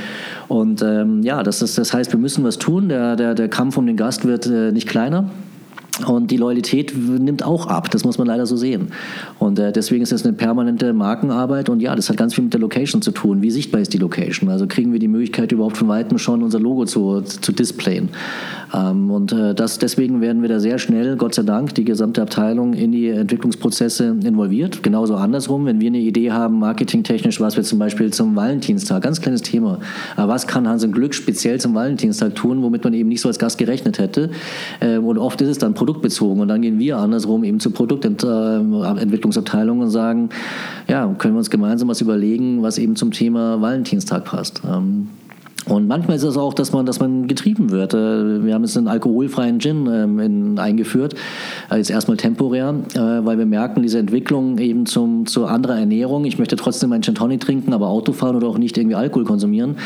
[0.49, 2.89] Und ähm, ja, das, ist, das heißt, wir müssen was tun tun.
[2.89, 5.31] Der, der, der Kampf um den Gast wird äh, nicht kleiner.
[6.07, 8.89] Und die Loyalität nimmt auch ab, das muss man leider so sehen.
[9.39, 12.53] Und äh, deswegen ist das eine permanente Markenarbeit und ja, das hat ganz viel mit
[12.53, 13.43] der Location zu tun.
[13.43, 14.51] Wie sichtbar ist die Location?
[14.51, 18.09] Also kriegen wir die Möglichkeit überhaupt von Weitem schon unser Logo zu, zu displayen.
[18.75, 22.23] Ähm, und äh, das, deswegen werden wir da sehr schnell, Gott sei Dank, die gesamte
[22.23, 24.83] Abteilung in die Entwicklungsprozesse involviert.
[24.83, 29.21] Genauso andersrum, wenn wir eine Idee haben, marketingtechnisch, was wir zum Beispiel zum Valentinstag, ganz
[29.21, 29.79] kleines Thema,
[30.17, 33.29] aber was kann Hans und Glück speziell zum Valentinstag tun, womit man eben nicht so
[33.29, 34.31] als Gast gerechnet hätte.
[34.81, 39.81] Äh, und oft ist es dann produktbezogen und dann gehen wir andersrum eben zur Produktentwicklungsabteilung
[39.81, 40.31] und sagen,
[40.89, 44.63] ja, können wir uns gemeinsam was überlegen, was eben zum Thema Valentinstag passt.
[45.67, 47.95] Und manchmal ist es auch, dass man, dass man getrieben wird.
[47.95, 51.15] Äh, wir haben jetzt einen alkoholfreien Gin ähm, in, eingeführt,
[51.75, 56.27] jetzt erstmal temporär, äh, weil wir merken, diese Entwicklung eben zum, zu anderer Ernährung.
[56.27, 59.25] Ich möchte trotzdem einen Gin Tonic trinken, aber Auto fahren oder auch nicht irgendwie Alkohol
[59.25, 59.77] konsumieren.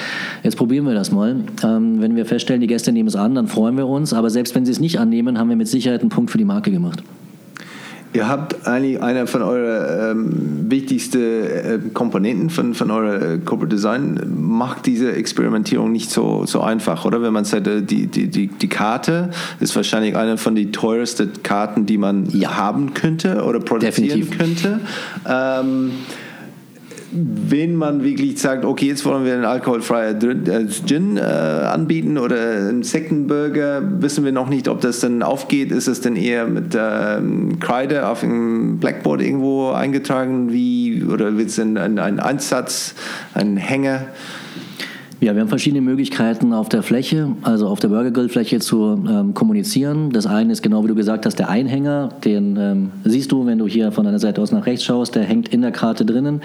[0.42, 1.36] Jetzt probieren wir das mal.
[1.62, 4.12] Ähm, wenn wir feststellen, die Gäste nehmen es an, dann freuen wir uns.
[4.12, 6.44] Aber selbst wenn sie es nicht annehmen, haben wir mit Sicherheit einen Punkt für die
[6.44, 7.02] Marke gemacht.
[8.18, 13.76] Ihr habt eigentlich einer von euren ähm, wichtigsten äh, Komponenten von, von eurem äh, Corporate
[13.76, 17.22] Design, macht diese Experimentierung nicht so, so einfach, oder?
[17.22, 21.44] Wenn man sagt, äh, die, die, die, die Karte ist wahrscheinlich eine von den teuersten
[21.44, 22.56] Karten, die man ja.
[22.56, 24.36] haben könnte oder produzieren Definitiv.
[24.36, 24.80] könnte.
[25.24, 25.92] Ähm,
[27.10, 32.36] wenn man wirklich sagt, okay, jetzt wollen wir einen alkoholfreien äh, Gin äh, anbieten oder
[32.36, 35.72] einen Sektenburger, wissen wir noch nicht, ob das dann aufgeht.
[35.72, 41.48] Ist es denn eher mit ähm, Kreide auf dem Blackboard irgendwo eingetragen, wie oder wird
[41.48, 42.94] es denn ein Einsatz,
[43.34, 44.06] ein Hänger?
[45.20, 50.10] Ja, wir haben verschiedene Möglichkeiten auf der Fläche, also auf der Burgergrillfläche zu ähm, kommunizieren.
[50.10, 53.58] Das eine ist genau wie du gesagt hast, der Einhänger, den ähm, siehst du, wenn
[53.58, 56.40] du hier von deiner Seite aus nach rechts schaust, der hängt in der Karte drinnen.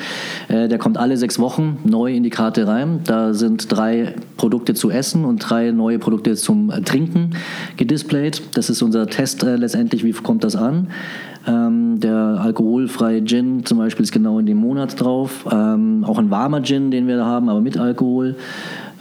[0.47, 3.01] Äh, der kommt alle sechs Wochen neu in die Karte rein.
[3.03, 7.36] Da sind drei Produkte zu essen und drei neue Produkte zum Trinken
[7.78, 8.41] gedisplayt.
[8.55, 10.88] Das ist unser Test äh, letztendlich, wie kommt das an.
[11.46, 15.46] Ähm, der alkoholfreie Gin zum Beispiel ist genau in dem Monat drauf.
[15.52, 18.36] Ähm, auch ein warmer Gin, den wir da haben, aber mit Alkohol.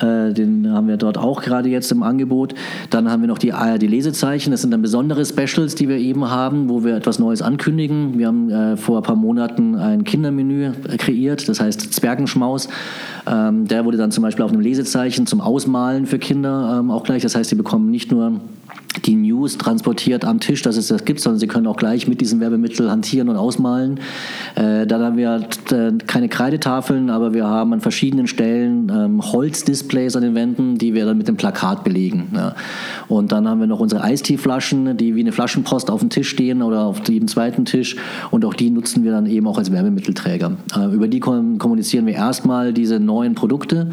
[0.00, 2.54] Äh, den haben wir dort auch gerade jetzt im Angebot.
[2.90, 4.50] Dann haben wir noch die ARD-Lesezeichen.
[4.50, 8.18] Das sind dann besondere Specials, die wir eben haben, wo wir etwas Neues ankündigen.
[8.18, 12.68] Wir haben äh, vor ein paar Monaten ein Kindermenü kreiert, das heißt Zwergenschmaus.
[13.30, 17.04] Ähm, der wurde dann zum Beispiel auf einem Lesezeichen zum Ausmalen für Kinder ähm, auch
[17.04, 17.22] gleich.
[17.22, 18.40] Das heißt, sie bekommen nicht nur
[19.06, 22.20] die News transportiert am Tisch, dass es das gibt, sondern sie können auch gleich mit
[22.20, 24.00] diesem Werbemittel hantieren und ausmalen.
[24.54, 30.14] Äh, dann haben wir äh, keine Kreidetafeln, aber wir haben an verschiedenen Stellen ähm, Holzdisplays
[30.16, 32.28] an den Wänden, die wir dann mit dem Plakat belegen.
[32.34, 32.54] Ja.
[33.08, 36.62] Und dann haben wir noch unsere Eisteeflaschen, die wie eine Flaschenpost auf dem Tisch stehen
[36.62, 37.96] oder auf jedem zweiten Tisch.
[38.30, 40.52] Und auch die nutzen wir dann eben auch als Werbemittelträger.
[40.76, 43.90] Äh, über die kommunizieren wir erstmal diese neuen Produkte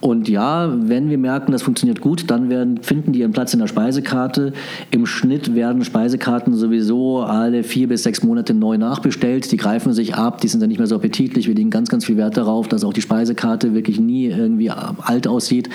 [0.00, 3.60] und ja, wenn wir merken, das funktioniert gut, dann werden, finden die ihren Platz in
[3.60, 4.52] der Speisekarte.
[4.90, 9.50] Im Schnitt werden Speisekarten sowieso alle vier bis sechs Monate neu nachbestellt.
[9.50, 11.48] Die greifen sich ab, die sind dann nicht mehr so appetitlich.
[11.48, 15.26] Wir legen ganz, ganz viel Wert darauf, dass auch die Speisekarte wirklich nie irgendwie alt
[15.26, 15.70] aussieht.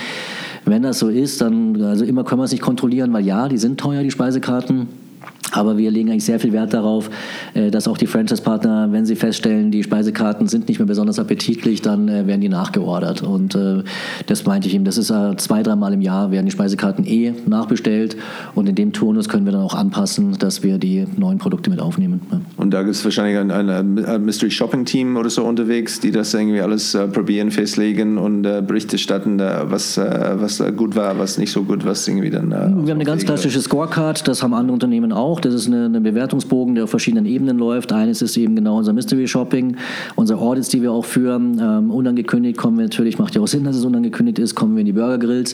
[0.66, 3.58] Wenn das so ist, dann, also immer können wir es nicht kontrollieren, weil ja, die
[3.58, 4.88] sind teuer, die Speisekarten.
[5.52, 7.10] Aber wir legen eigentlich sehr viel Wert darauf,
[7.54, 11.82] äh, dass auch die Franchise-Partner, wenn sie feststellen, die Speisekarten sind nicht mehr besonders appetitlich,
[11.82, 13.22] dann äh, werden die nachgeordert.
[13.22, 13.84] Und äh,
[14.28, 18.16] das meinte ich ihm, das ist zwei, dreimal im Jahr werden die Speisekarten eh nachbestellt.
[18.56, 21.80] Und in dem Turnus können wir dann auch anpassen, dass wir die neuen Produkte mit
[21.82, 22.22] aufnehmen.
[22.56, 26.34] Und da gibt es wahrscheinlich ein, ein, Mystery Shopping Team oder so unterwegs, die das
[26.34, 31.86] irgendwie alles probieren, festlegen und Berichte statten, was, was gut war, was nicht so gut,
[31.86, 32.50] was irgendwie dann.
[32.50, 35.31] wir haben eine ganz klassische Scorecard, das haben andere Unternehmen auch.
[35.40, 37.94] Das ist eine, eine Bewertungsbogen, der auf verschiedenen Ebenen läuft.
[37.94, 39.78] Eines ist eben genau unser Mystery Shopping,
[40.16, 41.60] unsere Audits, die wir auch führen.
[41.62, 44.82] Ähm, unangekündigt kommen wir natürlich, macht ja auch Sinn, dass es unangekündigt ist, kommen wir
[44.82, 45.54] in die Burger Grills.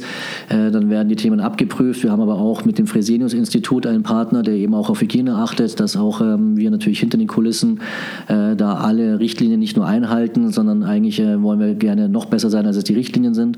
[0.50, 2.04] Äh, dann werden die Themen abgeprüft.
[2.04, 5.36] Wir haben aber auch mit dem Fresenius Institut einen Partner, der eben auch auf Hygiene
[5.36, 7.82] achtet, dass auch ähm, wir natürlich hinter den Kulissen
[8.28, 12.50] äh, da alle Richtlinien nicht nur einhalten, sondern eigentlich äh, wollen wir gerne noch besser
[12.50, 13.58] sein, als es die Richtlinien sind.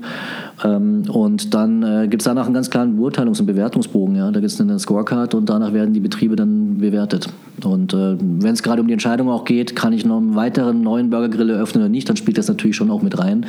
[0.64, 4.16] Ähm, und dann äh, gibt es danach einen ganz klaren Beurteilungs- und Bewertungsbogen.
[4.16, 4.30] Ja?
[4.30, 7.28] Da gibt es eine Scorecard und danach werden die Betriebe dann bewertet.
[7.64, 10.82] Und äh, wenn es gerade um die Entscheidung auch geht, kann ich noch einen weiteren
[10.82, 13.46] neuen Burgergrill eröffnen oder nicht, dann spielt das natürlich schon auch mit rein.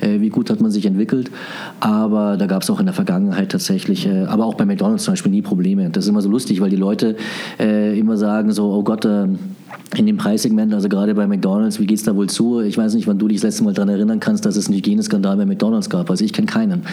[0.00, 1.30] Äh, wie gut hat man sich entwickelt.
[1.80, 5.12] Aber da gab es auch in der Vergangenheit tatsächlich, äh, aber auch bei McDonalds zum
[5.12, 5.88] Beispiel nie Probleme.
[5.90, 7.16] Das ist immer so lustig, weil die Leute
[7.58, 9.26] äh, immer sagen so, oh Gott, äh,
[9.96, 12.60] in dem Preissegment, also gerade bei McDonalds, wie geht es da wohl zu?
[12.60, 14.76] Ich weiß nicht, wann du dich das letzte Mal daran erinnern kannst, dass es einen
[14.76, 16.08] Hygieneskandal bei McDonalds gab.
[16.08, 16.84] Also ich kenne keinen.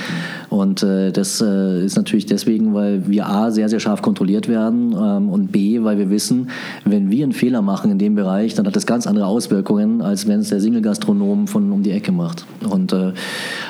[0.49, 4.93] Und äh, das äh, ist natürlich deswegen, weil wir A, sehr, sehr scharf kontrolliert werden
[4.93, 6.49] ähm, und B, weil wir wissen,
[6.83, 10.27] wenn wir einen Fehler machen in dem Bereich, dann hat das ganz andere Auswirkungen, als
[10.27, 12.45] wenn es der Single-Gastronom von um die Ecke macht.
[12.69, 13.13] Und, äh,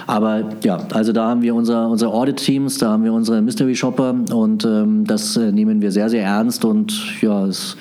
[0.07, 4.65] aber ja, also da haben wir unser, unsere Audit-Teams, da haben wir unsere Mystery-Shopper und
[4.65, 7.77] ähm, das äh, nehmen wir sehr, sehr ernst und ja, es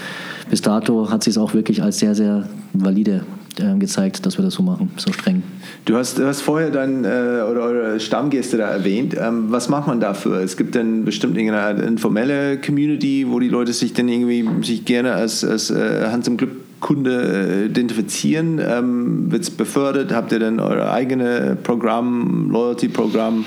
[0.51, 3.25] bis dato hat sich es auch wirklich als sehr, sehr valide
[3.59, 5.43] äh, gezeigt, dass wir das so machen, so streng.
[5.85, 9.17] Du hast, du hast vorher dann äh, oder eure Stammgäste da erwähnt.
[9.19, 10.41] Ähm, was macht man dafür?
[10.41, 15.15] Es gibt dann bestimmt eine informelle Community, wo die Leute sich dann irgendwie sich gerne
[15.15, 18.61] als, als äh, Hans im Glück Kunde äh, identifizieren?
[18.61, 20.13] Ähm, Wird es befördert?
[20.13, 23.45] Habt ihr dann eure eigene Programm, Loyalty-Programm?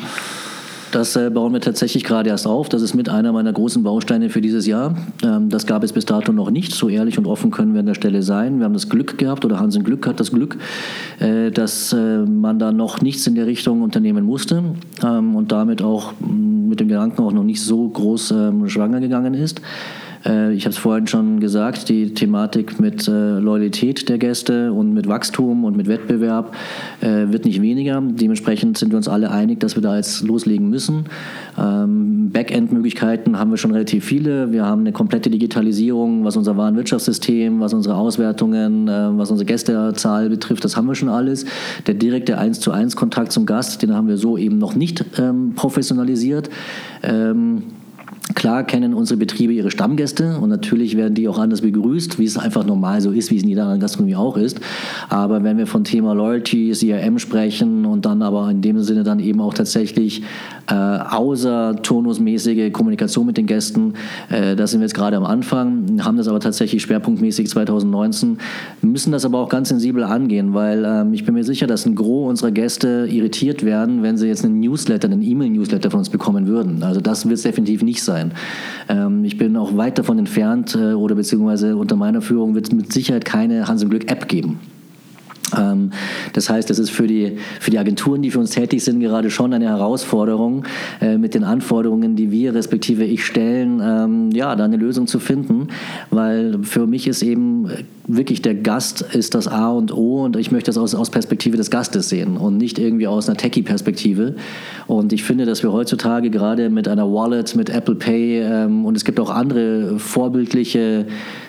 [0.92, 2.68] Das äh, bauen wir tatsächlich gerade erst auf.
[2.68, 4.96] Das ist mit einer meiner großen Bausteine für dieses Jahr.
[5.24, 6.74] Ähm, das gab es bis dato noch nicht.
[6.74, 8.60] So ehrlich und offen können wir an der Stelle sein.
[8.60, 10.58] Wir haben das Glück gehabt, oder Hansen Glück hat das Glück,
[11.20, 14.64] äh, dass äh, man da noch nichts in der Richtung unternehmen musste
[15.02, 19.00] ähm, und damit auch mm, mit dem Gedanken auch noch nicht so groß ähm, schwanger
[19.00, 19.62] gegangen ist.
[20.26, 24.94] Äh, ich habe es vorhin schon gesagt, die Thematik mit äh, Loyalität der Gäste und
[24.94, 26.56] mit Wachstum und mit Wettbewerb
[27.02, 28.02] äh, wird nicht weniger.
[28.02, 31.06] Dementsprechend sind wir uns alle einig, dass wir da jetzt loslegen müssen.
[31.58, 34.52] Ähm, Backend-Möglichkeiten haben wir schon relativ viele.
[34.52, 40.64] Wir haben eine komplette Digitalisierung, was unser Warenwirtschaftssystem, was unsere Auswertungen, was unsere Gästezahl betrifft,
[40.64, 41.46] das haben wir schon alles.
[41.88, 45.04] Der direkte 1 zu 1 Kontakt zum Gast, den haben wir so eben noch nicht
[45.18, 46.50] ähm, professionalisiert.
[47.04, 47.64] Ähm,
[48.36, 52.38] Klar kennen unsere Betriebe ihre Stammgäste und natürlich werden die auch anders begrüßt, wie es
[52.38, 54.60] einfach normal so ist, wie es in jeder Gastronomie auch ist.
[55.10, 59.20] Aber wenn wir von Thema Loyalty, CRM sprechen und dann aber in dem Sinne dann
[59.20, 60.24] eben auch tatsächlich
[60.68, 63.94] äh, außer turnusmäßige Kommunikation mit den Gästen,
[64.30, 68.38] äh, da sind wir jetzt gerade am Anfang, haben das aber tatsächlich schwerpunktmäßig 2019,
[68.82, 71.96] müssen das aber auch ganz sensibel angehen, weil ähm, ich bin mir sicher, dass ein
[71.96, 76.48] Gros unserer Gäste irritiert werden, wenn sie jetzt einen Newsletter, einen E-Mail-Newsletter von uns bekommen
[76.48, 76.84] würden.
[76.84, 78.34] Also das wird es definitiv nicht sein sein.
[78.90, 82.72] Ähm, ich bin auch weit davon entfernt äh, oder beziehungsweise unter meiner Führung wird es
[82.72, 84.60] mit Sicherheit keine Hans im Glück App geben.
[85.58, 85.92] Ähm,
[86.34, 89.30] das heißt, es ist für die, für die Agenturen, die für uns tätig sind, gerade
[89.30, 90.66] schon eine Herausforderung,
[91.02, 95.20] äh, mit den Anforderungen, die wir respektive ich stellen, ähm, ja, da eine Lösung zu
[95.20, 95.68] finden,
[96.10, 97.70] weil für mich ist eben
[98.16, 101.58] wirklich der Gast ist das A und O und ich möchte das aus, aus Perspektive
[101.58, 104.36] des Gastes sehen und nicht irgendwie aus einer Techie-Perspektive.
[104.88, 108.98] Und ich finde, dass wir heutzutage gerade mit einer Wallet, mit Apple Pay ähm, und
[108.98, 111.06] es gibt auch andere vorbildliche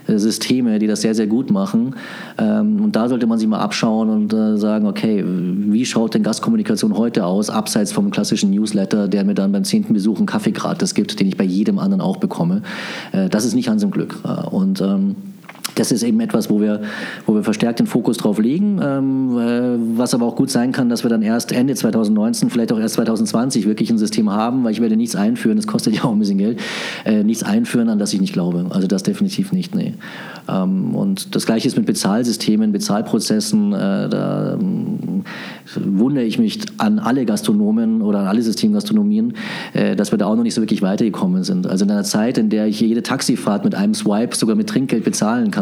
[0.07, 1.97] äh, Systeme, die das sehr, sehr gut machen.
[2.39, 6.23] Ähm, und da sollte man sich mal abschauen und äh, sagen, okay, wie schaut denn
[6.23, 10.53] Gastkommunikation heute aus, abseits vom klassischen Newsletter, der mir dann beim zehnten Besuch einen Kaffee
[10.53, 12.63] gratis gibt, den ich bei jedem anderen auch bekomme.
[13.13, 14.19] Äh, das ist nicht Hans im Glück.
[14.51, 15.17] Und ähm,
[15.75, 16.83] das ist eben etwas, wo wir,
[17.27, 20.89] wo wir verstärkt den Fokus drauf legen, ähm, äh, was aber auch gut sein kann,
[20.89, 24.73] dass wir dann erst Ende 2019, vielleicht auch erst 2020 wirklich ein System haben, weil
[24.73, 26.61] ich werde nichts einführen, das kostet ja auch ein bisschen Geld,
[27.05, 28.67] äh, nichts einführen, an das ich nicht glaube.
[28.71, 29.95] Also das definitiv nicht, nee.
[30.49, 35.25] Ähm, und das gleiche ist mit Bezahlsystemen, Bezahlprozessen, äh, da ähm,
[35.77, 39.35] wundere ich mich an alle Gastronomen oder an alle Systemgastronomien,
[39.73, 41.67] äh, dass wir da auch noch nicht so wirklich weitergekommen sind.
[41.67, 45.05] Also in einer Zeit, in der ich jede Taxifahrt mit einem Swipe sogar mit Trinkgeld
[45.05, 45.62] bezahlen kann,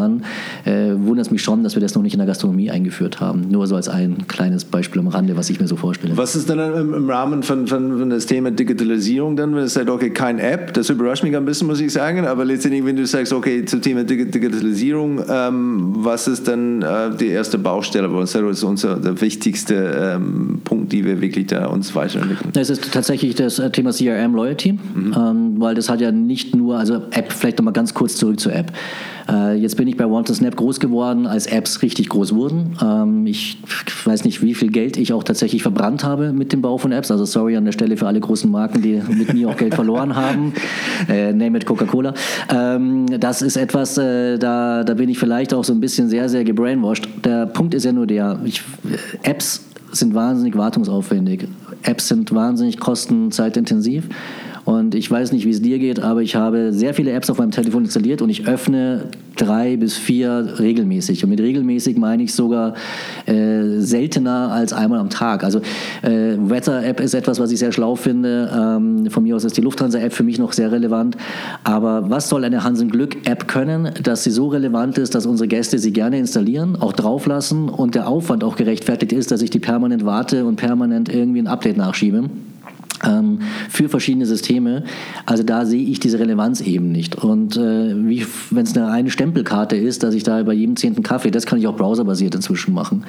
[0.65, 3.47] äh, wundert es mich schon, dass wir das noch nicht in der Gastronomie eingeführt haben.
[3.49, 6.17] Nur so als ein kleines Beispiel am Rande, was ich mir so vorstelle.
[6.17, 9.89] Was ist denn im, Rahmen von, von, von, das Thema Digitalisierung dann, wenn du sagst,
[9.89, 13.05] okay, kein App, das überrascht mich ein bisschen, muss ich sagen, aber letztendlich, wenn du
[13.05, 18.31] sagst, okay, zum Thema Digitalisierung, ähm, was ist dann äh, die erste Baustelle bei uns?
[18.31, 22.51] Das ist unser der wichtigste ähm, Punkt, die wir wirklich da uns weiterentwickeln.
[22.55, 25.15] Es ist tatsächlich das äh, Thema CRM Loyalty, mhm.
[25.17, 28.53] ähm, weil das hat ja nicht nur, also App, vielleicht nochmal ganz kurz zurück zur
[28.53, 28.71] App.
[29.29, 32.77] Äh, jetzt bin ich bei One Snap groß geworden, als Apps richtig groß wurden.
[32.81, 33.57] Ähm, ich
[34.05, 37.11] weiß nicht, wie viel Geld ich auch tatsächlich verbrannt habe mit dem Bau von Apps.
[37.11, 40.15] Also sorry an der Stelle für alle großen Marken, die mit mir auch Geld verloren
[40.15, 40.53] haben.
[41.09, 42.13] Äh, name it Coca-Cola.
[42.53, 46.29] Ähm, das ist etwas, äh, da, da bin ich vielleicht auch so ein bisschen sehr,
[46.29, 47.07] sehr gebrainwashed.
[47.25, 48.61] Der Punkt ist ja nur der, ich,
[49.23, 51.47] Apps sind wahnsinnig wartungsaufwendig.
[51.83, 54.07] Apps sind wahnsinnig kostenzeitintensiv.
[54.65, 57.39] Und ich weiß nicht, wie es dir geht, aber ich habe sehr viele Apps auf
[57.39, 59.05] meinem Telefon installiert und ich öffne
[59.35, 61.23] drei bis vier regelmäßig.
[61.23, 62.75] Und mit regelmäßig meine ich sogar
[63.25, 65.43] äh, seltener als einmal am Tag.
[65.43, 65.59] Also
[66.03, 68.49] äh, Wetter-App ist etwas, was ich sehr schlau finde.
[68.53, 71.17] Ähm, von mir aus ist die Lufthansa-App für mich noch sehr relevant.
[71.63, 75.79] Aber was soll eine Hansen Glück-App können, dass sie so relevant ist, dass unsere Gäste
[75.79, 80.05] sie gerne installieren, auch drauflassen und der Aufwand auch gerechtfertigt ist, dass ich die permanent
[80.05, 82.25] warte und permanent irgendwie ein Update nachschiebe?
[83.03, 84.83] Ähm, für verschiedene Systeme.
[85.25, 87.15] Also da sehe ich diese Relevanz eben nicht.
[87.15, 87.95] Und äh,
[88.51, 91.59] wenn es eine reine Stempelkarte ist, dass ich da bei jedem zehnten Kaffee, das kann
[91.59, 93.05] ich auch browserbasiert inzwischen machen.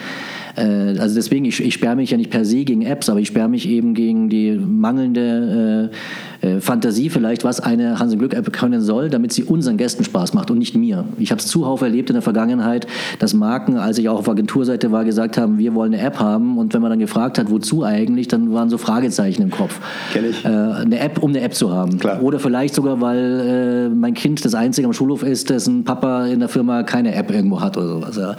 [0.57, 3.29] Äh, also deswegen, ich, ich sperre mich ja nicht per se gegen Apps, aber ich
[3.29, 5.97] sperre mich eben gegen die mangelnde äh,
[6.43, 10.35] äh Fantasie vielleicht, was eine Hansen Glück App können soll, damit sie unseren Gästen Spaß
[10.35, 11.05] macht und nicht mir.
[11.19, 12.87] Ich habe es zuhauf erlebt in der Vergangenheit,
[13.19, 16.59] dass Marken, als ich auch auf Agenturseite war, gesagt haben, wir wollen eine App haben
[16.59, 19.81] und wenn man dann gefragt hat, wozu eigentlich, dann waren so Fragezeichen im Kopf.
[20.13, 20.45] Kenn ich.
[20.45, 21.99] Äh, eine App, um eine App zu haben.
[21.99, 22.23] Klar.
[22.23, 26.41] Oder vielleicht sogar, weil äh, mein Kind das einzige am Schulhof ist, dessen Papa in
[26.41, 28.17] der Firma keine App irgendwo hat oder sowas.
[28.17, 28.37] Ja.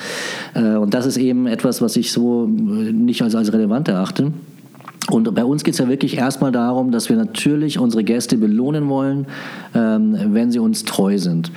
[0.53, 3.87] Äh, und das ist eben etwas, was ich ich so äh, nicht als, als relevant
[3.87, 4.31] erachte.
[5.09, 8.87] Und bei uns geht es ja wirklich erstmal darum, dass wir natürlich unsere Gäste belohnen
[8.87, 9.27] wollen,
[9.75, 11.51] ähm, wenn sie uns treu sind.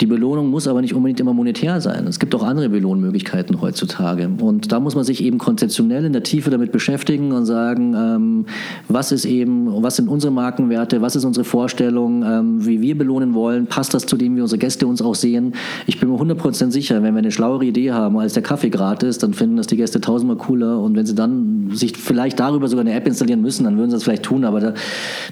[0.00, 2.06] Die Belohnung muss aber nicht unbedingt immer monetär sein.
[2.06, 4.28] Es gibt auch andere Belohnmöglichkeiten heutzutage.
[4.40, 8.46] Und da muss man sich eben konzeptionell in der Tiefe damit beschäftigen und sagen, ähm,
[8.86, 13.34] was ist eben, was sind unsere Markenwerte, was ist unsere Vorstellung, ähm, wie wir belohnen
[13.34, 15.54] wollen, passt das zu dem, wie unsere Gäste uns auch sehen.
[15.86, 19.18] Ich bin mir 100% sicher, wenn wir eine schlauere Idee haben, als der Kaffee gratis,
[19.18, 20.80] dann finden das die Gäste tausendmal cooler.
[20.80, 23.96] Und wenn sie dann sich vielleicht darüber sogar eine App installieren müssen, dann würden sie
[23.96, 24.44] das vielleicht tun.
[24.44, 24.74] Aber da,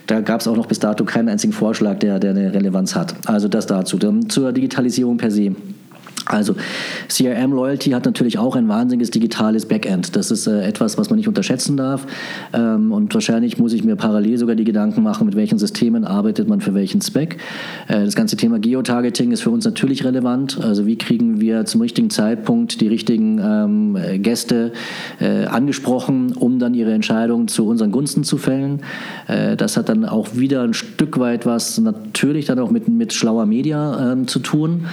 [0.08, 3.14] da gab es auch noch bis dato keinen einzigen Vorschlag, der, der eine Relevanz hat.
[3.26, 3.98] Also das dazu.
[3.98, 5.52] Dann zur Digitalisierung per se.
[6.26, 6.54] Also
[7.08, 10.16] CRM Loyalty hat natürlich auch ein wahnsinniges digitales Backend.
[10.16, 12.06] Das ist äh, etwas, was man nicht unterschätzen darf.
[12.52, 16.48] Ähm, und wahrscheinlich muss ich mir parallel sogar die Gedanken machen, mit welchen Systemen arbeitet
[16.48, 17.38] man für welchen Zweck.
[17.88, 20.58] Äh, das ganze Thema Geotargeting ist für uns natürlich relevant.
[20.62, 24.72] Also wie kriegen wir zum richtigen Zeitpunkt die richtigen ähm, Gäste
[25.20, 28.80] äh, angesprochen, um dann ihre Entscheidung zu unseren Gunsten zu fällen.
[29.28, 33.12] Äh, das hat dann auch wieder ein Stück weit was natürlich dann auch mit, mit
[33.12, 34.86] schlauer Media ähm, zu tun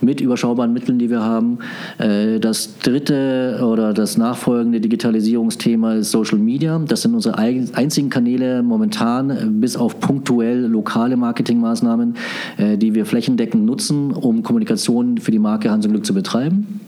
[0.00, 1.58] mit überschaubaren Mitteln, die wir haben.
[1.98, 6.78] Äh, das dritte oder das nachfolgende Digitalisierungsthema ist Social Media.
[6.86, 12.16] Das sind unsere einzigen Kanäle momentan, bis auf punktuell lokale Marketingmaßnahmen,
[12.56, 16.80] äh, die wir flächendeckend nutzen, um Kommunikation für die Marke Hans und Glück zu betreiben.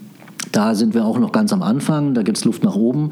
[0.53, 3.09] Da sind wir auch noch ganz am Anfang, da gibt es Luft nach oben,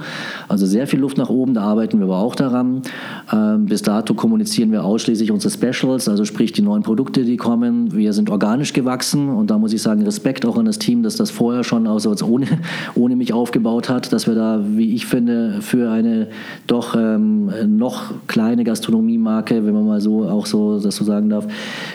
[0.47, 2.83] also sehr viel Luft nach oben, da arbeiten wir aber auch daran.
[3.33, 7.93] Ähm, bis dato kommunizieren wir ausschließlich unsere Specials, also sprich die neuen Produkte, die kommen.
[7.93, 11.15] Wir sind organisch gewachsen und da muss ich sagen, Respekt auch an das Team, das
[11.15, 12.45] das vorher schon also ohne,
[12.93, 16.27] ohne mich aufgebaut hat, dass wir da, wie ich finde, für eine
[16.67, 21.47] doch ähm, noch kleine Gastronomiemarke, wenn man mal so auch so das so sagen darf,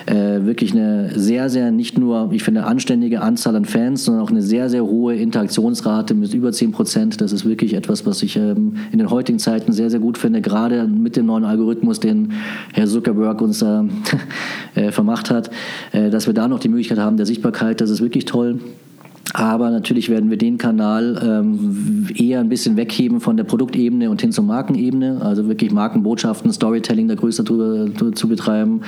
[0.06, 4.30] äh, wirklich eine sehr, sehr nicht nur, ich finde, anständige Anzahl an Fans, sondern auch
[4.30, 7.20] eine sehr, sehr hohe Inter Interaktionsrate mit über 10 Prozent.
[7.20, 10.40] Das ist wirklich etwas, was ich ähm, in den heutigen Zeiten sehr, sehr gut finde,
[10.40, 12.32] gerade mit dem neuen Algorithmus, den
[12.72, 13.62] Herr Zuckerberg uns
[14.74, 15.50] äh, vermacht hat,
[15.92, 17.82] äh, dass wir da noch die Möglichkeit haben der Sichtbarkeit.
[17.82, 18.60] Das ist wirklich toll.
[19.34, 24.22] Aber natürlich werden wir den Kanal ähm, eher ein bisschen wegheben von der Produktebene und
[24.22, 25.20] hin zur Markenebene.
[25.20, 28.80] Also wirklich Markenbotschaften, Storytelling da größer zu, zu betreiben.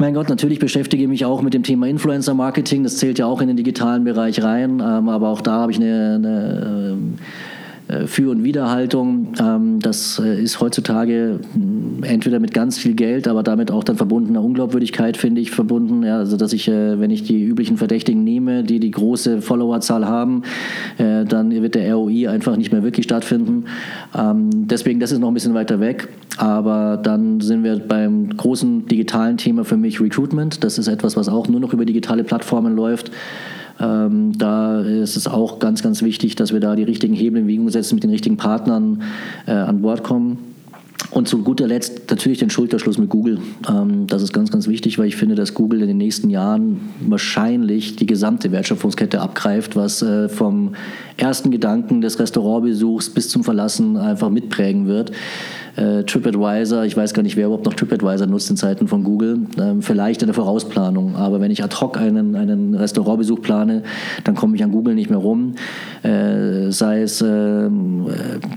[0.00, 2.84] Mein Gott, natürlich beschäftige ich mich auch mit dem Thema Influencer Marketing.
[2.84, 4.80] Das zählt ja auch in den digitalen Bereich rein.
[4.80, 6.98] Ähm, aber auch da habe ich eine, eine
[8.06, 9.32] für- und Widerhaltung.
[9.40, 13.96] Ähm, das äh, ist heutzutage hm, entweder mit ganz viel Geld, aber damit auch dann
[13.96, 16.02] verbundener Unglaubwürdigkeit, finde ich, verbunden.
[16.02, 20.06] Ja, also, dass ich, äh, wenn ich die üblichen Verdächtigen nehme, die die große Followerzahl
[20.06, 20.42] haben,
[20.98, 23.64] dann wird der ROI einfach nicht mehr wirklich stattfinden.
[24.16, 26.08] Ähm, deswegen, das ist noch ein bisschen weiter weg.
[26.38, 30.62] Aber dann sind wir beim großen digitalen Thema für mich Recruitment.
[30.62, 33.10] Das ist etwas, was auch nur noch über digitale Plattformen läuft.
[33.80, 37.46] Ähm, da ist es auch ganz, ganz wichtig, dass wir da die richtigen Hebel in
[37.46, 39.02] Bewegung setzen, mit den richtigen Partnern
[39.46, 40.47] äh, an Bord kommen.
[41.10, 43.38] Und zu guter Letzt natürlich den Schulterschluss mit Google.
[43.68, 46.80] Ähm, das ist ganz, ganz wichtig, weil ich finde, dass Google in den nächsten Jahren
[47.00, 50.74] wahrscheinlich die gesamte Wertschöpfungskette abgreift, was äh, vom
[51.16, 55.12] ersten Gedanken des Restaurantbesuchs bis zum Verlassen einfach mitprägen wird
[55.78, 59.46] äh, TripAdvisor, ich weiß gar nicht, wer überhaupt noch TripAdvisor nutzt in Zeiten von Google,
[59.60, 61.14] ähm, vielleicht in der Vorausplanung.
[61.14, 63.84] Aber wenn ich ad hoc einen, einen Restaurantbesuch plane,
[64.24, 65.54] dann komme ich an Google nicht mehr rum.
[66.02, 67.70] Äh, sei es, äh,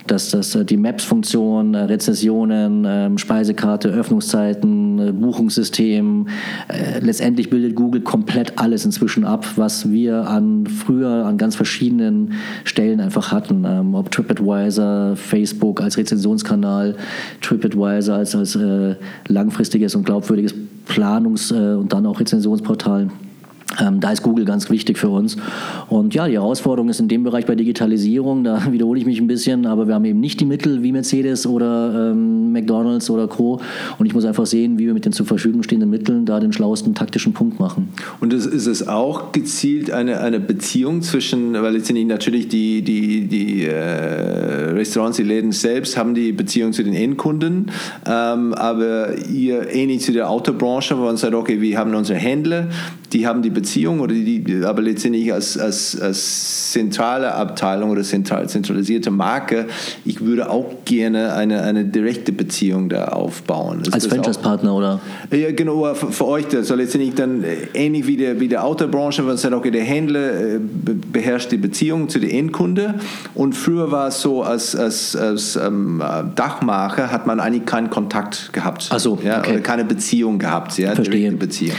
[0.08, 1.84] dass, dass die Maps-Funktion, äh,
[2.32, 6.28] Rezessionen, ähm, Speisekarte, Öffnungszeiten, äh, Buchungssystem,
[6.68, 12.34] äh, letztendlich bildet Google komplett alles inzwischen ab, was wir an früher an ganz verschiedenen
[12.64, 13.66] Stellen einfach hatten.
[13.66, 16.96] Ähm, ob TripAdvisor, Facebook als Rezensionskanal,
[17.42, 18.96] TripAdvisor als, als äh,
[19.28, 20.54] langfristiges und glaubwürdiges
[20.88, 23.10] Planungs- äh, und dann auch Rezensionsportal.
[23.80, 25.38] Ähm, da ist Google ganz wichtig für uns.
[25.88, 29.28] Und ja, die Herausforderung ist in dem Bereich bei Digitalisierung, da wiederhole ich mich ein
[29.28, 33.62] bisschen, aber wir haben eben nicht die Mittel wie Mercedes oder ähm, McDonalds oder Co.
[33.98, 36.52] Und ich muss einfach sehen, wie wir mit den zur Verfügung stehenden Mitteln da den
[36.52, 37.90] schlauesten taktischen Punkt machen.
[38.20, 42.82] Und ist, ist es auch gezielt eine, eine Beziehung zwischen, weil jetzt sind natürlich die,
[42.82, 47.72] die, die äh, Restaurants, die Läden selbst haben die Beziehung zu den Endkunden,
[48.06, 52.68] ähm, aber ihr ähnlich zu der Autobranche, wo man sagt, okay, wir haben unsere Händler,
[53.14, 53.61] die haben die Beziehung
[54.00, 59.68] oder die, aber letztendlich als, als, als zentrale Abteilung oder zentral, zentralisierte Marke,
[60.06, 63.82] ich würde auch gerne eine, eine direkte Beziehung da aufbauen.
[63.82, 65.00] Ist als Franchise-Partner oder?
[65.32, 66.68] Ja, genau, für, für euch das.
[66.68, 69.84] soll letztendlich dann äh, ähnlich wie der, wie der Autobranche, wenn man sagt, okay, der
[69.84, 70.60] Händler äh,
[71.12, 72.96] beherrscht die Beziehung zu der Endkunde
[73.34, 76.02] und früher war es so, als, als, als ähm,
[76.36, 78.90] Dachmacher hat man eigentlich keinen Kontakt gehabt.
[78.92, 79.52] Ach so, ja, okay.
[79.52, 81.20] oder keine Beziehung gehabt, ja, Verstehe.
[81.20, 81.78] direkte Beziehung.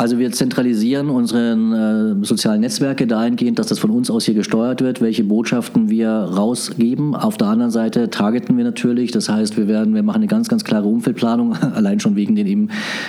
[0.00, 4.80] Also wir zentralisieren unsere äh, sozialen Netzwerke dahingehend, dass das von uns aus hier gesteuert
[4.80, 7.14] wird, welche Botschaften wir rausgeben.
[7.14, 10.48] Auf der anderen Seite targeten wir natürlich, das heißt, wir werden, wir machen eine ganz,
[10.48, 12.68] ganz klare Umfeldplanung, allein schon wegen den eben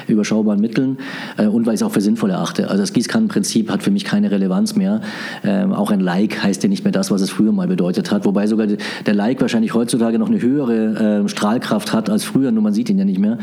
[0.10, 0.98] überschaubaren Mitteln
[1.38, 2.70] äh, und weil ich es auch für sinnvoll erachte.
[2.70, 5.00] Also das Gießkannenprinzip hat für mich keine Relevanz mehr.
[5.46, 8.26] Ähm, auch ein Like heißt ja nicht mehr das, was es früher mal bedeutet hat,
[8.26, 12.64] wobei sogar der Like wahrscheinlich heutzutage noch eine höhere äh, Strahlkraft hat als früher, nur
[12.64, 13.38] man sieht ihn ja nicht mehr.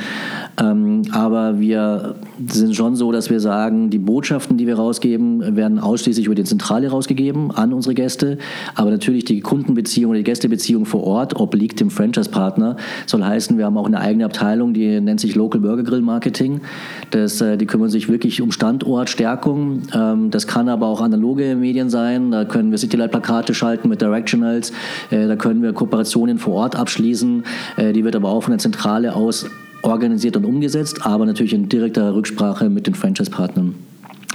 [0.61, 2.17] Ähm, aber wir
[2.47, 6.35] sind schon so, dass wir wir sagen, die Botschaften, die wir rausgeben, werden ausschließlich über
[6.35, 8.39] die Zentrale rausgegeben an unsere Gäste.
[8.75, 12.77] Aber natürlich die Kundenbeziehung oder die Gästebeziehung vor Ort obliegt dem Franchise-Partner.
[13.07, 16.63] Soll heißen, wir haben auch eine eigene Abteilung, die nennt sich Local Burger Grill Marketing.
[17.13, 19.83] Das, äh, die kümmern sich wirklich um Standortstärkung.
[19.95, 22.33] Ähm, das kann aber auch analoge Medien sein.
[22.33, 24.73] Da können wir Citylight-Plakate schalten mit Directionals.
[25.11, 27.45] Äh, da können wir Kooperationen vor Ort abschließen.
[27.77, 29.47] Äh, die wird aber auch von der Zentrale aus
[29.83, 33.75] organisiert und umgesetzt, aber natürlich in direkter Rücksprache mit den Franchise-Partnern.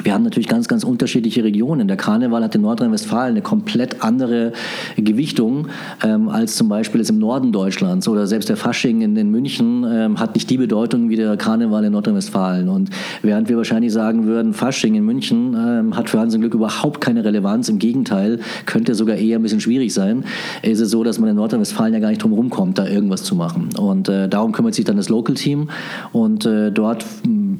[0.03, 1.87] Wir haben natürlich ganz, ganz unterschiedliche Regionen.
[1.87, 4.51] Der Karneval hat in Nordrhein-Westfalen eine komplett andere
[4.97, 5.67] Gewichtung
[6.03, 9.85] ähm, als zum Beispiel jetzt im Norden Deutschlands oder selbst der Fasching in, in München
[9.89, 12.67] ähm, hat nicht die Bedeutung wie der Karneval in Nordrhein-Westfalen.
[12.67, 12.89] Und
[13.21, 16.99] während wir wahrscheinlich sagen würden, Fasching in München ähm, hat für Hans und Glück überhaupt
[16.99, 20.25] keine Relevanz, im Gegenteil, könnte sogar eher ein bisschen schwierig sein,
[20.61, 23.35] ist es so, dass man in Nordrhein-Westfalen ja gar nicht drum rumkommt, da irgendwas zu
[23.35, 23.69] machen.
[23.77, 25.69] Und äh, darum kümmert sich dann das Local Team
[26.11, 27.05] und äh, dort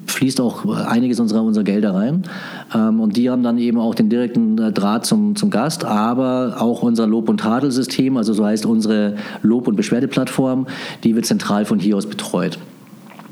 [0.08, 2.24] fließt auch einiges unserer, unserer Gelder rein.
[2.74, 6.58] Ähm, und die haben dann eben auch den direkten äh, Draht zum, zum Gast, aber
[6.60, 10.68] auch unser Lob- und Tadelsystem, also so heißt unsere Lob- und Beschwerdeplattform,
[11.04, 12.58] die wird zentral von hier aus betreut.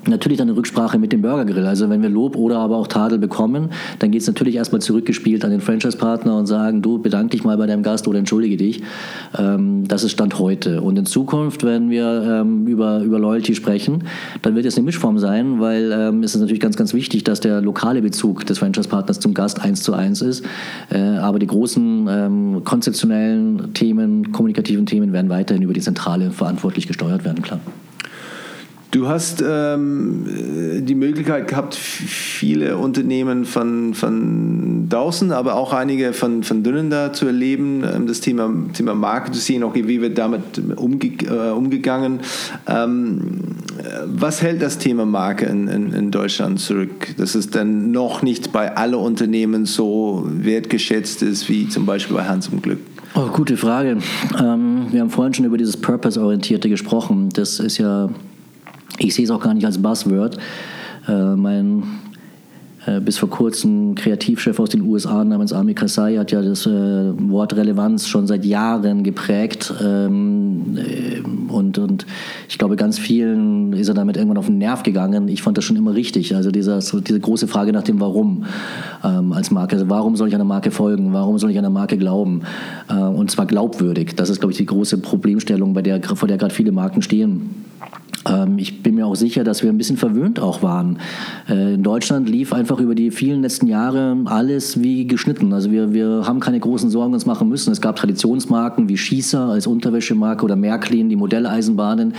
[0.07, 1.67] Natürlich dann eine Rücksprache mit dem Burgergrill.
[1.67, 3.69] Also wenn wir Lob oder aber auch Tadel bekommen,
[3.99, 7.55] dann geht es natürlich erstmal zurückgespielt an den Franchise-Partner und sagen, du bedank dich mal
[7.57, 8.81] bei deinem Gast oder entschuldige dich.
[9.37, 10.81] Ähm, das ist Stand heute.
[10.81, 14.05] Und in Zukunft, wenn wir ähm, über, über Loyalty sprechen,
[14.41, 17.39] dann wird es eine Mischform sein, weil ähm, es ist natürlich ganz, ganz wichtig, dass
[17.39, 20.43] der lokale Bezug des Franchise-Partners zum Gast eins zu eins ist.
[20.89, 26.87] Äh, aber die großen ähm, konzeptionellen Themen, kommunikativen Themen werden weiterhin über die Zentrale verantwortlich
[26.87, 27.59] gesteuert werden, klar.
[28.91, 30.25] Du hast ähm,
[30.81, 37.13] die Möglichkeit gehabt, viele Unternehmen von, von draußen, aber auch einige von, von drinnen da
[37.13, 37.85] zu erleben.
[37.85, 42.19] Ähm, das Thema, Thema Marke zu sehen, okay, wie wird damit umge äh, umgegangen.
[42.67, 43.21] Ähm,
[44.07, 47.15] was hält das Thema Marke in, in, in, Deutschland zurück?
[47.17, 52.25] Dass es dann noch nicht bei allen Unternehmen so wertgeschätzt ist, wie zum Beispiel bei
[52.25, 52.79] Hans im Glück?
[53.15, 53.99] Oh, gute Frage.
[54.37, 57.29] Ähm, wir haben vorhin schon über dieses Purpose-Orientierte gesprochen.
[57.33, 58.09] Das ist ja
[58.97, 60.37] ich sehe es auch gar nicht als Buzzword.
[61.07, 61.83] Äh, mein
[62.87, 66.69] äh, bis vor kurzem Kreativchef aus den USA namens Ami Kasai hat ja das äh,
[66.69, 69.71] Wort Relevanz schon seit Jahren geprägt.
[69.83, 72.07] Ähm, äh, und, und
[72.49, 75.27] ich glaube, ganz vielen ist er damit irgendwann auf den Nerv gegangen.
[75.27, 76.35] Ich fand das schon immer richtig.
[76.35, 78.45] Also dieser, diese große Frage nach dem Warum
[79.03, 79.75] ähm, als Marke.
[79.75, 81.13] Also warum soll ich einer Marke folgen?
[81.13, 82.41] Warum soll ich einer Marke glauben?
[82.89, 84.15] Äh, und zwar glaubwürdig.
[84.15, 87.70] Das ist, glaube ich, die große Problemstellung, bei der, vor der gerade viele Marken stehen.
[88.27, 90.99] Ähm, ich bin mir auch sicher, dass wir ein bisschen verwöhnt auch waren.
[91.49, 95.53] Äh, in Deutschland lief einfach über die vielen letzten Jahre alles wie geschnitten.
[95.53, 97.71] Also wir, wir haben keine großen Sorgen uns machen müssen.
[97.71, 102.13] Es gab Traditionsmarken wie Schießer als Unterwäschemarke oder Märklin, die Modelleisenbahnen.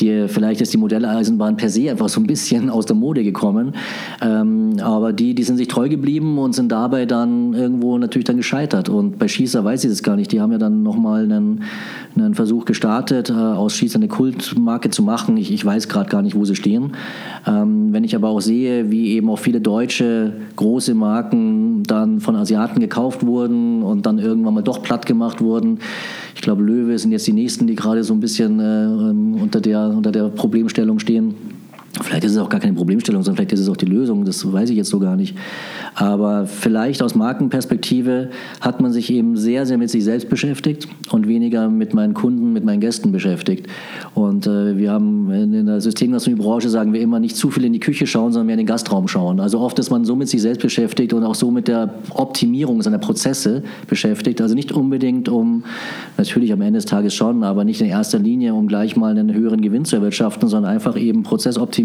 [0.00, 3.74] Die, vielleicht ist die Modelleisenbahn per se einfach so ein bisschen aus der Mode gekommen.
[4.20, 8.38] Ähm, aber die, die sind sich treu geblieben und sind dabei dann irgendwo natürlich dann
[8.38, 8.88] gescheitert.
[8.88, 10.32] Und bei Schießer weiß ich das gar nicht.
[10.32, 11.62] Die haben ja dann nochmal einen,
[12.16, 16.22] einen Versuch gestartet, äh, aus Schießer eine Kultmarke zu machen ich, ich weiß gerade gar
[16.22, 16.92] nicht, wo sie stehen.
[17.46, 22.36] Ähm, wenn ich aber auch sehe, wie eben auch viele deutsche große Marken dann von
[22.36, 25.78] Asiaten gekauft wurden und dann irgendwann mal doch platt gemacht wurden.
[26.34, 29.60] Ich glaube, Löwe sind jetzt die nächsten, die gerade so ein bisschen äh, ähm, unter,
[29.60, 31.34] der, unter der Problemstellung stehen.
[32.02, 34.52] Vielleicht ist es auch gar keine Problemstellung, sondern vielleicht ist es auch die Lösung, das
[34.52, 35.36] weiß ich jetzt so gar nicht.
[35.94, 38.30] Aber vielleicht aus Markenperspektive
[38.60, 42.52] hat man sich eben sehr, sehr mit sich selbst beschäftigt und weniger mit meinen Kunden,
[42.52, 43.68] mit meinen Gästen beschäftigt.
[44.12, 47.80] Und äh, wir haben in der Systemgastronomiebranche sagen wir immer nicht zu viel in die
[47.80, 49.38] Küche schauen, sondern mehr in den Gastraum schauen.
[49.38, 52.82] Also oft ist man so mit sich selbst beschäftigt und auch so mit der Optimierung
[52.82, 54.40] seiner Prozesse beschäftigt.
[54.40, 55.62] Also nicht unbedingt um,
[56.16, 59.32] natürlich am Ende des Tages schon, aber nicht in erster Linie, um gleich mal einen
[59.32, 61.83] höheren Gewinn zu erwirtschaften, sondern einfach eben Prozessoptimierung.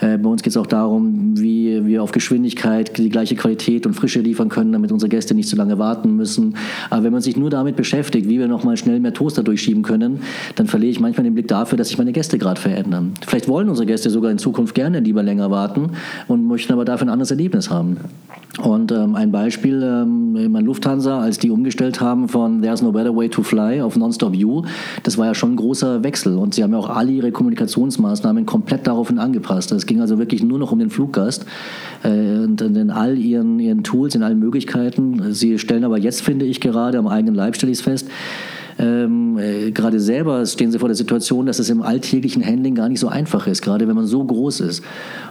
[0.00, 3.94] Äh, bei uns geht es auch darum, wie wir auf Geschwindigkeit die gleiche Qualität und
[3.94, 6.56] Frische liefern können, damit unsere Gäste nicht so lange warten müssen.
[6.90, 9.82] Aber wenn man sich nur damit beschäftigt, wie wir noch mal schnell mehr Toaster durchschieben
[9.82, 10.20] können,
[10.56, 13.14] dann verliere ich manchmal den Blick dafür, dass sich meine Gäste gerade verändern.
[13.26, 15.90] Vielleicht wollen unsere Gäste sogar in Zukunft gerne lieber länger warten
[16.28, 17.98] und möchten aber dafür ein anderes Erlebnis haben.
[18.62, 23.14] Und ähm, ein Beispiel, ähm, in Lufthansa, als die umgestellt haben von There's no better
[23.14, 24.62] way to fly auf Nonstop You,
[25.02, 26.38] das war ja schon ein großer Wechsel.
[26.38, 29.72] Und sie haben ja auch alle ihre Kommunikationsmaßnahmen komplett daraufhin angepasst.
[29.72, 31.46] Es ging also wirklich nur noch um den Fluggast
[32.02, 35.32] äh, und in all ihren, ihren Tools, in allen Möglichkeiten.
[35.32, 38.08] Sie stellen aber jetzt, finde ich gerade, am eigenen Leib stelle ich es fest,
[38.78, 42.88] ähm, äh, gerade selber stehen sie vor der Situation, dass es im alltäglichen Handling gar
[42.88, 44.82] nicht so einfach ist, gerade wenn man so groß ist.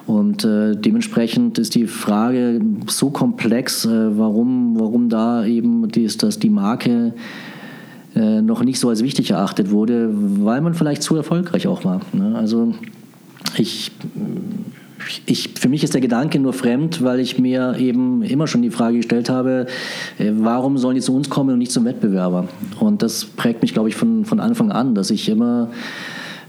[0.05, 6.23] Und äh, dementsprechend ist die Frage so komplex, äh, warum, warum da eben die, ist,
[6.23, 7.13] dass die Marke
[8.15, 12.01] äh, noch nicht so als wichtig erachtet wurde, weil man vielleicht zu erfolgreich auch war.
[12.13, 12.35] Ne?
[12.35, 12.73] Also
[13.57, 13.91] ich
[15.25, 18.69] ich, für mich ist der Gedanke nur fremd, weil ich mir eben immer schon die
[18.69, 19.67] Frage gestellt habe,
[20.19, 22.47] äh, warum sollen die zu uns kommen und nicht zum Wettbewerber?
[22.79, 25.69] Und das prägt mich, glaube ich, von, von Anfang an, dass ich immer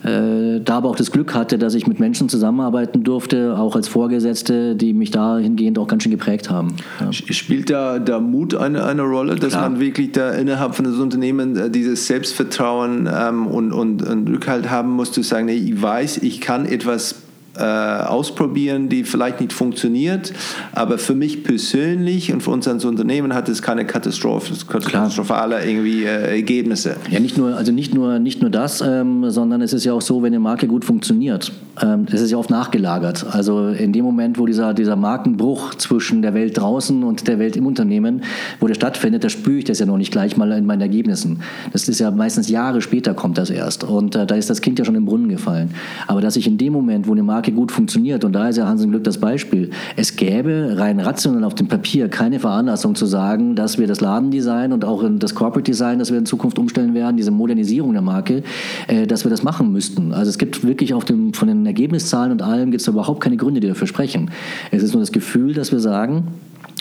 [0.05, 3.89] äh, da aber auch das Glück hatte, dass ich mit Menschen zusammenarbeiten durfte, auch als
[3.89, 6.77] Vorgesetzte, die mich dahingehend auch ganz schön geprägt haben.
[7.01, 7.11] Ja.
[7.13, 9.71] Spielt da der Mut eine, eine Rolle, dass Klar.
[9.71, 14.71] man wirklich da innerhalb von das Unternehmen äh, dieses Selbstvertrauen ähm, und, und, und Rückhalt
[14.71, 17.17] haben muss, zu sagen, nee, ich weiß, ich kann etwas
[17.57, 20.33] äh, ausprobieren, die vielleicht nicht funktioniert.
[20.73, 26.05] Aber für mich persönlich und für uns als Unternehmen hat es keine Katastrophe, katastrophale irgendwie
[26.05, 26.97] äh, Ergebnisse.
[27.11, 30.03] Ja, nicht nur, also nicht nur, nicht nur das, ähm, sondern es ist ja auch
[30.03, 31.53] so, wenn eine Marke gut funktioniert,
[31.83, 33.27] ähm, das ist ja oft nachgelagert.
[33.31, 37.57] Also in dem Moment, wo dieser, dieser Markenbruch zwischen der Welt draußen und der Welt
[37.57, 38.23] im Unternehmen,
[38.61, 41.41] wo der stattfindet, da spüre ich das ja noch nicht gleich mal in meinen Ergebnissen.
[41.73, 43.85] Das ist ja meistens Jahre später kommt das erst.
[43.85, 45.71] Und äh, da ist das Kind ja schon im Brunnen gefallen.
[46.07, 48.57] Aber dass ich in dem Moment, wo eine Marke Marke gut funktioniert, und da ist
[48.57, 53.05] ja Hansen Glück das Beispiel, es gäbe rein rational auf dem Papier keine Veranlassung zu
[53.05, 56.95] sagen, dass wir das Ladendesign und auch das Corporate Design, das wir in Zukunft umstellen
[56.95, 58.43] werden, diese Modernisierung der Marke,
[58.89, 60.13] äh, dass wir das machen müssten.
[60.13, 63.37] Also es gibt wirklich auf dem, von den Ergebniszahlen und allem gibt es überhaupt keine
[63.37, 64.31] Gründe, die dafür sprechen.
[64.71, 66.29] Es ist nur das Gefühl, dass wir sagen,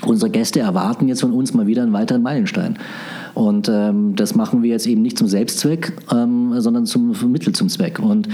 [0.06, 2.78] unsere Gäste erwarten jetzt von uns mal wieder einen weiteren Meilenstein.
[3.34, 7.68] Und ähm, das machen wir jetzt eben nicht zum Selbstzweck, ähm, sondern zum Mittel zum
[7.68, 8.00] Zweck.
[8.00, 8.28] Und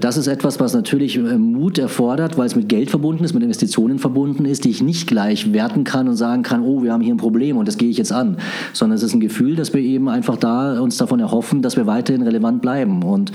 [0.00, 3.42] das ist etwas, was natürlich äh, Mut erfordert, weil es mit Geld verbunden ist, mit
[3.42, 7.02] Investitionen verbunden ist, die ich nicht gleich werten kann und sagen kann, oh, wir haben
[7.02, 8.38] hier ein Problem und das gehe ich jetzt an.
[8.72, 11.86] Sondern es ist ein Gefühl, dass wir eben einfach da uns davon erhoffen, dass wir
[11.86, 13.02] weiterhin relevant bleiben.
[13.04, 13.30] Und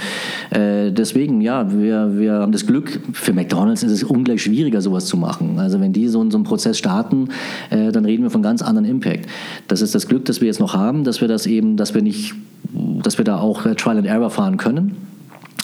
[0.50, 5.06] äh, deswegen, ja, wir, wir haben das Glück, für McDonalds ist es ungleich schwieriger, sowas
[5.06, 5.60] zu machen.
[5.60, 7.30] Also wenn die so, so einen Prozess starten,
[7.70, 9.28] äh, dann reden wir von ganz anderen Impact.
[9.70, 12.02] Das ist das Glück, das wir jetzt noch haben dass wir das eben, dass wir
[12.02, 12.34] nicht,
[12.74, 15.15] dass wir da auch äh, Trial and Error fahren können.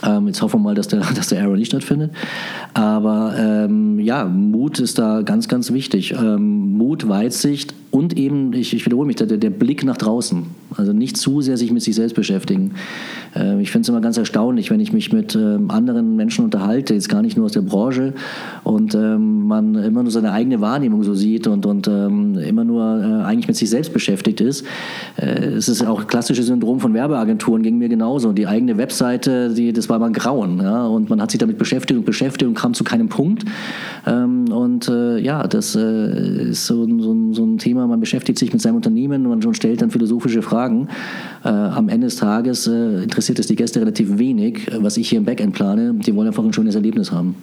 [0.03, 2.11] Ähm, jetzt hoffen wir mal, dass der, dass der Error nicht stattfindet.
[2.73, 6.13] Aber ähm, ja, Mut ist da ganz, ganz wichtig.
[6.13, 10.45] Ähm, Mut, Weitsicht und eben, ich, ich wiederhole mich, der, der Blick nach draußen.
[10.77, 12.71] Also nicht zu sehr sich mit sich selbst beschäftigen.
[13.35, 16.93] Äh, ich finde es immer ganz erstaunlich, wenn ich mich mit ähm, anderen Menschen unterhalte,
[16.93, 18.13] jetzt gar nicht nur aus der Branche,
[18.63, 22.81] und ähm, man immer nur seine eigene Wahrnehmung so sieht und, und ähm, immer nur
[22.81, 24.65] äh, eigentlich mit sich selbst beschäftigt ist.
[25.17, 28.31] Äh, es ist auch klassisches Syndrom von Werbeagenturen, ging mir genauso.
[28.31, 30.59] Die eigene Webseite, die, das war immer ein Grauen.
[30.61, 30.85] Ja?
[30.85, 33.43] Und man hat sich damit beschäftigt und beschäftigt und kam zu keinem Punkt.
[34.05, 39.25] und ja, das ist so, so, so ein Thema, man beschäftigt sich mit seinem Unternehmen
[39.25, 40.89] und stellt dann philosophische Fragen.
[41.43, 45.25] am Ende des Tages interessiert interessiert es die Gäste relativ wenig, was ich hier im
[45.25, 45.93] Backend plane.
[45.93, 47.35] Die wollen einfach ein schönes Erlebnis haben.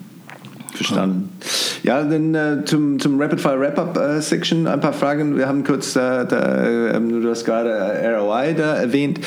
[0.74, 1.30] Verstanden.
[1.82, 5.36] Ja, dann äh, zum, zum Rapid Fire Wrap-Up äh, Section ein paar Fragen.
[5.36, 7.70] Wir haben kurz, äh, da, ähm, du hast gerade
[8.18, 9.20] ROI da erwähnt.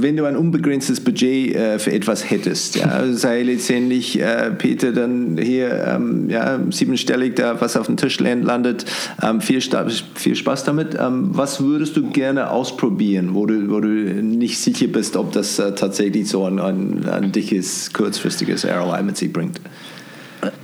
[0.00, 5.38] Wenn du ein unbegrenztes Budget äh, für etwas hättest, ja, sei letztendlich, äh, Peter, dann
[5.38, 8.84] hier ähm, ja, siebenstellig da was auf dem Tisch landet,
[9.22, 9.60] ähm, viel,
[10.14, 10.96] viel Spaß damit.
[10.98, 15.58] Ähm, was würdest du gerne ausprobieren, wo du, wo du nicht sicher bist, ob das
[15.58, 19.60] äh, tatsächlich so ein, ein, ein dickes, kurzfristiges ROI mit sich bringt?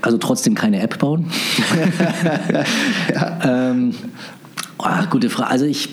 [0.02, 1.27] Also trotzdem keine App bauen.
[3.12, 3.40] ja.
[3.70, 3.94] ähm,
[4.78, 5.51] oh, gute Frage.
[5.51, 5.89] Also ich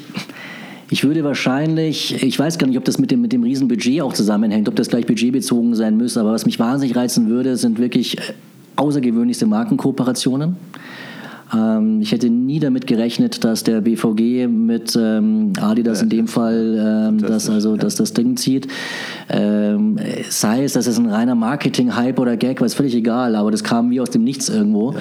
[0.91, 4.11] ich würde wahrscheinlich, ich weiß gar nicht, ob das mit dem, mit dem Riesenbudget auch
[4.11, 8.17] zusammenhängt, ob das gleich budgetbezogen sein müsste, aber was mich wahnsinnig reizen würde, sind wirklich
[8.17, 8.33] äh,
[8.75, 10.57] außergewöhnlichste Markenkooperationen.
[11.53, 16.27] Ähm, ich hätte nie damit gerechnet, dass der BVG mit ähm, Adidas ja, in dem
[16.27, 18.67] Fall ähm, das, also, dass das Ding zieht.
[19.29, 19.97] Ähm,
[20.29, 23.63] sei es, dass es ein reiner Marketing-Hype oder Gag, war ist völlig egal, aber das
[23.63, 24.93] kam wie aus dem Nichts irgendwo.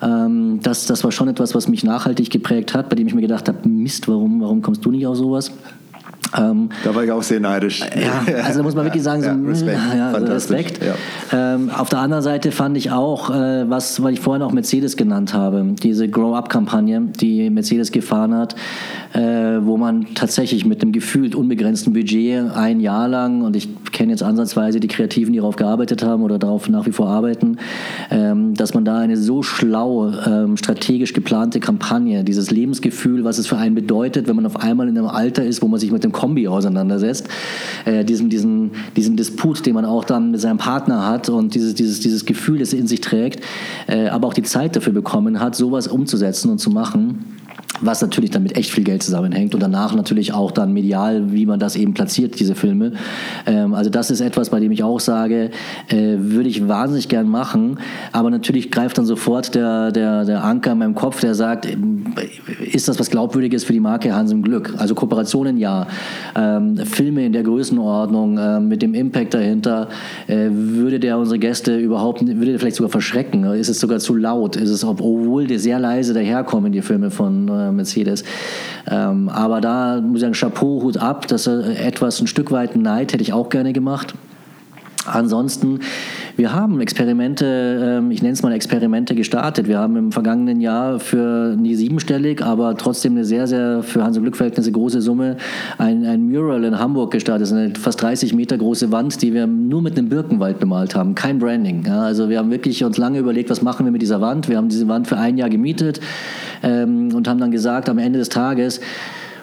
[0.00, 0.26] Ja.
[0.26, 3.22] Ähm, das, das war schon etwas, was mich nachhaltig geprägt hat, bei dem ich mir
[3.22, 5.52] gedacht habe, Mist, warum, warum kommst du nicht auf sowas?
[6.36, 7.80] Ähm, da war ich auch sehr neidisch.
[7.80, 9.78] Ja, also da muss man wirklich sagen, so, ja, Respekt.
[9.96, 10.80] Ja, Respekt.
[10.84, 11.54] Ja.
[11.54, 14.96] Ähm, auf der anderen Seite fand ich auch, äh, was, was ich vorhin auch Mercedes
[14.96, 18.54] genannt habe, diese Grow-Up-Kampagne, die Mercedes gefahren hat,
[19.12, 19.20] äh,
[19.62, 24.22] wo man tatsächlich mit einem gefühlt unbegrenzten Budget ein Jahr lang, und ich kenne jetzt
[24.22, 27.58] ansatzweise die Kreativen, die darauf gearbeitet haben oder darauf nach wie vor arbeiten,
[28.10, 33.46] ähm, dass man da eine so schlau, ähm, strategisch geplante Kampagne, dieses Lebensgefühl, was es
[33.46, 36.04] für einen bedeutet, wenn man auf einmal in einem Alter ist, wo man sich mit
[36.04, 37.28] dem Kombi auseinandersetzt,
[37.84, 41.74] äh, diesen, diesen, diesen Disput, den man auch dann mit seinem Partner hat und dieses,
[41.74, 43.44] dieses, dieses Gefühl, das er in sich trägt,
[43.86, 47.29] äh, aber auch die Zeit dafür bekommen hat, sowas umzusetzen und zu machen
[47.80, 51.46] was natürlich dann mit echt viel Geld zusammenhängt und danach natürlich auch dann medial, wie
[51.46, 52.92] man das eben platziert, diese Filme.
[53.46, 55.50] Ähm, also das ist etwas, bei dem ich auch sage,
[55.88, 57.78] äh, würde ich wahnsinnig gern machen,
[58.12, 61.68] aber natürlich greift dann sofort der, der, der Anker in meinem Kopf, der sagt,
[62.72, 64.74] ist das was Glaubwürdiges für die Marke Hans im Glück?
[64.78, 65.86] Also Kooperationen ja,
[66.36, 69.88] ähm, Filme in der Größenordnung äh, mit dem Impact dahinter,
[70.26, 73.44] äh, würde der unsere Gäste überhaupt, würde der vielleicht sogar verschrecken?
[73.44, 74.56] Ist es sogar zu laut?
[74.56, 78.24] Ist es, obwohl die sehr leise daherkommen, die Filme von äh, Mercedes.
[78.90, 82.76] Ähm, aber da muss ich sagen, Chapeau, Hut ab, dass er etwas ein Stück weit
[82.76, 84.14] Neid hätte ich auch gerne gemacht.
[85.06, 85.80] Ansonsten,
[86.36, 89.66] wir haben Experimente, ähm, ich nenne es mal Experimente gestartet.
[89.66, 94.18] Wir haben im vergangenen Jahr für nie siebenstellig, aber trotzdem eine sehr, sehr für Hans-
[94.18, 95.38] und Glück-Verhältnisse große Summe
[95.78, 97.42] ein, ein Mural in Hamburg gestartet.
[97.42, 100.94] Das ist eine fast 30 Meter große Wand, die wir nur mit einem Birkenwald bemalt
[100.94, 101.14] haben.
[101.14, 101.88] Kein Branding.
[101.88, 104.48] Also wir haben wirklich uns lange überlegt, was machen wir mit dieser Wand.
[104.48, 106.00] Wir haben diese Wand für ein Jahr gemietet
[106.62, 108.80] ähm, und haben dann gesagt, am Ende des Tages,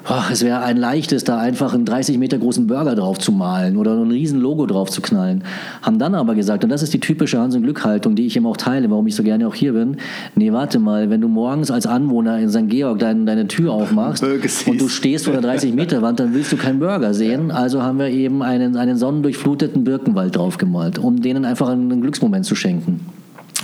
[0.08, 3.78] boah, es wäre ein leichtes, da einfach einen 30 Meter großen Burger drauf zu malen
[3.78, 5.44] oder ein riesen Logo drauf zu knallen.
[5.82, 8.46] Haben dann aber gesagt, und das ist die typische Hans- und Glück-Haltung, die ich eben
[8.46, 9.98] auch teile, warum ich so gerne auch hier bin.
[10.36, 12.70] Nee, warte mal, wenn du morgens als Anwohner in St.
[12.70, 16.52] Georg dein, deine Tür aufmachst und du stehst vor der 30 Meter Wand, dann willst
[16.52, 17.52] du keinen Burger sehen.
[17.52, 22.56] Also haben wir eben einen, einen sonnendurchfluteten Birkenwald draufgemalt, um denen einfach einen Glücksmoment zu
[22.56, 23.02] schenken.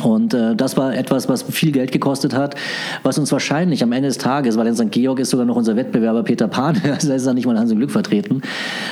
[0.04, 2.56] Und äh, das war etwas, was viel Geld gekostet hat,
[3.04, 4.92] was uns wahrscheinlich am Ende des Tages, weil in St.
[4.92, 7.78] Georg ist sogar noch unser Wettbewerber Peter Pan, also ist er nicht mal Hans im
[7.78, 8.42] Glück vertreten,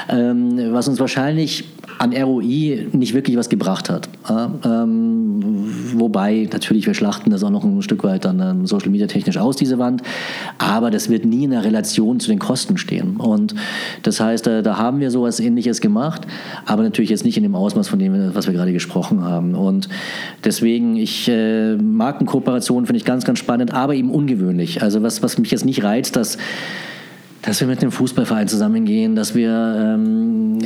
[0.09, 1.65] ähm, was uns wahrscheinlich
[1.99, 4.09] an ROI nicht wirklich was gebracht hat.
[4.65, 5.41] Ähm,
[5.93, 9.37] wobei, natürlich, wir schlachten das auch noch ein Stück weit dann ähm, Social Media technisch
[9.37, 10.01] aus, diese Wand,
[10.57, 13.17] aber das wird nie in der Relation zu den Kosten stehen.
[13.17, 13.53] Und
[14.03, 16.21] das heißt, da, da haben wir sowas ähnliches gemacht,
[16.65, 19.55] aber natürlich jetzt nicht in dem Ausmaß, von dem, was wir gerade gesprochen haben.
[19.55, 19.89] Und
[20.43, 24.81] deswegen, ich äh, Markenkooperationen finde ich ganz, ganz spannend, aber eben ungewöhnlich.
[24.81, 26.37] Also was, was mich jetzt nicht reizt, dass
[27.41, 30.59] dass wir mit dem Fußballverein zusammengehen, dass wir, ähm,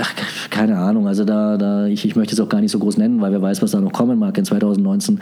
[0.00, 0.14] ach,
[0.50, 3.20] keine Ahnung, also da, da ich, ich möchte es auch gar nicht so groß nennen,
[3.20, 5.20] weil wer weiß, was da noch kommen mag in 2019,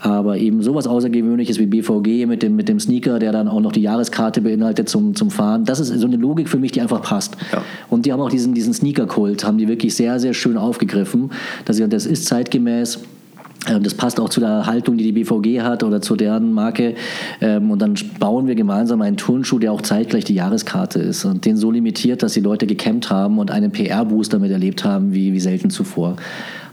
[0.00, 3.72] aber eben sowas Außergewöhnliches wie BVG mit dem, mit dem Sneaker, der dann auch noch
[3.72, 7.02] die Jahreskarte beinhaltet zum, zum Fahren, das ist so eine Logik für mich, die einfach
[7.02, 7.36] passt.
[7.52, 7.62] Ja.
[7.90, 11.30] Und die haben auch diesen, diesen Sneaker-Kult, haben die wirklich sehr, sehr schön aufgegriffen,
[11.66, 13.00] dass sie, das ist zeitgemäß,
[13.80, 16.94] das passt auch zu der Haltung, die die BVG hat oder zu deren Marke.
[17.40, 21.44] Ähm, und dann bauen wir gemeinsam einen Turnschuh, der auch zeitgleich die Jahreskarte ist und
[21.44, 25.32] den so limitiert, dass die Leute gecampt haben und einen PR-Boost damit erlebt haben, wie,
[25.32, 26.16] wie selten zuvor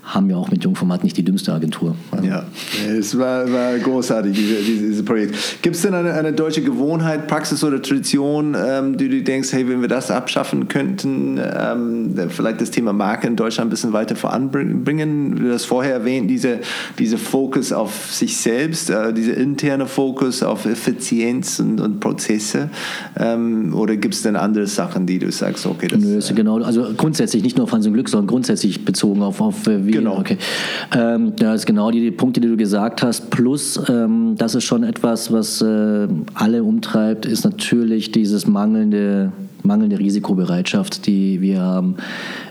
[0.03, 1.95] haben wir auch mit Jungformat nicht die dümmste Agentur.
[2.11, 2.43] Also ja,
[2.89, 5.61] es war, war großartig, diese, diese Projekt.
[5.61, 9.67] Gibt es denn eine, eine, deutsche Gewohnheit, Praxis oder Tradition, ähm, die du denkst, hey,
[9.69, 14.17] wenn wir das abschaffen könnten, ähm, vielleicht das Thema Marke in Deutschland ein bisschen weiter
[14.17, 15.37] voranbringen?
[15.37, 16.59] Du hast vorher erwähnt, diese,
[16.99, 22.69] diese Fokus auf sich selbst, äh, dieser interne Fokus auf Effizienz und, und Prozesse.
[23.17, 26.33] Ähm, oder gibt es denn andere Sachen, die du sagst, okay, das Nö, ist äh,
[26.33, 29.92] genau, also grundsätzlich nicht nur auf Hans und Glück, sondern grundsätzlich bezogen auf, auf äh,
[29.93, 30.19] wie Genau.
[30.19, 30.37] Okay.
[30.95, 33.29] Ähm, ja, das ist genau die, die, Punkte, die du gesagt hast.
[33.29, 39.31] Plus, ähm, das ist schon etwas, was äh, alle umtreibt, ist natürlich dieses mangelnde
[39.63, 41.95] mangelnde Risikobereitschaft, die wir haben.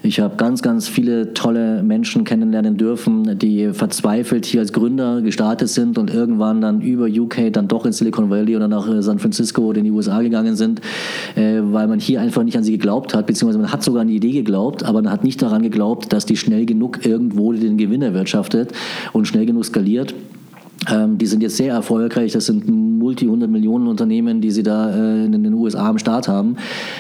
[0.03, 5.69] Ich habe ganz, ganz viele tolle Menschen kennenlernen dürfen, die verzweifelt hier als Gründer gestartet
[5.69, 9.19] sind und irgendwann dann über UK dann doch in Silicon Valley oder nach äh, San
[9.19, 10.81] Francisco oder in die USA gegangen sind,
[11.37, 14.09] äh, weil man hier einfach nicht an sie geglaubt hat, beziehungsweise man hat sogar an
[14.09, 17.77] die Idee geglaubt, aber man hat nicht daran geglaubt, dass die schnell genug irgendwo den
[17.77, 18.73] Gewinn erwirtschaftet
[19.13, 20.15] und schnell genug skaliert.
[20.91, 22.33] Ähm, die sind jetzt sehr erfolgreich.
[22.33, 26.57] Das sind Multi-100-Millionen-Unternehmen, die sie da äh, in den USA am Start haben.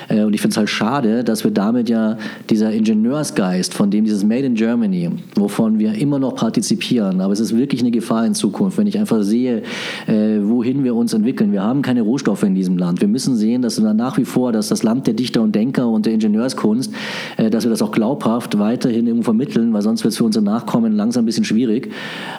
[0.08, 2.16] Äh, und ich finde es halt schade, dass wir damit ja
[2.50, 7.40] dieser Ingenieursgeist, von dem dieses Made in Germany, wovon wir immer noch partizipieren, aber es
[7.40, 9.62] ist wirklich eine Gefahr in Zukunft, wenn ich einfach sehe,
[10.06, 11.52] äh, wohin wir uns entwickeln.
[11.52, 13.00] Wir haben keine Rohstoffe in diesem Land.
[13.00, 15.88] Wir müssen sehen, dass wir nach wie vor, dass das Land der Dichter und Denker
[15.88, 16.92] und der Ingenieurskunst,
[17.36, 20.44] äh, dass wir das auch glaubhaft weiterhin irgendwo vermitteln, weil sonst wird es für unsere
[20.44, 21.90] Nachkommen langsam ein bisschen schwierig.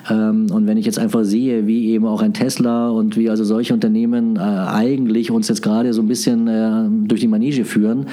[0.10, 3.43] Ähm, und wenn ich jetzt einfach sehe, wie eben auch ein Tesla und wie also
[3.43, 8.05] solche Unternehmen äh, eigentlich uns jetzt gerade so ein bisschen äh, durch die Manege führen,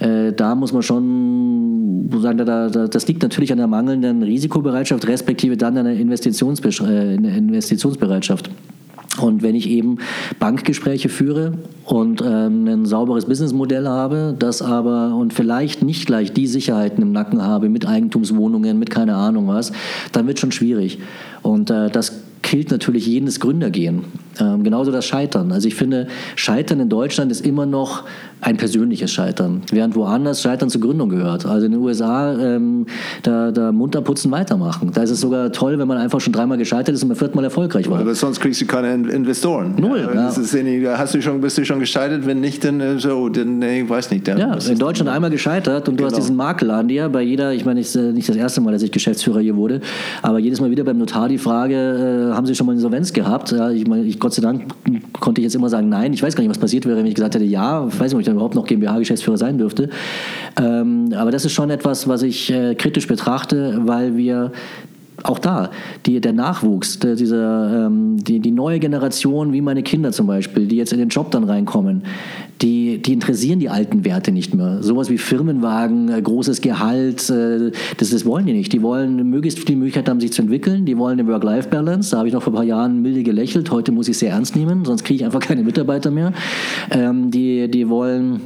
[0.00, 5.06] äh, da muss man schon sagen, da, da, das liegt natürlich an der mangelnden Risikobereitschaft,
[5.06, 8.50] respektive dann an der Investitionsbe äh, Investitionsbereitschaft.
[9.20, 9.98] Und wenn ich eben
[10.38, 11.52] Bankgespräche führe
[11.84, 17.12] und ähm, ein sauberes Businessmodell habe, das aber und vielleicht nicht gleich die Sicherheiten im
[17.12, 19.72] Nacken habe mit Eigentumswohnungen, mit keine Ahnung was,
[20.12, 20.98] dann wird schon schwierig.
[21.42, 22.21] Und äh, das
[22.52, 24.04] killt natürlich jedes Gründergehen.
[24.40, 25.52] Ähm, genauso das Scheitern.
[25.52, 26.06] Also ich finde,
[26.36, 28.04] Scheitern in Deutschland ist immer noch
[28.40, 31.46] ein persönliches Scheitern, während woanders Scheitern zur Gründung gehört.
[31.46, 32.86] Also in den USA, ähm,
[33.22, 34.90] da, da munter putzen, weitermachen.
[34.92, 37.36] Da ist es sogar toll, wenn man einfach schon dreimal gescheitert ist und beim vierten
[37.36, 38.00] Mal erfolgreich war.
[38.00, 39.76] Aber sonst kriegst du keine Investoren.
[39.78, 40.08] Null.
[40.12, 40.98] Ja, ja.
[40.98, 42.26] hast du schon, bist du schon gescheitert?
[42.26, 44.26] Wenn nicht, dann äh, so, dann ich weiß nicht.
[44.26, 46.08] Dann ja, in Deutschland einmal gescheitert und genau.
[46.08, 48.36] du hast diesen Makel an dir bei jeder, ich meine, es ist äh, nicht das
[48.36, 49.80] erste Mal, dass ich Geschäftsführer hier wurde,
[50.20, 53.52] aber jedes Mal wieder beim Notar die Frage, äh, haben Sie schon mal Insolvenz gehabt?
[53.52, 54.66] Ja, ich meine, ich, Gott sei Dank
[55.18, 56.12] konnte ich jetzt immer sagen, nein.
[56.12, 57.84] Ich weiß gar nicht, was passiert wäre, wenn ich gesagt hätte, ja.
[57.88, 59.90] Ich weiß nicht, ob ich dann überhaupt noch GmbH-Geschäftsführer sein dürfte.
[60.60, 64.52] Ähm, aber das ist schon etwas, was ich äh, kritisch betrachte, weil wir
[65.22, 65.70] auch da,
[66.06, 70.66] die, der Nachwuchs, der, dieser, ähm, die, die neue Generation, wie meine Kinder zum Beispiel,
[70.66, 72.02] die jetzt in den Job dann reinkommen,
[72.60, 74.82] die, die interessieren die alten Werte nicht mehr.
[74.82, 78.72] Sowas wie Firmenwagen, äh, großes Gehalt, äh, das, das wollen die nicht.
[78.72, 80.86] Die wollen möglichst die Möglichkeit haben, sich zu entwickeln.
[80.86, 82.12] Die wollen eine Work-Life-Balance.
[82.12, 83.70] Da habe ich noch vor ein paar Jahren milde gelächelt.
[83.70, 86.32] Heute muss ich sehr ernst nehmen, sonst kriege ich einfach keine Mitarbeiter mehr.
[86.90, 88.40] Ähm, die, die wollen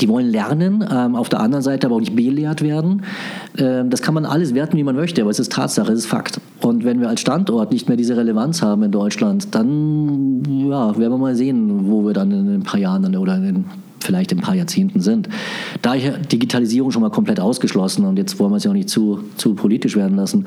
[0.00, 3.02] die wollen lernen, ähm, auf der anderen Seite aber auch nicht belehrt werden.
[3.58, 6.06] Ähm, das kann man alles werten, wie man möchte, aber es ist Tatsache, es ist
[6.06, 6.40] Fakt.
[6.60, 11.12] Und wenn wir als Standort nicht mehr diese Relevanz haben in Deutschland, dann ja, werden
[11.12, 13.66] wir mal sehen, wo wir dann in ein paar Jahren oder in
[14.04, 15.28] vielleicht in ein paar Jahrzehnten sind.
[15.82, 19.20] Daher Digitalisierung schon mal komplett ausgeschlossen und jetzt wollen wir es ja auch nicht zu,
[19.36, 20.46] zu politisch werden lassen.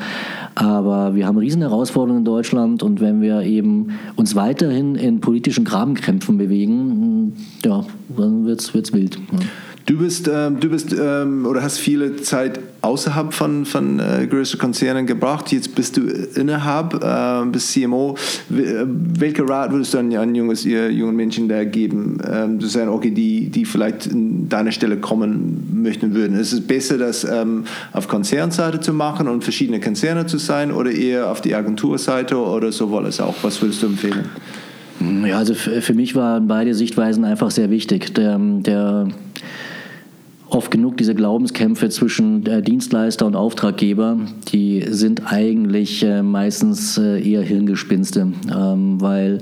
[0.56, 5.66] Aber wir haben riesen Herausforderungen in Deutschland und wenn wir eben uns weiterhin in politischen
[5.66, 7.34] Grabenkämpfen bewegen,
[7.66, 7.86] ja,
[8.16, 9.20] dann wird es wild.
[9.32, 9.40] Ja.
[9.88, 14.60] Du bist, ähm, du bist ähm, oder hast viele Zeit außerhalb von, von äh, größeren
[14.60, 15.52] Konzernen gebracht.
[15.52, 16.02] Jetzt bist du
[16.36, 18.16] innerhalb, äh, bist CMO.
[18.50, 22.68] Äh, welcher Rat würdest du an, an junges, ihr jungen Menschen da geben, ähm, zu
[22.68, 26.40] sagen, okay, die, die vielleicht an deiner Stelle kommen möchten würden?
[26.40, 30.92] Ist es besser, das ähm, auf Konzernseite zu machen und verschiedene Konzerne zu sein oder
[30.92, 33.36] eher auf die Agenturseite oder sowohl es auch?
[33.42, 34.30] Was würdest du empfehlen?
[35.26, 38.16] Ja, also für mich waren beide Sichtweisen einfach sehr wichtig.
[38.16, 39.10] Der, der
[40.50, 44.18] oft genug diese Glaubenskämpfe zwischen äh, Dienstleister und Auftraggeber,
[44.52, 49.40] die sind eigentlich äh, meistens äh, eher Hirngespinste, ähm, weil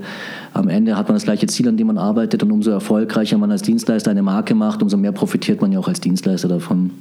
[0.54, 3.52] am Ende hat man das gleiche Ziel, an dem man arbeitet und umso erfolgreicher man
[3.52, 6.92] als Dienstleister eine Marke macht, umso mehr profitiert man ja auch als Dienstleister davon.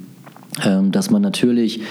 [0.63, 1.81] Ähm, dass man natürlich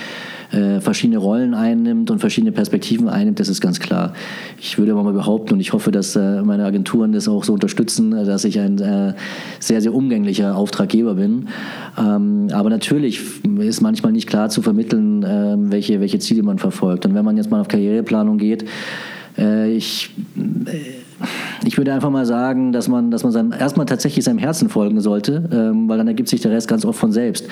[0.54, 4.14] äh, verschiedene Rollen einnimmt und verschiedene Perspektiven einnimmt, das ist ganz klar.
[4.60, 7.52] Ich würde aber mal behaupten und ich hoffe, dass äh, meine Agenturen das auch so
[7.52, 9.14] unterstützen, äh, dass ich ein äh,
[9.60, 11.48] sehr, sehr umgänglicher Auftraggeber bin.
[11.98, 13.20] Ähm, aber natürlich
[13.58, 17.04] ist manchmal nicht klar zu vermitteln, ähm, welche, welche Ziele man verfolgt.
[17.06, 18.64] Und wenn man jetzt mal auf Karriereplanung geht,
[19.36, 20.10] äh, ich
[21.64, 25.00] ich würde einfach mal sagen, dass man, dass man seinem, erstmal tatsächlich seinem Herzen folgen
[25.00, 27.46] sollte, ähm, weil dann ergibt sich der Rest ganz oft von selbst.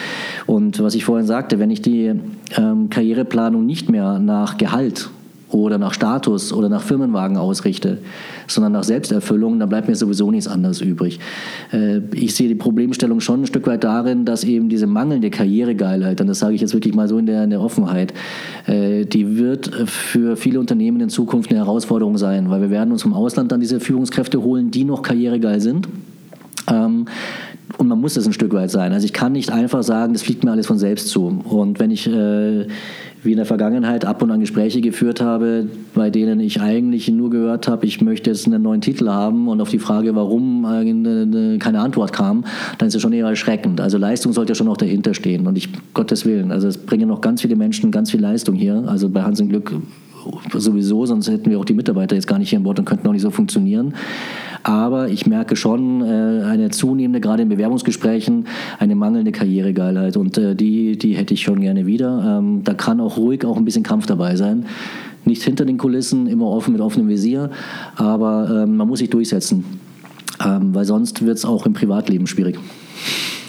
[0.47, 2.12] Und was ich vorhin sagte, wenn ich die
[2.56, 5.10] ähm, Karriereplanung nicht mehr nach Gehalt
[5.52, 7.98] oder nach Status oder nach Firmenwagen ausrichte,
[8.46, 11.20] sondern nach Selbsterfüllung, dann bleibt mir sowieso nichts anderes übrig.
[11.72, 16.20] Äh, ich sehe die Problemstellung schon ein Stück weit darin, dass eben diese mangelnde Karrieregeilheit,
[16.20, 18.12] und das sage ich jetzt wirklich mal so in der, in der Offenheit,
[18.66, 23.02] äh, die wird für viele Unternehmen in Zukunft eine Herausforderung sein, weil wir werden uns
[23.02, 25.88] vom Ausland dann diese Führungskräfte holen, die noch karrieregeil sind.
[26.68, 27.06] Ähm,
[27.78, 28.92] und man muss das ein Stück weit sein.
[28.92, 31.42] Also ich kann nicht einfach sagen, das fliegt mir alles von selbst zu.
[31.44, 32.66] Und wenn ich äh,
[33.23, 37.31] wie in der Vergangenheit ab und an Gespräche geführt habe, bei denen ich eigentlich nur
[37.31, 41.59] gehört habe, ich möchte jetzt einen neuen Titel haben und auf die Frage, warum äh,
[41.59, 42.44] keine Antwort kam,
[42.78, 43.81] dann ist es schon eher erschreckend.
[43.81, 47.09] Also Leistung sollte ja schon auch dahinter stehen und ich, Gottes Willen, also es bringen
[47.09, 48.82] noch ganz viele Menschen ganz viel Leistung hier.
[48.86, 49.73] Also bei Hans im Glück
[50.57, 53.07] sowieso, sonst hätten wir auch die Mitarbeiter jetzt gar nicht hier an Bord und könnten
[53.09, 53.94] auch nicht so funktionieren.
[54.62, 58.47] Aber ich merke schon äh, eine zunehmende, gerade in Bewerbungsgesprächen,
[58.78, 60.16] eine mangelnde Karrieregeilheit.
[60.16, 62.39] Und äh, die, die hätte ich schon gerne wieder.
[62.39, 64.66] Ähm, da kann auch ruhig auch ein bisschen Kampf dabei sein.
[65.24, 67.51] Nicht hinter den Kulissen, immer offen mit offenem Visier,
[67.97, 69.64] aber ähm, man muss sich durchsetzen.
[70.44, 72.59] Ähm, weil sonst wird es auch im Privatleben schwierig.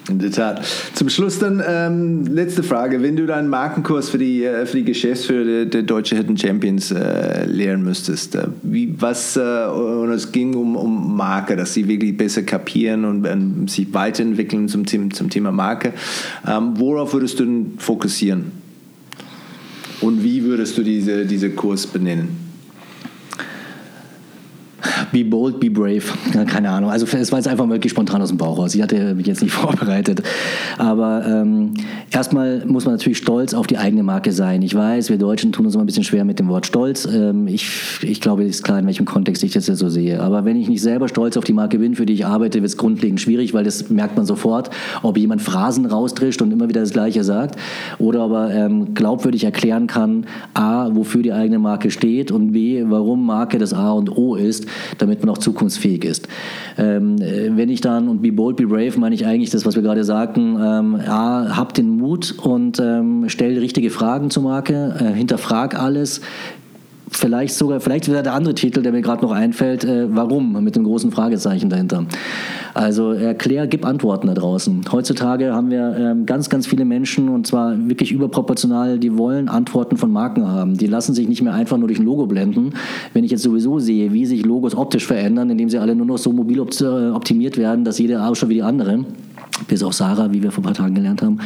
[0.09, 0.65] In der Tat.
[0.95, 3.01] Zum Schluss dann ähm, letzte Frage.
[3.01, 6.91] Wenn du deinen Markenkurs für die, äh, für die Geschäftsführer der, der Deutsche Hidden Champions
[6.91, 11.88] äh, lehren müsstest, äh, wie, was, äh, und es ging um, um Marke, dass sie
[11.88, 15.93] wirklich besser kapieren und ähm, sich weiterentwickeln zum, zum Thema Marke.
[16.45, 18.51] Ähm, worauf würdest du denn fokussieren?
[20.01, 22.43] Und wie würdest du diese, diese Kurs benennen?
[25.14, 26.02] Be bold, be brave.
[26.48, 26.90] Keine Ahnung.
[26.90, 28.73] Also es war jetzt einfach wirklich spontan aus dem Bauch raus.
[28.73, 30.23] Ich hatte mich jetzt nicht vorbereitet.
[30.80, 31.76] Aber ähm,
[32.11, 34.64] erstmal muss man natürlich stolz auf die eigene Marke sein.
[34.64, 37.06] Ich weiß, wir Deutschen tun uns immer ein bisschen schwer mit dem Wort Stolz.
[37.06, 40.19] Ähm, ich, ich glaube, es ist klar, in welchem Kontext ich das jetzt so sehe.
[40.19, 42.69] Aber wenn ich nicht selber stolz auf die Marke bin, für die ich arbeite, wird
[42.69, 44.72] es grundlegend schwierig, weil das merkt man sofort,
[45.03, 47.56] ob jemand Phrasen raustrischt und immer wieder das Gleiche sagt
[47.99, 50.26] oder aber ähm, glaubwürdig erklären kann,
[50.56, 54.65] a, wofür die eigene Marke steht und b, warum Marke das A und O ist
[55.03, 56.27] damit man auch zukunftsfähig ist.
[56.77, 59.75] Ähm, äh, wenn ich dann, und be bold, be brave, meine ich eigentlich das, was
[59.75, 64.95] wir gerade sagten, ähm, A, hab den Mut und ähm, stell richtige Fragen zur Marke,
[64.99, 66.21] äh, hinterfrag alles,
[67.18, 70.76] vielleicht sogar, vielleicht wäre der andere Titel, der mir gerade noch einfällt, äh, warum, mit
[70.76, 72.06] dem großen Fragezeichen dahinter.
[72.73, 74.85] Also erklär, gib Antworten da draußen.
[74.91, 79.98] Heutzutage haben wir ähm, ganz, ganz viele Menschen und zwar wirklich überproportional, die wollen Antworten
[79.98, 80.77] von Marken haben.
[80.77, 82.73] Die lassen sich nicht mehr einfach nur durch ein Logo blenden.
[83.14, 86.18] Wenn ich jetzt sowieso sehe, wie sich Logos optisch verändern, indem sie alle nur noch
[86.18, 89.06] so mobil äh, optimiert werden, dass jeder ausschaut wie die andere,
[89.68, 91.40] bis auch Sarah, wie wir vor ein paar Tagen gelernt haben,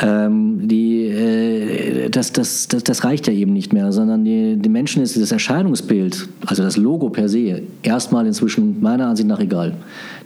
[0.00, 4.68] ähm, die, äh, das, das, das, das reicht ja eben nicht mehr, sondern die, die
[4.68, 9.74] Menschen ist das Erscheinungsbild, also das Logo per se, erstmal inzwischen meiner Ansicht nach egal.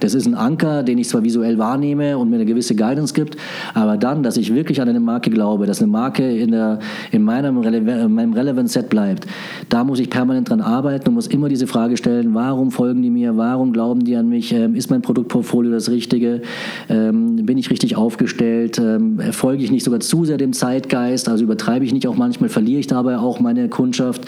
[0.00, 3.36] Das ist ein Anker, den ich zwar visuell wahrnehme und mir eine gewisse Guidance gibt,
[3.72, 6.80] aber dann, dass ich wirklich an eine Marke glaube, dass eine Marke in, der,
[7.10, 9.26] in meinem, Rele in meinem Relevant Set bleibt,
[9.70, 13.10] da muss ich permanent dran arbeiten und muss immer diese Frage stellen, warum folgen die
[13.10, 16.42] mir, warum glauben die an mich, ähm, ist mein Produktportfolio das Richtige,
[16.90, 21.28] ähm, bin ich richtig aufgestellt, ähm, folge folge ich nicht sogar zu sehr dem Zeitgeist,
[21.28, 24.26] also übertreibe ich nicht auch manchmal, verliere ich dabei auch meine Kundschaft.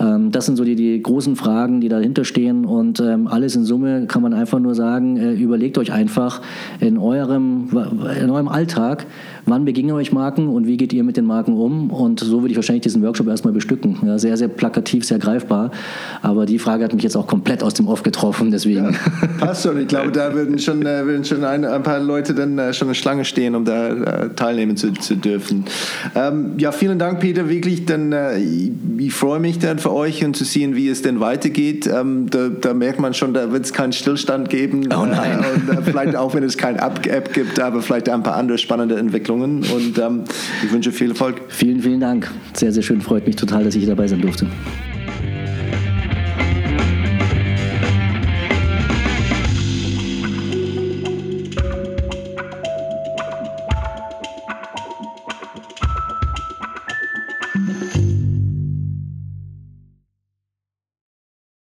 [0.00, 3.64] Ähm, das sind so die, die großen Fragen, die dahinter stehen und ähm, alles in
[3.64, 6.40] Summe kann man einfach nur sagen, äh, überlegt euch einfach
[6.80, 7.68] in eurem,
[8.20, 9.06] in eurem Alltag,
[9.46, 12.50] wann begegnen euch Marken und wie geht ihr mit den Marken um und so würde
[12.50, 13.98] ich wahrscheinlich diesen Workshop erstmal bestücken.
[14.04, 15.70] Ja, sehr, sehr plakativ, sehr greifbar,
[16.22, 18.84] aber die Frage hat mich jetzt auch komplett aus dem Off getroffen, deswegen.
[18.84, 22.34] Ja, passt schon, ich glaube, da würden schon, äh, würden schon ein, ein, paar Leute
[22.34, 25.64] dann äh, schon eine Schlange stehen, um da äh, teilnehmen zu, zu dürfen.
[26.14, 30.24] Ähm, ja, vielen Dank, Peter, wirklich, dann äh, ich, ich, freue mich dann für euch
[30.24, 31.86] und zu sehen, wie es denn weitergeht.
[31.86, 34.88] Ähm, da, da, merkt man schon, da wird es keinen Stillstand geben.
[34.92, 35.44] Oh nein.
[35.54, 38.96] und äh, vielleicht auch, wenn es keine App gibt, aber vielleicht ein paar andere spannende
[38.96, 40.24] Entwicklungen und ähm,
[40.64, 41.40] ich wünsche viel Erfolg.
[41.48, 42.30] Vielen, vielen Dank.
[42.52, 43.00] Sehr, sehr schön.
[43.00, 44.46] Freut mich total, dass ich dabei sein durfte.